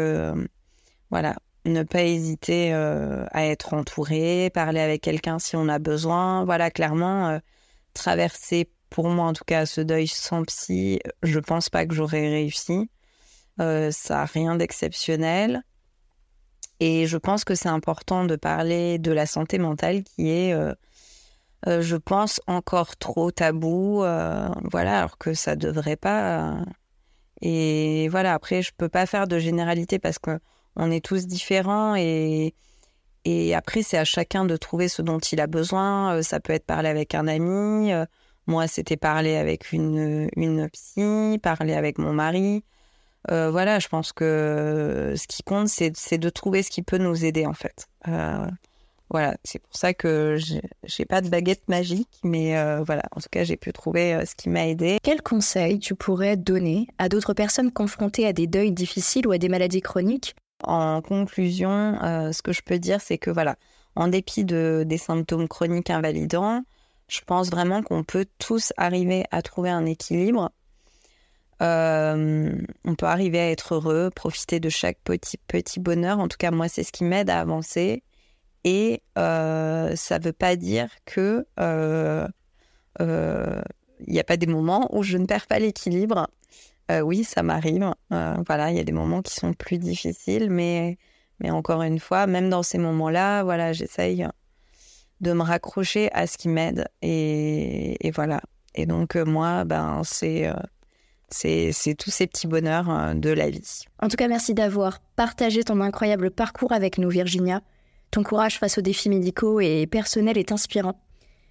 voilà, 1.16 1.38
ne 1.64 1.84
pas 1.84 2.04
hésiter 2.04 2.74
euh, 2.74 3.26
à 3.32 3.46
être 3.46 3.74
entouré, 3.74 4.52
parler 4.54 4.82
avec 4.82 5.02
quelqu'un 5.02 5.40
si 5.40 5.56
on 5.56 5.70
a 5.70 5.80
besoin. 5.80 6.44
Voilà, 6.44 6.70
clairement, 6.70 7.30
euh, 7.30 7.40
traverser, 7.94 8.70
pour 8.90 9.08
moi 9.08 9.28
en 9.28 9.32
tout 9.32 9.46
cas, 9.46 9.66
ce 9.66 9.80
deuil 9.80 10.08
sans 10.08 10.44
psy, 10.44 11.00
je 11.24 11.40
pense 11.40 11.70
pas 11.70 11.86
que 11.86 11.96
j'aurais 11.96 12.28
réussi. 12.28 12.90
Euh, 13.62 13.92
ça 13.92 14.16
n'a 14.16 14.26
rien 14.26 14.58
d'exceptionnel. 14.58 15.64
Et 16.82 17.08
je 17.08 17.16
pense 17.16 17.46
que 17.46 17.56
c'est 17.56 17.70
important 17.70 18.26
de 18.26 18.36
parler 18.36 19.00
de 19.00 19.14
la 19.14 19.26
santé 19.26 19.58
mentale 19.58 20.04
qui 20.04 20.30
est, 20.32 20.54
je 21.66 21.96
pense, 21.96 22.42
encore 22.46 22.98
trop 22.98 23.32
tabou. 23.32 24.00
voilà, 24.00 25.00
alors 25.00 25.18
que 25.18 25.34
ça 25.34 25.56
devrait 25.56 25.96
pas. 25.96 26.58
et 27.42 28.10
voilà, 28.10 28.34
après, 28.34 28.62
je 28.62 28.74
peux 28.76 28.90
pas 28.90 29.06
faire 29.06 29.30
de 29.30 29.40
généralité 29.40 29.98
parce 29.98 30.20
que 30.20 30.42
on 30.76 30.92
est 30.92 31.04
tous 31.04 31.28
différents 31.28 31.96
et, 31.96 32.54
et 33.26 33.56
après, 33.56 33.82
c'est 33.82 33.98
à 33.98 34.06
chacun 34.06 34.46
de 34.46 34.56
trouver 34.56 34.88
ce 34.88 35.02
dont 35.02 35.18
il 35.18 35.42
a 35.42 35.48
besoin. 35.48 36.18
Euh, 36.18 36.22
ça 36.22 36.40
peut 36.40 36.54
être 36.54 36.66
parler 36.66 36.90
avec 36.90 37.16
un 37.16 37.28
ami. 37.28 37.92
Euh, 37.92 38.06
moi, 38.46 38.68
c'était 38.68 38.98
parler 38.98 39.36
avec 39.36 39.72
une, 39.72 40.30
une 40.36 40.70
psy, 40.70 41.40
parler 41.42 41.74
avec 41.74 41.98
mon 41.98 42.14
mari. 42.14 42.64
Euh, 43.32 43.50
voilà, 43.50 43.80
je 43.80 43.88
pense 43.88 44.14
que 44.14 45.16
ce 45.18 45.26
qui 45.26 45.42
compte, 45.42 45.68
c'est 45.68 46.18
de 46.20 46.30
trouver 46.30 46.62
ce 46.62 46.70
qui 46.70 46.84
peut 46.84 47.00
nous 47.00 47.26
aider, 47.26 47.48
en 47.48 47.56
fait. 47.56 47.88
voilà, 49.10 49.36
c'est 49.44 49.58
pour 49.58 49.76
ça 49.76 49.96
que 49.96 50.38
j'ai 50.84 51.06
pas 51.06 51.22
de 51.22 51.30
baguette 51.30 51.68
magique, 51.68 52.20
mais 52.24 52.54
voilà, 52.84 53.02
en 53.16 53.20
tout 53.20 53.30
cas, 53.32 53.44
j'ai 53.44 53.58
pu 53.58 53.74
trouver 53.74 54.24
ce 54.28 54.36
qui 54.36 54.50
m'a 54.50 54.68
aidé. 54.68 55.00
Quel 55.02 55.24
conseil 55.24 55.80
tu 55.80 55.96
pourrais 55.96 56.38
donner 56.38 56.88
à 57.00 57.10
d'autres 57.10 57.34
personnes 57.34 57.72
confrontées 57.72 58.28
à 58.28 58.34
des 58.34 58.46
deuils 58.46 58.72
difficiles 58.72 59.26
ou 59.26 59.32
à 59.32 59.40
des 59.40 59.50
maladies 59.50 59.82
chroniques 59.82 60.36
en 60.64 61.02
conclusion, 61.02 61.98
euh, 62.04 62.32
ce 62.32 62.42
que 62.42 62.54
je 62.54 62.62
peux 62.62 62.80
dire, 62.80 63.02
c'est 63.02 63.18
que 63.18 63.30
voilà, 63.30 63.58
en 63.96 64.08
dépit 64.08 64.46
de, 64.46 64.84
des 64.86 64.98
symptômes 64.98 65.48
chroniques 65.48 65.90
invalidants, 65.90 66.64
je 67.08 67.22
pense 67.22 67.50
vraiment 67.50 67.84
qu'on 67.84 68.04
peut 68.04 68.26
tous 68.40 68.74
arriver 68.78 69.26
à 69.32 69.42
trouver 69.42 69.70
un 69.70 69.86
équilibre. 69.86 70.52
Euh, 71.62 72.52
on 72.84 72.96
peut 72.96 73.06
arriver 73.06 73.40
à 73.40 73.52
être 73.52 73.76
heureux, 73.76 74.10
profiter 74.14 74.60
de 74.60 74.70
chaque 74.70 74.98
petit, 75.04 75.80
bonheur. 75.80 76.20
En 76.20 76.28
tout 76.28 76.38
cas, 76.38 76.52
moi, 76.52 76.68
c'est 76.68 76.84
ce 76.84 76.92
qui 76.92 77.04
m'aide 77.04 77.30
à 77.30 77.40
avancer. 77.40 78.04
Et 78.64 79.04
euh, 79.18 79.96
ça 79.96 80.20
ne 80.20 80.24
veut 80.24 80.34
pas 80.34 80.56
dire 80.56 80.90
que 81.06 81.46
il 83.00 84.14
n'y 84.14 84.20
a 84.20 84.24
pas 84.24 84.38
des 84.38 84.48
moments 84.48 84.90
où 84.96 85.04
je 85.04 85.18
ne 85.18 85.26
perds 85.26 85.48
pas 85.48 85.60
l'équilibre. 85.60 86.28
Euh, 86.92 87.02
oui, 87.02 87.24
ça 87.24 87.44
m'arrive. 87.44 87.92
Euh, 88.12 88.36
voilà, 88.46 88.72
il 88.72 88.78
y 88.78 88.80
a 88.80 88.84
des 88.84 88.92
moments 88.92 89.22
qui 89.22 89.34
sont 89.34 89.54
plus 89.54 89.78
difficiles, 89.78 90.50
mais, 90.50 90.98
mais 91.40 91.50
encore 91.50 91.82
une 91.82 92.00
fois, 92.00 92.28
même 92.28 92.50
dans 92.50 92.64
ces 92.64 92.78
moments-là, 92.78 93.44
voilà, 93.44 93.74
j'essaye 93.74 94.28
de 95.22 95.34
me 95.34 95.42
raccrocher 95.42 96.12
à 96.14 96.28
ce 96.28 96.38
qui 96.38 96.50
m'aide. 96.50 96.88
Et, 97.02 98.12
voilà. 98.14 98.42
Et 98.76 98.86
donc, 98.86 99.16
euh, 99.16 99.26
moi, 99.26 99.64
ben, 99.64 100.02
c'est. 100.04 100.52
c'est 101.30 101.96
tous 101.98 102.12
ces 102.12 102.28
petits 102.28 102.48
bonheurs 102.48 103.16
de 103.16 103.30
la 103.30 103.50
vie. 103.50 103.84
En 104.02 104.08
tout 104.08 104.18
cas, 104.18 104.28
merci 104.28 104.54
d'avoir 104.54 105.00
partagé 105.16 105.64
ton 105.64 105.82
incroyable 105.82 106.30
parcours 106.30 106.72
avec 106.72 106.98
nous, 106.98 107.10
Virginia. 107.10 107.62
Ton 108.12 108.22
courage 108.24 108.60
face 108.60 108.78
aux 108.78 108.82
défis 108.82 109.10
médicaux 109.10 109.60
et 109.60 109.88
personnels 109.88 110.38
est 110.38 110.52
inspirant. 110.52 111.02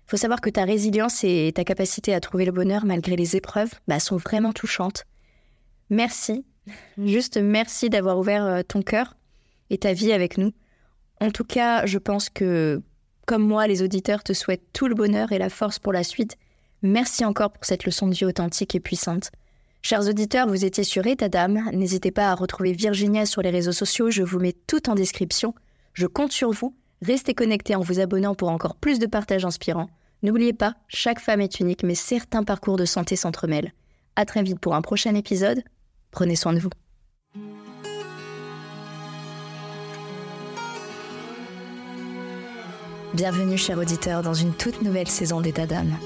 Faut 0.06 0.16
savoir 0.16 0.40
que 0.40 0.50
ta 0.50 0.64
résilience 0.64 1.24
et 1.24 1.50
ta 1.54 1.64
capacité 1.64 2.14
à 2.14 2.20
trouver 2.20 2.44
le 2.44 2.52
bonheur 2.52 2.84
malgré 2.84 3.16
les 3.16 3.36
épreuves 3.36 3.72
bah, 3.88 4.00
sont 4.00 4.16
vraiment 4.16 4.52
touchantes. 4.52 5.04
Merci, 5.90 6.44
juste 6.98 7.36
merci 7.36 7.90
d'avoir 7.90 8.18
ouvert 8.18 8.44
euh, 8.44 8.62
ton 8.62 8.82
cœur 8.82 9.16
et 9.70 9.78
ta 9.78 9.92
vie 9.92 10.12
avec 10.12 10.38
nous. 10.38 10.52
En 11.20 11.30
tout 11.30 11.44
cas, 11.44 11.86
je 11.86 11.98
pense 11.98 12.28
que, 12.28 12.82
comme 13.26 13.46
moi, 13.46 13.66
les 13.66 13.82
auditeurs 13.82 14.22
te 14.22 14.32
souhaitent 14.32 14.72
tout 14.72 14.88
le 14.88 14.94
bonheur 14.94 15.32
et 15.32 15.38
la 15.38 15.50
force 15.50 15.78
pour 15.78 15.92
la 15.92 16.04
suite. 16.04 16.36
Merci 16.82 17.24
encore 17.24 17.52
pour 17.52 17.64
cette 17.64 17.84
leçon 17.84 18.08
de 18.08 18.14
vie 18.14 18.24
authentique 18.24 18.74
et 18.74 18.80
puissante. 18.80 19.30
Chers 19.80 20.08
auditeurs, 20.08 20.48
vous 20.48 20.64
étiez 20.64 20.84
sur 20.84 21.06
État 21.06 21.28
d'âme. 21.28 21.70
N'hésitez 21.72 22.10
pas 22.10 22.30
à 22.30 22.34
retrouver 22.34 22.72
Virginia 22.72 23.26
sur 23.26 23.42
les 23.42 23.50
réseaux 23.50 23.72
sociaux. 23.72 24.10
Je 24.10 24.22
vous 24.22 24.38
mets 24.38 24.54
tout 24.66 24.88
en 24.88 24.94
description. 24.94 25.54
Je 25.92 26.06
compte 26.06 26.32
sur 26.32 26.50
vous. 26.50 26.74
Restez 27.02 27.34
connectés 27.34 27.74
en 27.74 27.80
vous 27.80 28.00
abonnant 28.00 28.34
pour 28.34 28.48
encore 28.48 28.76
plus 28.76 28.98
de 28.98 29.06
partages 29.06 29.44
inspirants. 29.44 29.90
N'oubliez 30.22 30.54
pas, 30.54 30.74
chaque 30.88 31.20
femme 31.20 31.42
est 31.42 31.60
unique, 31.60 31.82
mais 31.82 31.94
certains 31.94 32.44
parcours 32.44 32.78
de 32.78 32.86
santé 32.86 33.14
s'entremêlent. 33.14 33.74
À 34.16 34.24
très 34.24 34.42
vite 34.42 34.58
pour 34.58 34.74
un 34.74 34.80
prochain 34.80 35.14
épisode. 35.14 35.62
Prenez 36.14 36.36
soin 36.36 36.52
de 36.52 36.60
vous. 36.60 36.70
Bienvenue, 43.14 43.58
chers 43.58 43.78
auditeurs, 43.78 44.22
dans 44.22 44.32
une 44.32 44.52
toute 44.52 44.80
nouvelle 44.82 45.08
saison 45.08 45.40
d'État 45.40 45.66
d'âme. 45.66 45.98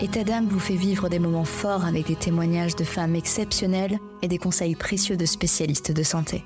État 0.00 0.22
d'âme 0.22 0.46
vous 0.46 0.60
fait 0.60 0.76
vivre 0.76 1.08
des 1.08 1.18
moments 1.18 1.44
forts 1.44 1.84
avec 1.84 2.06
des 2.06 2.14
témoignages 2.14 2.76
de 2.76 2.84
femmes 2.84 3.16
exceptionnelles 3.16 3.98
et 4.22 4.28
des 4.28 4.38
conseils 4.38 4.76
précieux 4.76 5.16
de 5.16 5.26
spécialistes 5.26 5.90
de 5.90 6.02
santé. 6.04 6.44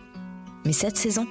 Mais 0.65 0.73
cette 0.73 0.97
saison, 0.97 1.27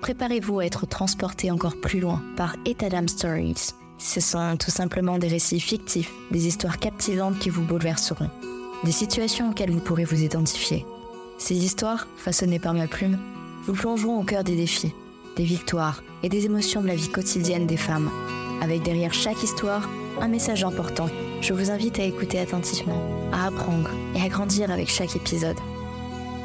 préparez-vous 0.00 0.60
à 0.60 0.66
être 0.66 0.86
transporté 0.86 1.50
encore 1.50 1.80
plus 1.80 2.00
loin 2.00 2.22
par 2.36 2.56
Etadam 2.64 3.08
Stories. 3.08 3.74
Ce 3.98 4.20
sont 4.20 4.56
tout 4.56 4.70
simplement 4.70 5.18
des 5.18 5.28
récits 5.28 5.60
fictifs, 5.60 6.12
des 6.30 6.46
histoires 6.46 6.78
captivantes 6.78 7.38
qui 7.38 7.50
vous 7.50 7.62
bouleverseront, 7.62 8.30
des 8.84 8.92
situations 8.92 9.50
auxquelles 9.50 9.70
vous 9.70 9.80
pourrez 9.80 10.04
vous 10.04 10.22
identifier. 10.22 10.86
Ces 11.38 11.56
histoires, 11.56 12.06
façonnées 12.16 12.58
par 12.58 12.74
ma 12.74 12.86
plume, 12.86 13.18
vous 13.66 13.74
plongeront 13.74 14.20
au 14.20 14.24
cœur 14.24 14.42
des 14.42 14.56
défis, 14.56 14.94
des 15.36 15.44
victoires 15.44 16.02
et 16.22 16.28
des 16.28 16.46
émotions 16.46 16.82
de 16.82 16.86
la 16.86 16.94
vie 16.94 17.10
quotidienne 17.10 17.66
des 17.66 17.76
femmes, 17.76 18.10
avec 18.62 18.82
derrière 18.82 19.14
chaque 19.14 19.42
histoire 19.42 19.88
un 20.20 20.28
message 20.28 20.64
important. 20.64 21.08
Je 21.40 21.52
vous 21.52 21.70
invite 21.70 21.98
à 21.98 22.04
écouter 22.04 22.38
attentivement, 22.38 23.02
à 23.32 23.46
apprendre 23.46 23.90
et 24.14 24.22
à 24.22 24.28
grandir 24.28 24.70
avec 24.70 24.88
chaque 24.88 25.16
épisode. 25.16 25.56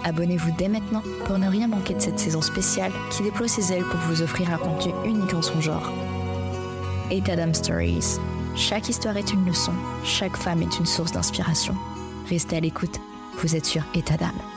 Abonnez-vous 0.05 0.51
dès 0.51 0.69
maintenant 0.69 1.01
pour 1.25 1.39
ne 1.39 1.49
rien 1.49 1.67
manquer 1.67 1.95
de 1.95 1.99
cette 1.99 2.19
saison 2.19 2.41
spéciale 2.41 2.91
qui 3.09 3.23
déploie 3.23 3.47
ses 3.47 3.73
ailes 3.73 3.83
pour 3.83 3.99
vous 4.01 4.21
offrir 4.21 4.53
un 4.53 4.57
contenu 4.57 4.93
unique 5.03 5.33
en 5.33 5.41
son 5.41 5.59
genre. 5.59 5.91
Etadam 7.09 7.55
Stories. 7.55 8.19
Chaque 8.55 8.87
histoire 8.87 9.17
est 9.17 9.33
une 9.33 9.45
leçon, 9.45 9.73
chaque 10.03 10.37
femme 10.37 10.61
est 10.61 10.77
une 10.77 10.85
source 10.85 11.11
d'inspiration. 11.11 11.75
Restez 12.29 12.57
à 12.57 12.59
l'écoute, 12.59 12.99
vous 13.39 13.55
êtes 13.55 13.65
sur 13.65 13.81
Etadam. 13.95 14.54